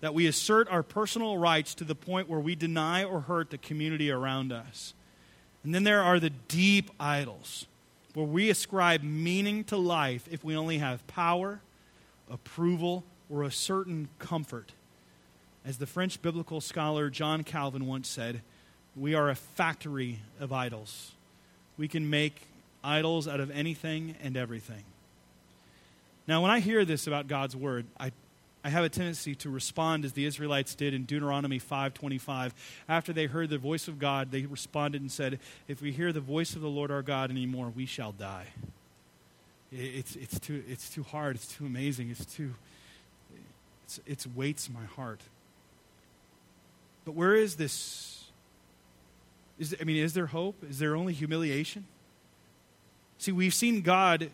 that 0.00 0.14
we 0.14 0.26
assert 0.26 0.68
our 0.68 0.82
personal 0.82 1.38
rights 1.38 1.74
to 1.74 1.84
the 1.84 1.94
point 1.94 2.28
where 2.28 2.40
we 2.40 2.54
deny 2.54 3.02
or 3.02 3.20
hurt 3.20 3.50
the 3.50 3.58
community 3.58 4.10
around 4.10 4.52
us. 4.52 4.92
And 5.64 5.74
then 5.74 5.84
there 5.84 6.02
are 6.02 6.20
the 6.20 6.30
deep 6.30 6.90
idols, 7.00 7.66
where 8.14 8.26
we 8.26 8.50
ascribe 8.50 9.02
meaning 9.02 9.64
to 9.64 9.76
life 9.76 10.28
if 10.30 10.44
we 10.44 10.54
only 10.54 10.78
have 10.78 11.06
power, 11.06 11.60
approval, 12.30 13.04
or 13.30 13.42
a 13.42 13.50
certain 13.50 14.08
comfort. 14.18 14.72
As 15.64 15.78
the 15.78 15.86
French 15.86 16.22
biblical 16.22 16.60
scholar 16.60 17.10
John 17.10 17.42
Calvin 17.42 17.86
once 17.86 18.08
said, 18.08 18.42
we 18.94 19.14
are 19.14 19.28
a 19.28 19.34
factory 19.34 20.20
of 20.40 20.52
idols. 20.52 21.12
We 21.76 21.88
can 21.88 22.08
make 22.08 22.42
idols 22.82 23.26
out 23.28 23.40
of 23.40 23.50
anything 23.50 24.14
and 24.22 24.36
everything. 24.36 24.84
Now, 26.28 26.42
when 26.42 26.50
I 26.50 26.60
hear 26.60 26.84
this 26.84 27.06
about 27.06 27.28
God's 27.28 27.54
word, 27.54 27.86
I 28.00 28.12
I 28.66 28.70
have 28.70 28.82
a 28.82 28.88
tendency 28.88 29.36
to 29.36 29.48
respond 29.48 30.04
as 30.04 30.14
the 30.14 30.24
Israelites 30.24 30.74
did 30.74 30.92
in 30.92 31.04
Deuteronomy 31.04 31.60
5:25. 31.60 32.52
After 32.88 33.12
they 33.12 33.26
heard 33.26 33.48
the 33.48 33.58
voice 33.58 33.86
of 33.86 34.00
God, 34.00 34.32
they 34.32 34.44
responded 34.44 35.00
and 35.00 35.12
said, 35.12 35.38
"If 35.68 35.80
we 35.80 35.92
hear 35.92 36.12
the 36.12 36.20
voice 36.20 36.56
of 36.56 36.62
the 36.62 36.68
Lord 36.68 36.90
our 36.90 37.00
God 37.02 37.30
anymore, 37.30 37.70
we 37.70 37.86
shall 37.86 38.10
die." 38.10 38.48
It's, 39.78 40.16
it's, 40.16 40.40
too, 40.40 40.62
it's 40.66 40.88
too 40.88 41.02
hard. 41.02 41.36
It's 41.36 41.54
too 41.54 41.66
amazing. 41.66 42.10
It's 42.10 42.24
too, 42.24 42.54
it's, 43.84 44.00
it 44.06 44.26
weights 44.34 44.70
my 44.70 44.84
heart. 44.84 45.20
But 47.04 47.12
where 47.12 47.34
is 47.34 47.56
this? 47.56 48.24
Is, 49.58 49.76
I 49.80 49.84
mean, 49.84 50.02
is 50.02 50.14
there 50.14 50.26
hope? 50.26 50.64
Is 50.68 50.78
there 50.78 50.96
only 50.96 51.12
humiliation? 51.12 51.86
See, 53.18 53.32
we've 53.32 53.54
seen 53.54 53.82
God 53.82 54.30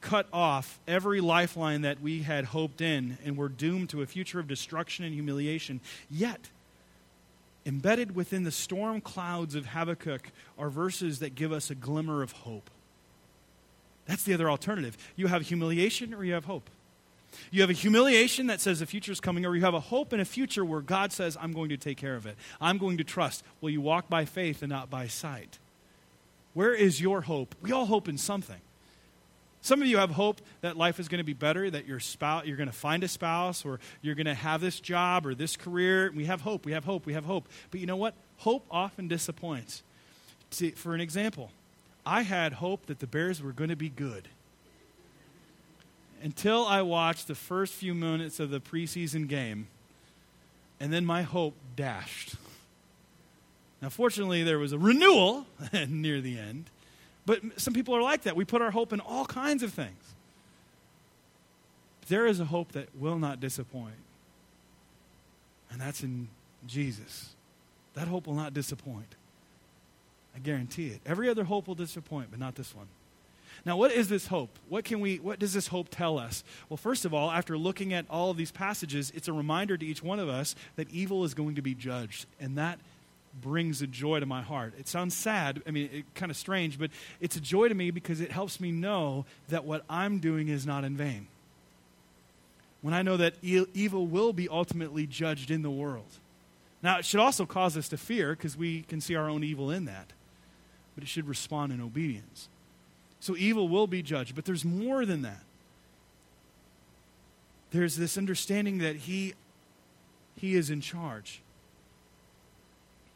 cut 0.00 0.26
off 0.32 0.78
every 0.86 1.20
lifeline 1.20 1.82
that 1.82 2.00
we 2.00 2.22
had 2.22 2.46
hoped 2.46 2.80
in, 2.80 3.18
and 3.24 3.36
we're 3.36 3.48
doomed 3.48 3.90
to 3.90 4.02
a 4.02 4.06
future 4.06 4.38
of 4.38 4.46
destruction 4.46 5.04
and 5.04 5.14
humiliation. 5.14 5.80
Yet, 6.10 6.50
embedded 7.66 8.14
within 8.14 8.44
the 8.44 8.52
storm 8.52 9.00
clouds 9.00 9.54
of 9.54 9.66
Habakkuk 9.66 10.30
are 10.58 10.70
verses 10.70 11.18
that 11.20 11.34
give 11.34 11.52
us 11.52 11.70
a 11.70 11.74
glimmer 11.74 12.22
of 12.22 12.32
hope. 12.32 12.70
That's 14.08 14.24
the 14.24 14.34
other 14.34 14.50
alternative. 14.50 14.96
You 15.14 15.28
have 15.28 15.42
humiliation 15.42 16.12
or 16.14 16.24
you 16.24 16.32
have 16.32 16.46
hope. 16.46 16.68
You 17.50 17.60
have 17.60 17.70
a 17.70 17.74
humiliation 17.74 18.46
that 18.46 18.60
says 18.60 18.80
the 18.80 18.86
future 18.86 19.12
is 19.12 19.20
coming, 19.20 19.44
or 19.44 19.54
you 19.54 19.60
have 19.60 19.74
a 19.74 19.80
hope 19.80 20.14
in 20.14 20.18
a 20.18 20.24
future 20.24 20.64
where 20.64 20.80
God 20.80 21.12
says, 21.12 21.36
I'm 21.38 21.52
going 21.52 21.68
to 21.68 21.76
take 21.76 21.98
care 21.98 22.16
of 22.16 22.26
it. 22.26 22.36
I'm 22.58 22.78
going 22.78 22.96
to 22.96 23.04
trust. 23.04 23.44
Will 23.60 23.68
you 23.68 23.82
walk 23.82 24.08
by 24.08 24.24
faith 24.24 24.62
and 24.62 24.70
not 24.70 24.88
by 24.88 25.08
sight? 25.08 25.58
Where 26.54 26.72
is 26.72 27.02
your 27.02 27.20
hope? 27.20 27.54
We 27.60 27.70
all 27.70 27.84
hope 27.84 28.08
in 28.08 28.16
something. 28.16 28.56
Some 29.60 29.82
of 29.82 29.88
you 29.88 29.98
have 29.98 30.10
hope 30.10 30.40
that 30.62 30.78
life 30.78 30.98
is 30.98 31.08
going 31.08 31.18
to 31.18 31.24
be 31.24 31.34
better, 31.34 31.68
that 31.70 31.86
your 31.86 32.00
spouse, 32.00 32.46
you're 32.46 32.56
going 32.56 32.70
to 32.70 32.74
find 32.74 33.04
a 33.04 33.08
spouse, 33.08 33.64
or 33.64 33.78
you're 34.00 34.14
going 34.14 34.26
to 34.26 34.34
have 34.34 34.62
this 34.62 34.80
job 34.80 35.26
or 35.26 35.34
this 35.34 35.56
career. 35.56 36.10
We 36.14 36.24
have 36.24 36.40
hope, 36.40 36.64
we 36.64 36.72
have 36.72 36.84
hope, 36.84 37.04
we 37.04 37.12
have 37.12 37.26
hope. 37.26 37.46
But 37.70 37.80
you 37.80 37.86
know 37.86 37.96
what? 37.96 38.14
Hope 38.38 38.64
often 38.70 39.06
disappoints. 39.06 39.82
See, 40.50 40.70
for 40.70 40.94
an 40.94 41.02
example, 41.02 41.50
I 42.08 42.22
had 42.22 42.54
hope 42.54 42.86
that 42.86 43.00
the 43.00 43.06
Bears 43.06 43.42
were 43.42 43.52
going 43.52 43.68
to 43.68 43.76
be 43.76 43.90
good 43.90 44.28
until 46.22 46.64
I 46.64 46.80
watched 46.80 47.28
the 47.28 47.34
first 47.34 47.74
few 47.74 47.94
minutes 47.94 48.40
of 48.40 48.48
the 48.48 48.60
preseason 48.60 49.28
game, 49.28 49.66
and 50.80 50.90
then 50.90 51.04
my 51.04 51.20
hope 51.20 51.54
dashed. 51.76 52.36
Now, 53.82 53.90
fortunately, 53.90 54.42
there 54.42 54.58
was 54.58 54.72
a 54.72 54.78
renewal 54.78 55.46
near 55.88 56.22
the 56.22 56.38
end. 56.38 56.70
But 57.26 57.60
some 57.60 57.74
people 57.74 57.94
are 57.94 58.00
like 58.00 58.22
that. 58.22 58.34
We 58.34 58.46
put 58.46 58.62
our 58.62 58.70
hope 58.70 58.94
in 58.94 59.00
all 59.00 59.26
kinds 59.26 59.62
of 59.62 59.74
things. 59.74 60.14
There 62.08 62.26
is 62.26 62.40
a 62.40 62.46
hope 62.46 62.72
that 62.72 62.88
will 62.98 63.18
not 63.18 63.38
disappoint, 63.38 64.00
and 65.70 65.78
that's 65.78 66.02
in 66.02 66.28
Jesus. 66.66 67.34
That 67.92 68.08
hope 68.08 68.26
will 68.26 68.34
not 68.34 68.54
disappoint. 68.54 69.14
I 70.34 70.38
guarantee 70.38 70.88
it. 70.88 71.00
Every 71.04 71.28
other 71.28 71.44
hope 71.44 71.66
will 71.66 71.74
disappoint, 71.74 72.28
but 72.30 72.38
not 72.38 72.54
this 72.54 72.74
one. 72.74 72.86
Now, 73.64 73.76
what 73.76 73.90
is 73.90 74.08
this 74.08 74.28
hope? 74.28 74.56
What 74.68 74.84
can 74.84 75.00
we 75.00 75.16
what 75.16 75.38
does 75.38 75.52
this 75.52 75.66
hope 75.66 75.88
tell 75.90 76.18
us? 76.18 76.44
Well, 76.68 76.76
first 76.76 77.04
of 77.04 77.12
all, 77.12 77.30
after 77.30 77.58
looking 77.58 77.92
at 77.92 78.06
all 78.08 78.30
of 78.30 78.36
these 78.36 78.52
passages, 78.52 79.12
it's 79.14 79.28
a 79.28 79.32
reminder 79.32 79.76
to 79.76 79.84
each 79.84 80.02
one 80.02 80.20
of 80.20 80.28
us 80.28 80.54
that 80.76 80.88
evil 80.90 81.24
is 81.24 81.34
going 81.34 81.56
to 81.56 81.62
be 81.62 81.74
judged, 81.74 82.26
and 82.40 82.56
that 82.56 82.78
brings 83.40 83.82
a 83.82 83.86
joy 83.86 84.20
to 84.20 84.26
my 84.26 84.42
heart. 84.42 84.74
It 84.78 84.88
sounds 84.88 85.14
sad, 85.14 85.62
I 85.66 85.70
mean, 85.70 85.90
it, 85.92 86.14
kind 86.14 86.30
of 86.30 86.36
strange, 86.36 86.78
but 86.78 86.90
it's 87.20 87.36
a 87.36 87.40
joy 87.40 87.68
to 87.68 87.74
me 87.74 87.90
because 87.90 88.20
it 88.20 88.32
helps 88.32 88.60
me 88.60 88.72
know 88.72 89.26
that 89.48 89.64
what 89.64 89.84
I'm 89.88 90.18
doing 90.18 90.48
is 90.48 90.66
not 90.66 90.84
in 90.84 90.96
vain. 90.96 91.26
When 92.80 92.94
I 92.94 93.02
know 93.02 93.16
that 93.16 93.34
e- 93.42 93.66
evil 93.74 94.06
will 94.06 94.32
be 94.32 94.48
ultimately 94.48 95.06
judged 95.06 95.50
in 95.50 95.62
the 95.62 95.70
world. 95.70 96.06
Now, 96.82 96.98
it 96.98 97.04
should 97.04 97.20
also 97.20 97.44
cause 97.44 97.76
us 97.76 97.88
to 97.88 97.96
fear 97.96 98.30
because 98.30 98.56
we 98.56 98.82
can 98.82 99.00
see 99.00 99.16
our 99.16 99.28
own 99.28 99.42
evil 99.42 99.70
in 99.70 99.84
that, 99.86 100.12
but 100.98 101.04
it 101.04 101.08
should 101.08 101.28
respond 101.28 101.72
in 101.72 101.80
obedience. 101.80 102.48
So 103.20 103.36
evil 103.36 103.68
will 103.68 103.86
be 103.86 104.02
judged, 104.02 104.34
but 104.34 104.46
there's 104.46 104.64
more 104.64 105.06
than 105.06 105.22
that. 105.22 105.44
There's 107.70 107.94
this 107.94 108.18
understanding 108.18 108.78
that 108.78 108.96
he, 108.96 109.34
he 110.34 110.56
is 110.56 110.70
in 110.70 110.80
charge. 110.80 111.40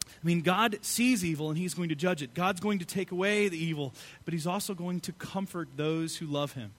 I 0.07 0.25
mean, 0.25 0.43
God 0.43 0.79
sees 0.83 1.25
evil 1.25 1.49
and 1.49 1.59
He's 1.59 1.75
going 1.75 1.89
to 1.89 1.97
judge 1.97 2.23
it. 2.23 2.35
God's 2.35 2.61
going 2.61 2.79
to 2.79 2.85
take 2.85 3.11
away 3.11 3.49
the 3.49 3.59
evil, 3.59 3.93
but 4.25 4.33
He's 4.33 4.47
also 4.47 4.75
going 4.75 5.01
to 5.01 5.13
comfort 5.15 5.69
those 5.75 6.19
who 6.19 6.27
love 6.27 6.53
Him. 6.53 6.71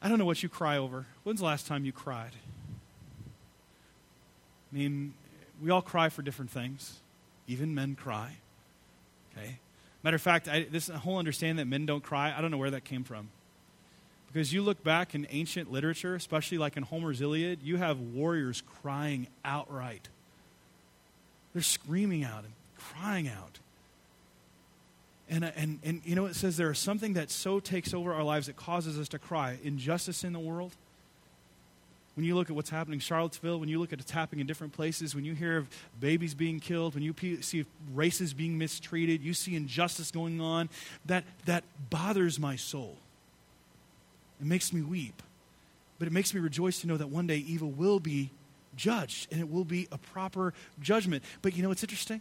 I 0.00 0.08
don't 0.08 0.18
know 0.18 0.24
what 0.24 0.42
you 0.42 0.48
cry 0.48 0.78
over. 0.78 1.04
When's 1.24 1.40
the 1.40 1.46
last 1.46 1.66
time 1.66 1.84
you 1.84 1.92
cried? 1.92 2.32
I 4.72 4.76
mean, 4.76 5.12
we 5.62 5.68
all 5.68 5.82
cry 5.82 6.08
for 6.08 6.22
different 6.22 6.50
things. 6.50 7.00
Even 7.46 7.74
men 7.74 7.94
cry. 7.94 8.38
Okay? 9.38 9.58
Matter 10.02 10.16
of 10.16 10.22
fact, 10.22 10.48
I, 10.48 10.66
this 10.70 10.88
whole 10.88 11.18
understanding 11.18 11.56
that 11.56 11.66
men 11.66 11.86
don't 11.86 12.02
cry, 12.02 12.34
I 12.36 12.40
don't 12.40 12.50
know 12.50 12.58
where 12.58 12.70
that 12.70 12.84
came 12.84 13.04
from. 13.04 13.28
Because 14.32 14.52
you 14.52 14.62
look 14.62 14.84
back 14.84 15.14
in 15.14 15.26
ancient 15.30 15.72
literature, 15.72 16.14
especially 16.14 16.58
like 16.58 16.76
in 16.76 16.82
Homer's 16.82 17.20
Iliad, 17.20 17.62
you 17.62 17.78
have 17.78 17.98
warriors 17.98 18.62
crying 18.82 19.26
outright. 19.44 20.08
They're 21.52 21.62
screaming 21.62 22.24
out 22.24 22.44
and 22.44 22.52
crying 22.76 23.28
out. 23.28 23.58
And, 25.30 25.44
uh, 25.44 25.50
and, 25.56 25.78
and 25.82 26.02
you 26.04 26.14
know, 26.14 26.26
it 26.26 26.36
says 26.36 26.56
there 26.56 26.70
is 26.70 26.78
something 26.78 27.14
that 27.14 27.30
so 27.30 27.58
takes 27.58 27.92
over 27.94 28.12
our 28.14 28.22
lives 28.22 28.46
that 28.46 28.56
causes 28.56 28.98
us 28.98 29.08
to 29.08 29.18
cry. 29.18 29.58
Injustice 29.62 30.24
in 30.24 30.32
the 30.32 30.38
world. 30.38 30.72
When 32.18 32.24
you 32.24 32.34
look 32.34 32.50
at 32.50 32.56
what's 32.56 32.68
happening 32.68 32.94
in 32.94 33.00
Charlottesville, 33.00 33.60
when 33.60 33.68
you 33.68 33.78
look 33.78 33.92
at 33.92 34.00
what's 34.00 34.10
happening 34.10 34.40
in 34.40 34.48
different 34.48 34.72
places, 34.72 35.14
when 35.14 35.24
you 35.24 35.34
hear 35.34 35.56
of 35.56 35.68
babies 36.00 36.34
being 36.34 36.58
killed, 36.58 36.96
when 36.96 37.04
you 37.04 37.14
see 37.42 37.64
races 37.94 38.34
being 38.34 38.58
mistreated, 38.58 39.22
you 39.22 39.32
see 39.32 39.54
injustice 39.54 40.10
going 40.10 40.40
on, 40.40 40.68
that, 41.06 41.22
that 41.44 41.62
bothers 41.90 42.40
my 42.40 42.56
soul. 42.56 42.96
It 44.40 44.46
makes 44.48 44.72
me 44.72 44.82
weep. 44.82 45.22
But 46.00 46.08
it 46.08 46.10
makes 46.10 46.34
me 46.34 46.40
rejoice 46.40 46.80
to 46.80 46.88
know 46.88 46.96
that 46.96 47.08
one 47.08 47.28
day 47.28 47.36
evil 47.36 47.70
will 47.70 48.00
be 48.00 48.30
judged, 48.74 49.28
and 49.30 49.40
it 49.40 49.48
will 49.48 49.64
be 49.64 49.86
a 49.92 49.98
proper 49.98 50.54
judgment. 50.80 51.22
But 51.40 51.56
you 51.56 51.62
know 51.62 51.68
what's 51.68 51.84
interesting? 51.84 52.20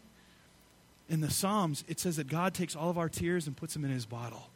In 1.09 1.21
the 1.21 1.31
Psalms, 1.31 1.83
it 1.87 1.99
says 1.99 2.17
that 2.17 2.27
God 2.27 2.53
takes 2.53 2.75
all 2.75 2.91
of 2.91 2.99
our 2.99 3.09
tears 3.09 3.47
and 3.47 3.57
puts 3.57 3.73
them 3.73 3.83
in 3.83 3.89
his 3.89 4.05
bottle. 4.05 4.51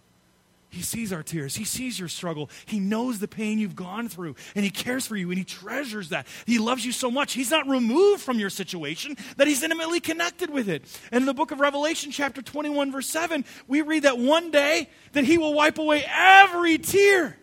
He 0.71 0.81
sees 0.81 1.11
our 1.11 1.21
tears. 1.21 1.55
He 1.55 1.65
sees 1.65 1.99
your 1.99 2.07
struggle. 2.07 2.49
He 2.65 2.79
knows 2.79 3.19
the 3.19 3.27
pain 3.27 3.59
you've 3.59 3.75
gone 3.75 4.07
through, 4.07 4.35
and 4.55 4.63
He 4.63 4.71
cares 4.71 5.05
for 5.05 5.17
you, 5.17 5.29
and 5.29 5.37
He 5.37 5.43
treasures 5.43 6.09
that. 6.09 6.25
He 6.45 6.59
loves 6.59 6.85
you 6.85 6.93
so 6.93 7.11
much. 7.11 7.33
He's 7.33 7.51
not 7.51 7.67
removed 7.67 8.21
from 8.21 8.39
your 8.39 8.49
situation, 8.49 9.17
that 9.35 9.47
He's 9.47 9.61
intimately 9.61 9.99
connected 9.99 10.49
with 10.49 10.69
it. 10.69 10.83
And 11.11 11.23
in 11.23 11.25
the 11.25 11.33
book 11.33 11.51
of 11.51 11.59
Revelation, 11.59 12.09
chapter 12.11 12.41
21, 12.41 12.89
verse 12.93 13.09
7, 13.09 13.43
we 13.67 13.81
read 13.81 14.03
that 14.03 14.17
one 14.17 14.49
day 14.49 14.89
that 15.11 15.25
He 15.25 15.37
will 15.37 15.53
wipe 15.53 15.77
away 15.77 16.05
every 16.09 16.77
tear 16.77 17.37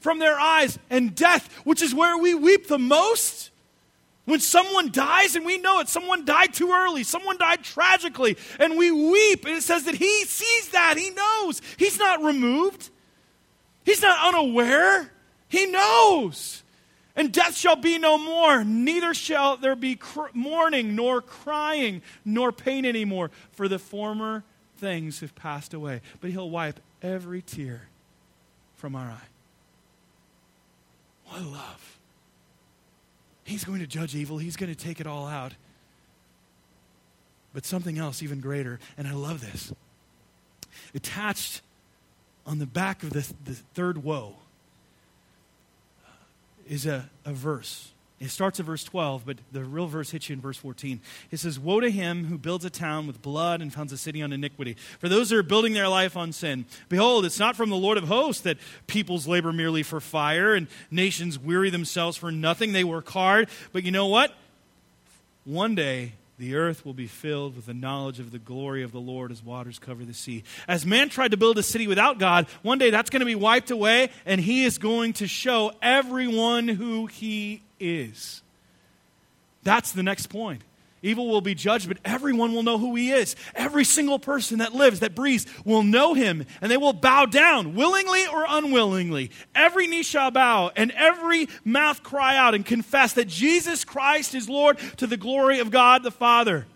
from 0.00 0.18
their 0.18 0.38
eyes, 0.38 0.78
and 0.90 1.14
death, 1.14 1.52
which 1.64 1.80
is 1.80 1.94
where 1.94 2.18
we 2.18 2.34
weep 2.34 2.66
the 2.66 2.78
most, 2.78 3.47
when 4.28 4.40
someone 4.40 4.90
dies 4.92 5.36
and 5.36 5.46
we 5.46 5.56
know 5.56 5.80
it, 5.80 5.88
someone 5.88 6.26
died 6.26 6.52
too 6.52 6.70
early, 6.70 7.02
someone 7.02 7.38
died 7.38 7.64
tragically, 7.64 8.36
and 8.60 8.76
we 8.76 8.90
weep, 8.90 9.46
and 9.46 9.56
it 9.56 9.62
says 9.62 9.84
that 9.84 9.94
he 9.94 10.24
sees 10.26 10.68
that, 10.68 10.98
he 10.98 11.08
knows. 11.10 11.62
He's 11.78 11.98
not 11.98 12.22
removed, 12.22 12.90
he's 13.84 14.02
not 14.02 14.34
unaware, 14.34 15.10
he 15.48 15.64
knows. 15.64 16.62
And 17.16 17.32
death 17.32 17.56
shall 17.56 17.76
be 17.76 17.98
no 17.98 18.18
more, 18.18 18.64
neither 18.64 19.14
shall 19.14 19.56
there 19.56 19.74
be 19.74 19.96
cr- 19.96 20.26
mourning, 20.34 20.94
nor 20.94 21.22
crying, 21.22 22.02
nor 22.22 22.52
pain 22.52 22.84
anymore, 22.84 23.30
for 23.52 23.66
the 23.66 23.78
former 23.78 24.44
things 24.76 25.20
have 25.20 25.34
passed 25.34 25.72
away. 25.72 26.02
But 26.20 26.30
he'll 26.30 26.50
wipe 26.50 26.80
every 27.02 27.40
tear 27.40 27.88
from 28.76 28.94
our 28.94 29.06
eye. 29.08 29.28
What 31.24 31.42
love. 31.42 31.97
He's 33.48 33.64
going 33.64 33.80
to 33.80 33.86
judge 33.86 34.14
evil, 34.14 34.36
He's 34.36 34.56
going 34.56 34.72
to 34.72 34.78
take 34.78 35.00
it 35.00 35.06
all 35.06 35.26
out. 35.26 35.54
But 37.54 37.64
something 37.64 37.98
else 37.98 38.22
even 38.22 38.40
greater, 38.40 38.78
and 38.98 39.08
I 39.08 39.12
love 39.12 39.40
this. 39.40 39.72
attached 40.94 41.62
on 42.44 42.58
the 42.58 42.66
back 42.66 43.02
of 43.02 43.10
the, 43.10 43.26
the 43.44 43.54
third 43.74 44.04
woe 44.04 44.34
is 46.68 46.84
a, 46.84 47.08
a 47.24 47.32
verse. 47.32 47.90
It 48.20 48.30
starts 48.30 48.58
at 48.58 48.66
verse 48.66 48.82
12, 48.82 49.24
but 49.24 49.36
the 49.52 49.64
real 49.64 49.86
verse 49.86 50.10
hits 50.10 50.28
you 50.28 50.34
in 50.34 50.40
verse 50.40 50.56
14. 50.56 51.00
It 51.30 51.38
says, 51.38 51.58
Woe 51.58 51.78
to 51.78 51.88
him 51.88 52.24
who 52.24 52.36
builds 52.36 52.64
a 52.64 52.70
town 52.70 53.06
with 53.06 53.22
blood 53.22 53.62
and 53.62 53.72
founds 53.72 53.92
a 53.92 53.96
city 53.96 54.22
on 54.22 54.32
iniquity. 54.32 54.76
For 54.98 55.08
those 55.08 55.30
that 55.30 55.36
are 55.36 55.44
building 55.44 55.72
their 55.72 55.86
life 55.86 56.16
on 56.16 56.32
sin. 56.32 56.64
Behold, 56.88 57.24
it's 57.24 57.38
not 57.38 57.54
from 57.54 57.70
the 57.70 57.76
Lord 57.76 57.96
of 57.96 58.04
hosts 58.04 58.42
that 58.42 58.58
peoples 58.88 59.28
labor 59.28 59.52
merely 59.52 59.84
for 59.84 60.00
fire 60.00 60.54
and 60.54 60.66
nations 60.90 61.38
weary 61.38 61.70
themselves 61.70 62.16
for 62.16 62.32
nothing. 62.32 62.72
They 62.72 62.82
work 62.82 63.08
hard. 63.08 63.48
But 63.72 63.84
you 63.84 63.92
know 63.92 64.06
what? 64.06 64.34
One 65.44 65.76
day 65.76 66.14
the 66.38 66.54
earth 66.54 66.86
will 66.86 66.94
be 66.94 67.08
filled 67.08 67.56
with 67.56 67.66
the 67.66 67.74
knowledge 67.74 68.20
of 68.20 68.30
the 68.30 68.38
glory 68.38 68.84
of 68.84 68.92
the 68.92 69.00
Lord 69.00 69.32
as 69.32 69.42
waters 69.42 69.78
cover 69.78 70.04
the 70.04 70.14
sea. 70.14 70.44
As 70.68 70.86
man 70.86 71.08
tried 71.08 71.32
to 71.32 71.36
build 71.36 71.58
a 71.58 71.62
city 71.62 71.86
without 71.88 72.18
God, 72.18 72.46
one 72.62 72.78
day 72.78 72.90
that's 72.90 73.10
going 73.10 73.20
to 73.20 73.26
be 73.26 73.34
wiped 73.34 73.70
away, 73.70 74.10
and 74.24 74.40
he 74.40 74.64
is 74.64 74.78
going 74.78 75.14
to 75.14 75.26
show 75.26 75.72
everyone 75.82 76.68
who 76.68 77.06
he 77.06 77.62
is. 77.80 78.42
That's 79.64 79.92
the 79.92 80.04
next 80.04 80.28
point. 80.28 80.62
Evil 81.00 81.28
will 81.28 81.40
be 81.40 81.54
judged, 81.54 81.86
but 81.86 81.98
everyone 82.04 82.52
will 82.52 82.64
know 82.64 82.78
who 82.78 82.94
he 82.96 83.12
is. 83.12 83.36
Every 83.54 83.84
single 83.84 84.18
person 84.18 84.58
that 84.58 84.74
lives, 84.74 85.00
that 85.00 85.14
breathes, 85.14 85.46
will 85.64 85.84
know 85.84 86.14
him, 86.14 86.44
and 86.60 86.70
they 86.70 86.76
will 86.76 86.92
bow 86.92 87.24
down, 87.26 87.74
willingly 87.74 88.26
or 88.26 88.44
unwillingly. 88.48 89.30
Every 89.54 89.86
knee 89.86 90.02
shall 90.02 90.30
bow, 90.32 90.72
and 90.74 90.90
every 90.92 91.48
mouth 91.64 92.02
cry 92.02 92.36
out 92.36 92.54
and 92.54 92.66
confess 92.66 93.12
that 93.12 93.28
Jesus 93.28 93.84
Christ 93.84 94.34
is 94.34 94.48
Lord 94.48 94.78
to 94.96 95.06
the 95.06 95.16
glory 95.16 95.60
of 95.60 95.70
God 95.70 96.02
the 96.02 96.10
Father. 96.10 96.66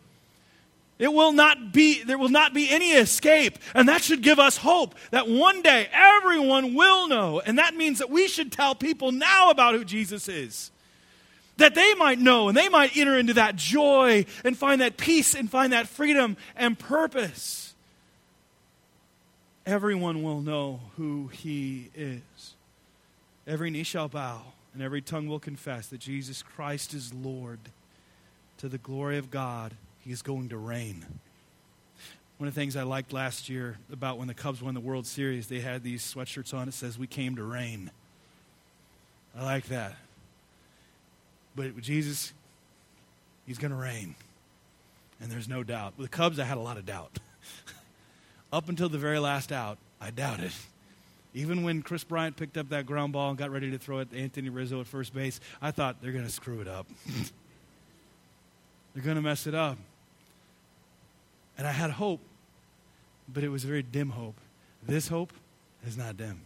It 0.99 1.13
will 1.13 1.33
not 1.33 1.73
be, 1.73 2.05
there 2.05 2.19
will 2.19 2.29
not 2.29 2.55
be 2.55 2.71
any 2.71 2.93
escape. 2.93 3.59
And 3.75 3.89
that 3.89 4.03
should 4.03 4.23
give 4.23 4.39
us 4.39 4.57
hope 4.57 4.95
that 5.11 5.29
one 5.29 5.63
day 5.63 5.89
everyone 5.93 6.75
will 6.75 7.09
know. 7.09 7.41
And 7.41 7.59
that 7.59 7.75
means 7.75 7.99
that 7.99 8.11
we 8.11 8.29
should 8.29 8.53
tell 8.53 8.77
people 8.77 9.11
now 9.11 9.51
about 9.51 9.75
who 9.75 9.85
Jesus 9.85 10.29
is 10.29 10.72
that 11.63 11.75
they 11.75 11.95
might 11.95 12.19
know 12.19 12.49
and 12.49 12.57
they 12.57 12.69
might 12.69 12.97
enter 12.97 13.17
into 13.17 13.35
that 13.35 13.57
joy 13.57 14.27
and 14.45 14.57
find 14.57 14.81
that 14.81 14.97
peace 14.97 15.35
and 15.35 15.51
find 15.51 15.73
that 15.73 15.89
freedom 15.89 16.37
and 16.57 16.79
purpose. 16.79 17.75
Everyone 19.65 20.23
will 20.23 20.41
know 20.41 20.81
who 20.97 21.29
he 21.29 21.91
is. 21.95 22.55
Every 23.47 23.71
knee 23.71 23.85
shall 23.85 24.09
bow 24.09 24.43
and 24.75 24.83
every 24.83 25.03
tongue 25.03 25.29
will 25.29 25.39
confess 25.39 25.87
that 25.89 25.99
Jesus 25.99 26.43
Christ 26.43 26.95
is 26.95 27.13
Lord. 27.13 27.61
To 28.59 28.69
the 28.69 28.79
glory 28.79 29.19
of 29.19 29.31
God, 29.31 29.75
he 30.01 30.13
is 30.13 30.23
going 30.23 30.49
to 30.51 30.57
reign. 30.57 31.05
One 32.39 32.49
of 32.49 32.55
the 32.55 32.61
things 32.61 32.77
I 32.77 32.83
liked 32.83 33.13
last 33.13 33.49
year 33.49 33.79
about 33.93 34.19
when 34.19 34.29
the 34.29 34.35
Cubs 34.35 34.63
won 34.63 34.75
the 34.75 34.81
World 34.81 35.07
Series, 35.07 35.47
they 35.47 35.61
had 35.61 35.83
these 35.83 36.03
sweatshirts 36.03 36.55
on. 36.55 36.69
It 36.69 36.75
says, 36.75 36.99
We 36.99 37.07
came 37.07 37.37
to 37.37 37.43
reign. 37.43 37.91
I 39.37 39.45
like 39.45 39.67
that. 39.67 39.97
But 41.55 41.77
Jesus, 41.81 42.33
he's 43.47 43.59
going 43.59 43.71
to 43.71 43.77
reign. 43.77 44.15
And 45.21 45.31
there's 45.31 45.49
no 45.49 45.63
doubt. 45.63 45.95
With 45.97 46.11
the 46.11 46.17
Cubs, 46.17 46.39
I 46.39 46.45
had 46.45 46.59
a 46.59 46.61
lot 46.61 46.77
of 46.77 46.87
doubt. 46.87 47.19
up 48.53 48.69
until 48.69 48.89
the 48.89 48.99
very 48.99 49.19
last 49.19 49.53
out, 49.53 49.79
I 50.01 50.11
doubted. 50.11 50.53
Even 51.35 51.63
when 51.63 51.83
Kris 51.83 52.05
Bryant 52.05 52.37
picked 52.37 52.59
up 52.59 52.69
that 52.71 52.87
ground 52.87 53.13
ball 53.13 53.31
and 53.31 53.39
got 53.39 53.51
ready 53.51 53.71
to 53.71 53.79
throw 53.79 54.01
it 54.01 54.11
to 54.11 54.19
Anthony 54.19 54.49
Rizzo 54.49 54.81
at 54.81 54.87
first 54.87 55.15
base, 55.15 55.41
I 55.63 55.71
thought 55.71 56.03
they're 56.03 56.13
going 56.13 56.27
to 56.27 56.31
screw 56.31 56.61
it 56.61 56.69
up. 56.69 56.87
they're 58.95 59.05
going 59.05 59.17
to 59.17 59.23
mess 59.23 59.47
it 59.47 59.55
up. 59.55 59.79
And 61.57 61.67
I 61.67 61.73
had 61.73 61.91
hope, 61.91 62.21
but 63.33 63.45
it 63.45 63.49
was 63.49 63.65
a 63.65 63.67
very 63.67 63.83
dim 63.83 64.11
hope. 64.11 64.35
This 64.83 65.09
hope 65.09 65.33
is 65.87 65.97
not 65.97 66.17
dim. 66.17 66.41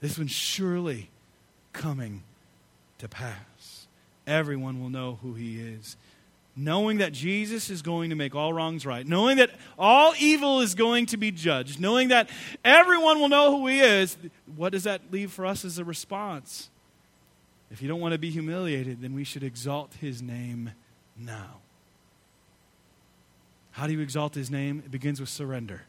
This 0.00 0.18
one's 0.18 0.30
surely 0.30 1.10
coming 1.72 2.22
to 3.04 3.08
pass. 3.08 3.86
Everyone 4.26 4.80
will 4.80 4.88
know 4.88 5.18
who 5.22 5.34
he 5.34 5.60
is. 5.60 5.96
Knowing 6.56 6.98
that 6.98 7.12
Jesus 7.12 7.68
is 7.68 7.82
going 7.82 8.10
to 8.10 8.16
make 8.16 8.34
all 8.34 8.52
wrongs 8.52 8.86
right, 8.86 9.06
knowing 9.06 9.36
that 9.36 9.50
all 9.78 10.14
evil 10.18 10.60
is 10.60 10.74
going 10.74 11.04
to 11.06 11.16
be 11.16 11.30
judged, 11.30 11.80
knowing 11.80 12.08
that 12.08 12.30
everyone 12.64 13.20
will 13.20 13.28
know 13.28 13.56
who 13.56 13.66
he 13.66 13.80
is, 13.80 14.16
what 14.56 14.72
does 14.72 14.84
that 14.84 15.02
leave 15.10 15.30
for 15.32 15.44
us 15.44 15.64
as 15.64 15.78
a 15.78 15.84
response? 15.84 16.70
If 17.70 17.82
you 17.82 17.88
don't 17.88 18.00
want 18.00 18.12
to 18.12 18.18
be 18.18 18.30
humiliated, 18.30 19.02
then 19.02 19.14
we 19.14 19.24
should 19.24 19.42
exalt 19.42 19.92
his 20.00 20.22
name 20.22 20.70
now. 21.18 21.58
How 23.72 23.86
do 23.86 23.92
you 23.92 24.00
exalt 24.00 24.34
his 24.34 24.50
name? 24.50 24.82
It 24.84 24.92
begins 24.92 25.20
with 25.20 25.28
surrender. 25.28 25.82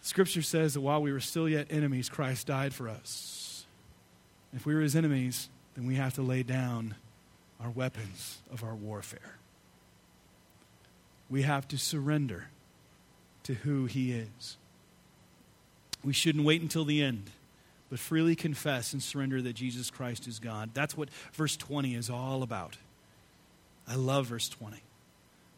Scripture 0.00 0.42
says 0.42 0.74
that 0.74 0.80
while 0.80 1.00
we 1.00 1.12
were 1.12 1.20
still 1.20 1.48
yet 1.48 1.68
enemies, 1.70 2.08
Christ 2.08 2.48
died 2.48 2.74
for 2.74 2.88
us. 2.88 3.43
If 4.54 4.66
we 4.66 4.74
were 4.74 4.80
his 4.80 4.94
enemies, 4.94 5.48
then 5.74 5.86
we 5.86 5.96
have 5.96 6.14
to 6.14 6.22
lay 6.22 6.42
down 6.42 6.94
our 7.60 7.70
weapons 7.70 8.38
of 8.52 8.62
our 8.62 8.74
warfare. 8.74 9.36
We 11.28 11.42
have 11.42 11.66
to 11.68 11.78
surrender 11.78 12.48
to 13.44 13.54
who 13.54 13.86
he 13.86 14.12
is. 14.12 14.56
We 16.04 16.12
shouldn't 16.12 16.44
wait 16.44 16.62
until 16.62 16.84
the 16.84 17.02
end, 17.02 17.30
but 17.90 17.98
freely 17.98 18.36
confess 18.36 18.92
and 18.92 19.02
surrender 19.02 19.42
that 19.42 19.54
Jesus 19.54 19.90
Christ 19.90 20.28
is 20.28 20.38
God. 20.38 20.70
That's 20.74 20.96
what 20.96 21.08
verse 21.32 21.56
20 21.56 21.94
is 21.94 22.10
all 22.10 22.42
about. 22.42 22.76
I 23.88 23.96
love 23.96 24.26
verse 24.26 24.48
20. 24.48 24.76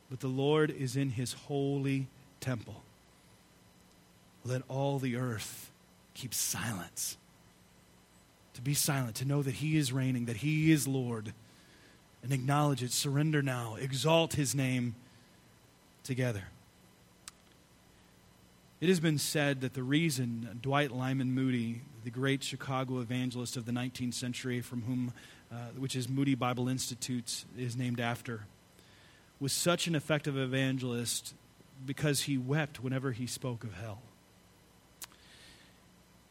But 0.08 0.20
the 0.20 0.28
Lord 0.28 0.70
is 0.70 0.96
in 0.96 1.10
his 1.10 1.32
holy 1.32 2.06
temple. 2.40 2.82
Let 4.44 4.62
all 4.68 4.98
the 4.98 5.16
earth 5.16 5.70
keep 6.14 6.32
silence 6.32 7.16
to 8.56 8.62
be 8.62 8.74
silent, 8.74 9.16
to 9.16 9.24
know 9.24 9.42
that 9.42 9.54
He 9.54 9.76
is 9.76 9.92
reigning, 9.92 10.26
that 10.26 10.38
He 10.38 10.72
is 10.72 10.88
Lord, 10.88 11.32
and 12.22 12.32
acknowledge 12.32 12.82
it. 12.82 12.90
Surrender 12.90 13.42
now. 13.42 13.76
Exalt 13.76 14.34
His 14.34 14.54
name 14.54 14.94
together. 16.02 16.44
It 18.80 18.88
has 18.88 19.00
been 19.00 19.18
said 19.18 19.62
that 19.62 19.74
the 19.74 19.82
reason 19.82 20.58
Dwight 20.60 20.90
Lyman 20.90 21.32
Moody, 21.32 21.80
the 22.04 22.10
great 22.10 22.44
Chicago 22.44 23.00
evangelist 23.00 23.56
of 23.56 23.64
the 23.64 23.72
19th 23.72 24.14
century, 24.14 24.60
from 24.60 24.82
whom, 24.82 25.12
uh, 25.50 25.56
which 25.78 25.96
is 25.96 26.08
Moody 26.08 26.34
Bible 26.34 26.68
Institute, 26.68 27.44
is 27.56 27.76
named 27.76 28.00
after, 28.00 28.42
was 29.40 29.52
such 29.52 29.86
an 29.86 29.94
effective 29.94 30.36
evangelist 30.36 31.34
because 31.84 32.22
he 32.22 32.36
wept 32.36 32.82
whenever 32.82 33.12
he 33.12 33.26
spoke 33.26 33.64
of 33.64 33.74
hell. 33.74 34.00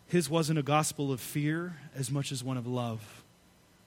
His 0.08 0.30
wasn't 0.30 0.60
a 0.60 0.64
gospel 0.64 1.12
of 1.12 1.20
fear 1.20 1.78
as 1.96 2.12
much 2.12 2.32
as 2.32 2.44
one 2.44 2.58
of 2.58 2.68
love. 2.68 3.24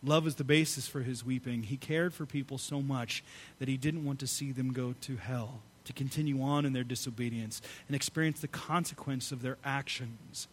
Love 0.03 0.27
is 0.27 0.37
the 0.37 0.45
basis 0.45 0.87
for 0.87 1.01
his 1.01 1.25
weeping. 1.25 1.65
He 1.65 1.77
cared 1.77 2.15
for 2.15 2.27
people 2.27 2.59
so 2.59 2.81
much 2.81 3.25
that 3.59 3.69
he 3.69 3.77
didn't 3.77 4.05
want 4.05 4.21
to 4.21 4.27
see 4.27 4.53
them 4.53 4.73
go 4.73 4.95
to 5.03 5.17
hell, 5.17 5.61
to 5.85 5.93
continue 5.93 6.43
on 6.43 6.65
in 6.65 6.73
their 6.73 6.85
disobedience 6.85 7.61
and 7.89 7.97
experience 7.97 8.41
the 8.41 8.49
consequence 8.49 9.33
of 9.33 9.43
their 9.43 9.59
actions. 9.65 10.47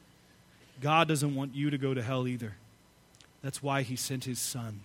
God 0.81 1.07
doesn't 1.07 1.35
want 1.35 1.55
you 1.55 1.69
to 1.69 1.77
go 1.77 1.93
to 1.93 2.01
hell 2.01 2.27
either. 2.27 2.55
That's 3.41 3.61
why 3.61 3.83
he 3.83 3.95
sent 3.95 4.25
his 4.25 4.39
son 4.39 4.81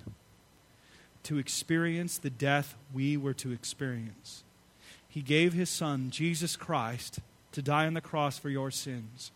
to 1.22 1.38
experience 1.38 2.18
the 2.18 2.30
death 2.30 2.74
we 2.92 3.16
were 3.16 3.34
to 3.34 3.52
experience. 3.52 4.42
He 5.08 5.22
gave 5.22 5.52
his 5.52 5.68
son, 5.68 6.10
Jesus 6.10 6.56
Christ, 6.56 7.20
to 7.52 7.62
die 7.62 7.86
on 7.86 7.94
the 7.94 8.00
cross 8.00 8.38
for 8.38 8.48
your 8.48 8.70
sins. 8.70 9.32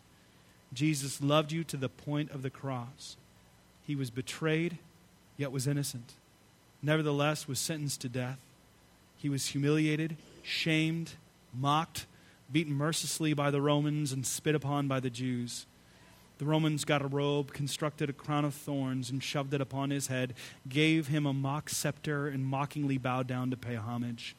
Jesus 0.75 1.21
loved 1.21 1.51
you 1.51 1.63
to 1.63 1.77
the 1.77 1.89
point 1.89 2.31
of 2.31 2.41
the 2.41 2.49
cross. 2.49 3.17
He 3.87 3.95
was 3.95 4.09
betrayed, 4.09 4.77
yet 5.37 5.51
was 5.51 5.67
innocent. 5.67 6.13
Nevertheless, 6.83 7.47
was 7.47 7.59
sentenced 7.59 8.01
to 8.01 8.09
death. 8.09 8.39
He 9.17 9.29
was 9.29 9.47
humiliated, 9.47 10.17
shamed, 10.43 11.13
mocked, 11.53 12.05
beaten 12.51 12.73
mercilessly 12.73 13.33
by 13.33 13.49
the 13.49 13.61
Romans, 13.61 14.11
and 14.11 14.25
spit 14.25 14.53
upon 14.53 14.87
by 14.87 14.99
the 14.99 15.09
Jews. 15.09 15.65
The 16.37 16.45
Romans 16.45 16.83
got 16.83 17.01
a 17.01 17.07
robe, 17.07 17.53
constructed 17.53 18.09
a 18.09 18.13
crown 18.13 18.43
of 18.43 18.53
thorns, 18.53 19.09
and 19.09 19.23
shoved 19.23 19.53
it 19.53 19.61
upon 19.61 19.89
his 19.89 20.07
head, 20.07 20.33
gave 20.67 21.07
him 21.07 21.25
a 21.25 21.33
mock 21.33 21.69
scepter, 21.69 22.27
and 22.27 22.45
mockingly 22.45 22.97
bowed 22.97 23.27
down 23.27 23.49
to 23.51 23.57
pay 23.57 23.75
homage. 23.75 24.35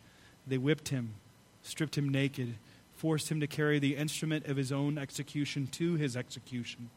They 0.46 0.58
whipped 0.58 0.90
him, 0.90 1.14
stripped 1.62 1.96
him 1.96 2.10
naked, 2.10 2.54
forced 2.96 3.30
him 3.30 3.40
to 3.40 3.46
carry 3.46 3.78
the 3.78 3.96
instrument 3.96 4.46
of 4.46 4.56
his 4.56 4.72
own 4.72 4.98
execution 4.98 5.66
to 5.68 5.94
his 5.94 6.16
execution, 6.16 6.90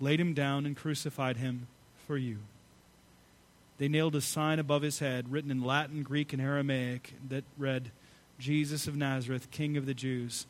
laid 0.00 0.20
him 0.20 0.34
down, 0.34 0.66
and 0.66 0.76
crucified 0.76 1.36
him 1.36 1.66
for 2.06 2.16
you. 2.16 2.38
They 3.78 3.88
nailed 3.88 4.14
a 4.14 4.20
sign 4.20 4.58
above 4.58 4.82
his 4.82 4.98
head, 4.98 5.32
written 5.32 5.50
in 5.50 5.64
Latin, 5.64 6.02
Greek, 6.02 6.32
and 6.32 6.42
Aramaic, 6.42 7.14
that 7.28 7.44
read, 7.56 7.90
Jesus 8.38 8.86
of 8.86 8.96
Nazareth, 8.96 9.50
King 9.50 9.76
of 9.76 9.86
the 9.86 9.94
Jews. 9.94 10.46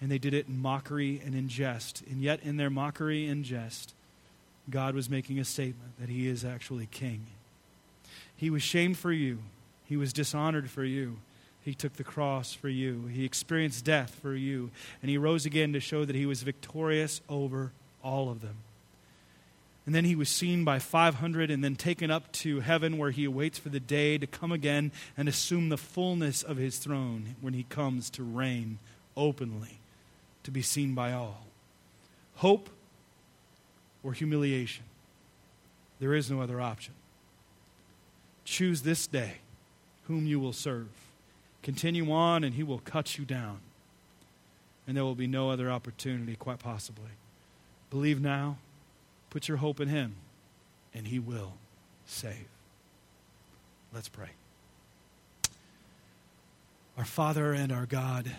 And 0.00 0.10
they 0.10 0.18
did 0.18 0.34
it 0.34 0.48
in 0.48 0.60
mockery 0.60 1.20
and 1.24 1.34
in 1.34 1.48
jest. 1.48 2.02
And 2.10 2.20
yet, 2.20 2.40
in 2.42 2.56
their 2.56 2.70
mockery 2.70 3.26
and 3.26 3.44
jest, 3.44 3.94
God 4.68 4.94
was 4.94 5.10
making 5.10 5.38
a 5.38 5.44
statement 5.44 5.98
that 5.98 6.08
he 6.08 6.28
is 6.28 6.44
actually 6.44 6.86
king. 6.86 7.26
He 8.36 8.50
was 8.50 8.62
shamed 8.62 8.98
for 8.98 9.12
you, 9.12 9.38
he 9.86 9.96
was 9.96 10.12
dishonored 10.12 10.70
for 10.70 10.84
you. 10.84 11.18
He 11.64 11.74
took 11.74 11.94
the 11.94 12.04
cross 12.04 12.52
for 12.52 12.68
you. 12.68 13.06
He 13.06 13.24
experienced 13.24 13.84
death 13.84 14.18
for 14.20 14.34
you. 14.34 14.70
And 15.00 15.10
he 15.10 15.16
rose 15.16 15.46
again 15.46 15.72
to 15.72 15.80
show 15.80 16.04
that 16.04 16.14
he 16.14 16.26
was 16.26 16.42
victorious 16.42 17.22
over 17.28 17.72
all 18.02 18.30
of 18.30 18.42
them. 18.42 18.56
And 19.86 19.94
then 19.94 20.04
he 20.04 20.14
was 20.14 20.28
seen 20.28 20.64
by 20.64 20.78
500 20.78 21.50
and 21.50 21.64
then 21.64 21.76
taken 21.76 22.10
up 22.10 22.30
to 22.32 22.60
heaven 22.60 22.98
where 22.98 23.10
he 23.10 23.24
awaits 23.24 23.58
for 23.58 23.70
the 23.70 23.80
day 23.80 24.18
to 24.18 24.26
come 24.26 24.52
again 24.52 24.92
and 25.16 25.28
assume 25.28 25.68
the 25.68 25.76
fullness 25.78 26.42
of 26.42 26.56
his 26.56 26.78
throne 26.78 27.36
when 27.40 27.54
he 27.54 27.64
comes 27.64 28.10
to 28.10 28.22
reign 28.22 28.78
openly, 29.16 29.78
to 30.42 30.50
be 30.50 30.62
seen 30.62 30.94
by 30.94 31.12
all. 31.12 31.46
Hope 32.36 32.68
or 34.02 34.12
humiliation. 34.12 34.84
There 36.00 36.14
is 36.14 36.30
no 36.30 36.40
other 36.40 36.60
option. 36.60 36.94
Choose 38.44 38.82
this 38.82 39.06
day 39.06 39.36
whom 40.08 40.26
you 40.26 40.40
will 40.40 40.52
serve. 40.52 40.88
Continue 41.64 42.12
on, 42.12 42.44
and 42.44 42.54
he 42.54 42.62
will 42.62 42.78
cut 42.78 43.18
you 43.18 43.24
down. 43.24 43.58
And 44.86 44.96
there 44.96 45.02
will 45.02 45.16
be 45.16 45.26
no 45.26 45.50
other 45.50 45.68
opportunity, 45.68 46.36
quite 46.36 46.60
possibly. 46.60 47.10
Believe 47.90 48.20
now 48.20 48.58
Put 49.34 49.48
your 49.48 49.56
hope 49.56 49.80
in 49.80 49.88
Him, 49.88 50.14
and 50.94 51.08
He 51.08 51.18
will 51.18 51.54
save. 52.06 52.46
Let's 53.92 54.08
pray. 54.08 54.28
Our 56.96 57.04
Father 57.04 57.52
and 57.52 57.72
our 57.72 57.84
God, 57.84 58.30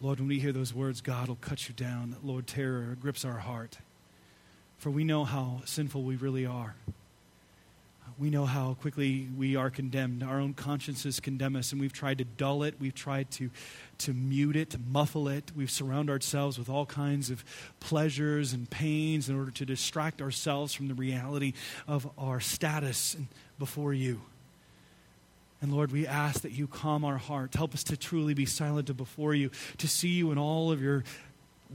Lord, 0.00 0.20
when 0.20 0.28
we 0.28 0.38
hear 0.38 0.52
those 0.52 0.72
words, 0.72 1.00
God 1.00 1.26
will 1.26 1.38
cut 1.40 1.68
you 1.68 1.74
down. 1.74 2.14
Lord, 2.22 2.46
terror 2.46 2.96
grips 3.00 3.24
our 3.24 3.38
heart. 3.38 3.78
For 4.78 4.90
we 4.90 5.02
know 5.02 5.24
how 5.24 5.62
sinful 5.64 6.04
we 6.04 6.14
really 6.14 6.46
are 6.46 6.76
we 8.18 8.30
know 8.30 8.46
how 8.46 8.74
quickly 8.74 9.28
we 9.36 9.56
are 9.56 9.70
condemned. 9.70 10.22
Our 10.22 10.40
own 10.40 10.54
consciences 10.54 11.20
condemn 11.20 11.56
us, 11.56 11.72
and 11.72 11.80
we've 11.80 11.92
tried 11.92 12.18
to 12.18 12.24
dull 12.24 12.62
it. 12.62 12.74
We've 12.80 12.94
tried 12.94 13.30
to, 13.32 13.50
to 13.98 14.12
mute 14.12 14.56
it, 14.56 14.70
to 14.70 14.78
muffle 14.78 15.28
it. 15.28 15.52
We've 15.54 15.70
surrounded 15.70 16.12
ourselves 16.12 16.58
with 16.58 16.68
all 16.68 16.86
kinds 16.86 17.30
of 17.30 17.44
pleasures 17.80 18.52
and 18.52 18.68
pains 18.68 19.28
in 19.28 19.38
order 19.38 19.50
to 19.52 19.66
distract 19.66 20.22
ourselves 20.22 20.72
from 20.72 20.88
the 20.88 20.94
reality 20.94 21.52
of 21.86 22.08
our 22.18 22.40
status 22.40 23.16
before 23.58 23.92
you. 23.94 24.20
And 25.60 25.72
Lord, 25.72 25.92
we 25.92 26.06
ask 26.06 26.42
that 26.42 26.52
you 26.52 26.66
calm 26.66 27.04
our 27.04 27.18
hearts. 27.18 27.56
Help 27.56 27.72
us 27.72 27.84
to 27.84 27.96
truly 27.96 28.34
be 28.34 28.46
silent 28.46 28.94
before 28.96 29.34
you, 29.34 29.50
to 29.78 29.86
see 29.86 30.08
you 30.08 30.32
in 30.32 30.38
all 30.38 30.72
of 30.72 30.82
your 30.82 31.04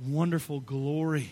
wonderful 0.05 0.59
glory 0.59 1.31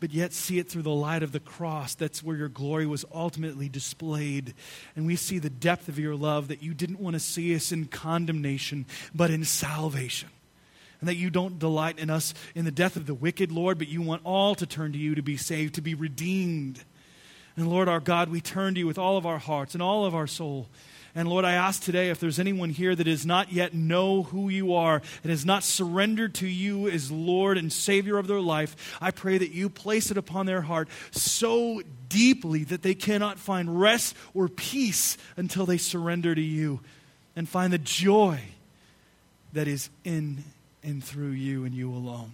but 0.00 0.12
yet 0.12 0.32
see 0.32 0.58
it 0.58 0.68
through 0.68 0.82
the 0.82 0.90
light 0.90 1.22
of 1.22 1.32
the 1.32 1.40
cross. 1.40 1.94
That's 1.94 2.22
where 2.22 2.36
your 2.36 2.48
glory 2.48 2.86
was 2.86 3.04
ultimately 3.14 3.68
displayed. 3.68 4.54
And 4.96 5.06
we 5.06 5.14
see 5.14 5.38
the 5.38 5.50
depth 5.50 5.88
of 5.88 5.98
your 5.98 6.16
love 6.16 6.48
that 6.48 6.62
you 6.62 6.72
didn't 6.72 7.00
want 7.00 7.14
to 7.14 7.20
see 7.20 7.54
us 7.54 7.70
in 7.70 7.84
condemnation, 7.86 8.86
but 9.14 9.30
in 9.30 9.44
salvation. 9.44 10.30
And 11.00 11.08
that 11.08 11.16
you 11.16 11.30
don't 11.30 11.58
delight 11.58 11.98
in 11.98 12.10
us 12.10 12.34
in 12.54 12.64
the 12.64 12.70
death 12.70 12.96
of 12.96 13.06
the 13.06 13.14
wicked, 13.14 13.52
Lord, 13.52 13.78
but 13.78 13.88
you 13.88 14.02
want 14.02 14.22
all 14.24 14.54
to 14.54 14.66
turn 14.66 14.92
to 14.92 14.98
you 14.98 15.14
to 15.14 15.22
be 15.22 15.36
saved, 15.36 15.74
to 15.74 15.82
be 15.82 15.94
redeemed. 15.94 16.82
And 17.56 17.68
Lord 17.68 17.88
our 17.88 18.00
God, 18.00 18.30
we 18.30 18.40
turn 18.40 18.74
to 18.74 18.80
you 18.80 18.86
with 18.86 18.98
all 18.98 19.16
of 19.16 19.26
our 19.26 19.38
hearts 19.38 19.74
and 19.74 19.82
all 19.82 20.04
of 20.04 20.14
our 20.14 20.26
soul. 20.26 20.68
And 21.14 21.28
Lord, 21.28 21.44
I 21.44 21.52
ask 21.52 21.82
today 21.82 22.10
if 22.10 22.20
there's 22.20 22.38
anyone 22.38 22.70
here 22.70 22.94
that 22.94 23.04
does 23.04 23.26
not 23.26 23.52
yet 23.52 23.74
know 23.74 24.22
who 24.22 24.48
you 24.48 24.74
are 24.74 25.02
and 25.22 25.30
has 25.30 25.44
not 25.44 25.64
surrendered 25.64 26.34
to 26.36 26.46
you 26.46 26.88
as 26.88 27.10
Lord 27.10 27.58
and 27.58 27.72
Savior 27.72 28.16
of 28.16 28.28
their 28.28 28.40
life, 28.40 28.96
I 29.00 29.10
pray 29.10 29.36
that 29.38 29.50
you 29.50 29.68
place 29.68 30.10
it 30.10 30.16
upon 30.16 30.46
their 30.46 30.62
heart 30.62 30.88
so 31.10 31.82
deeply 32.08 32.64
that 32.64 32.82
they 32.82 32.94
cannot 32.94 33.38
find 33.38 33.80
rest 33.80 34.14
or 34.34 34.48
peace 34.48 35.18
until 35.36 35.66
they 35.66 35.78
surrender 35.78 36.34
to 36.34 36.40
you 36.40 36.80
and 37.34 37.48
find 37.48 37.72
the 37.72 37.78
joy 37.78 38.40
that 39.52 39.66
is 39.66 39.90
in 40.04 40.44
and 40.82 41.02
through 41.02 41.30
you 41.30 41.64
and 41.64 41.74
you 41.74 41.92
alone. 41.92 42.32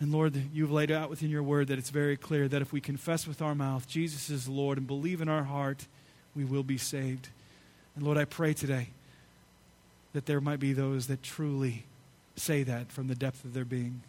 And 0.00 0.12
Lord, 0.12 0.34
you've 0.52 0.72
laid 0.72 0.90
out 0.90 1.08
within 1.08 1.30
your 1.30 1.42
word 1.42 1.68
that 1.68 1.78
it's 1.78 1.90
very 1.90 2.16
clear 2.16 2.48
that 2.48 2.60
if 2.60 2.72
we 2.72 2.80
confess 2.80 3.26
with 3.26 3.40
our 3.40 3.54
mouth 3.54 3.88
Jesus 3.88 4.28
is 4.28 4.46
Lord 4.46 4.76
and 4.76 4.86
believe 4.86 5.22
in 5.22 5.28
our 5.28 5.44
heart, 5.44 5.86
we 6.34 6.44
will 6.44 6.62
be 6.62 6.78
saved. 6.78 7.28
And 7.96 8.04
Lord, 8.04 8.18
I 8.18 8.24
pray 8.24 8.54
today 8.54 8.88
that 10.12 10.26
there 10.26 10.40
might 10.40 10.60
be 10.60 10.72
those 10.72 11.06
that 11.08 11.22
truly 11.22 11.84
say 12.36 12.62
that 12.62 12.90
from 12.90 13.08
the 13.08 13.14
depth 13.14 13.44
of 13.44 13.54
their 13.54 13.64
being. 13.64 14.02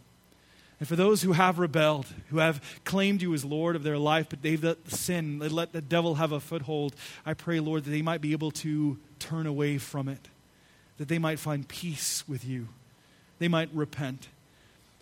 And 0.80 0.90
for 0.90 0.96
those 0.96 1.22
who 1.22 1.32
have 1.32 1.58
rebelled, 1.58 2.08
who 2.30 2.40
have 2.40 2.62
claimed 2.84 3.22
you 3.22 3.34
as 3.34 3.46
Lord 3.46 3.76
of 3.76 3.84
their 3.84 3.98
life, 3.98 4.28
but 4.30 4.42
they've 4.42 4.62
let 4.62 4.92
sin, 4.92 5.40
they 5.40 5.48
let 5.48 5.72
the 5.72 5.82
devil 5.82 6.16
have 6.16 6.32
a 6.32 6.40
foothold, 6.40 6.96
I 7.26 7.34
pray, 7.34 7.60
Lord, 7.60 7.86
that 7.86 7.92
they 7.92 8.02
might 8.02 8.22
be 8.22 8.34
able 8.34 8.52
to 8.52 8.98
turn 9.20 9.48
away 9.48 9.78
from 9.78 10.10
it, 10.10 10.28
that 10.98 11.08
they 11.08 11.20
might 11.20 11.40
find 11.40 11.68
peace 11.68 12.28
with 12.28 12.44
you, 12.44 12.68
they 13.40 13.48
might 13.48 13.70
repent 13.74 14.28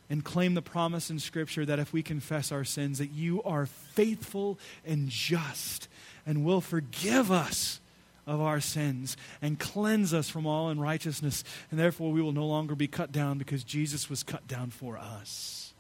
and 0.10 0.24
claim 0.24 0.54
the 0.54 0.62
promise 0.62 1.10
in 1.10 1.18
Scripture 1.18 1.66
that 1.66 1.80
if 1.80 1.92
we 1.92 2.04
confess 2.04 2.52
our 2.52 2.64
sins, 2.64 3.00
that 3.00 3.12
you 3.12 3.42
are 3.44 3.66
faithful 3.66 4.60
and 4.86 5.10
just 5.10 5.88
and 6.26 6.46
will 6.46 6.62
forgive 6.62 7.32
us 7.32 7.80
of 8.26 8.40
our 8.40 8.60
sins 8.60 9.18
and 9.42 9.60
cleanse 9.60 10.14
us 10.14 10.30
from 10.30 10.46
all 10.46 10.70
unrighteousness. 10.70 11.44
And 11.72 11.80
therefore, 11.80 12.12
we 12.12 12.22
will 12.22 12.32
no 12.32 12.46
longer 12.46 12.76
be 12.76 12.88
cut 12.88 13.12
down 13.12 13.38
because 13.38 13.64
Jesus 13.64 14.10
was 14.10 14.24
cut 14.24 14.48
down 14.48 14.70
for 14.70 14.98
us 14.98 15.74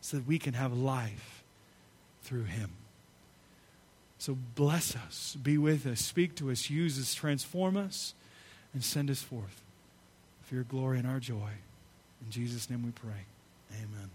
so 0.00 0.16
that 0.16 0.26
we 0.26 0.38
can 0.38 0.54
have 0.54 0.72
life 0.72 1.44
through 2.22 2.44
him. 2.44 2.70
So 4.18 4.36
bless 4.54 4.96
us, 4.96 5.36
be 5.40 5.58
with 5.58 5.86
us, 5.86 6.00
speak 6.00 6.34
to 6.36 6.50
us, 6.50 6.70
use 6.70 6.98
us, 6.98 7.14
transform 7.14 7.76
us, 7.76 8.14
and 8.72 8.82
send 8.82 9.10
us 9.10 9.22
forth 9.22 9.62
for 10.42 10.54
your 10.54 10.64
glory 10.64 10.98
and 10.98 11.06
our 11.06 11.20
joy. 11.20 11.50
In 12.24 12.30
Jesus' 12.30 12.70
name 12.70 12.84
we 12.84 12.92
pray. 12.92 13.26
Amen. 13.72 14.10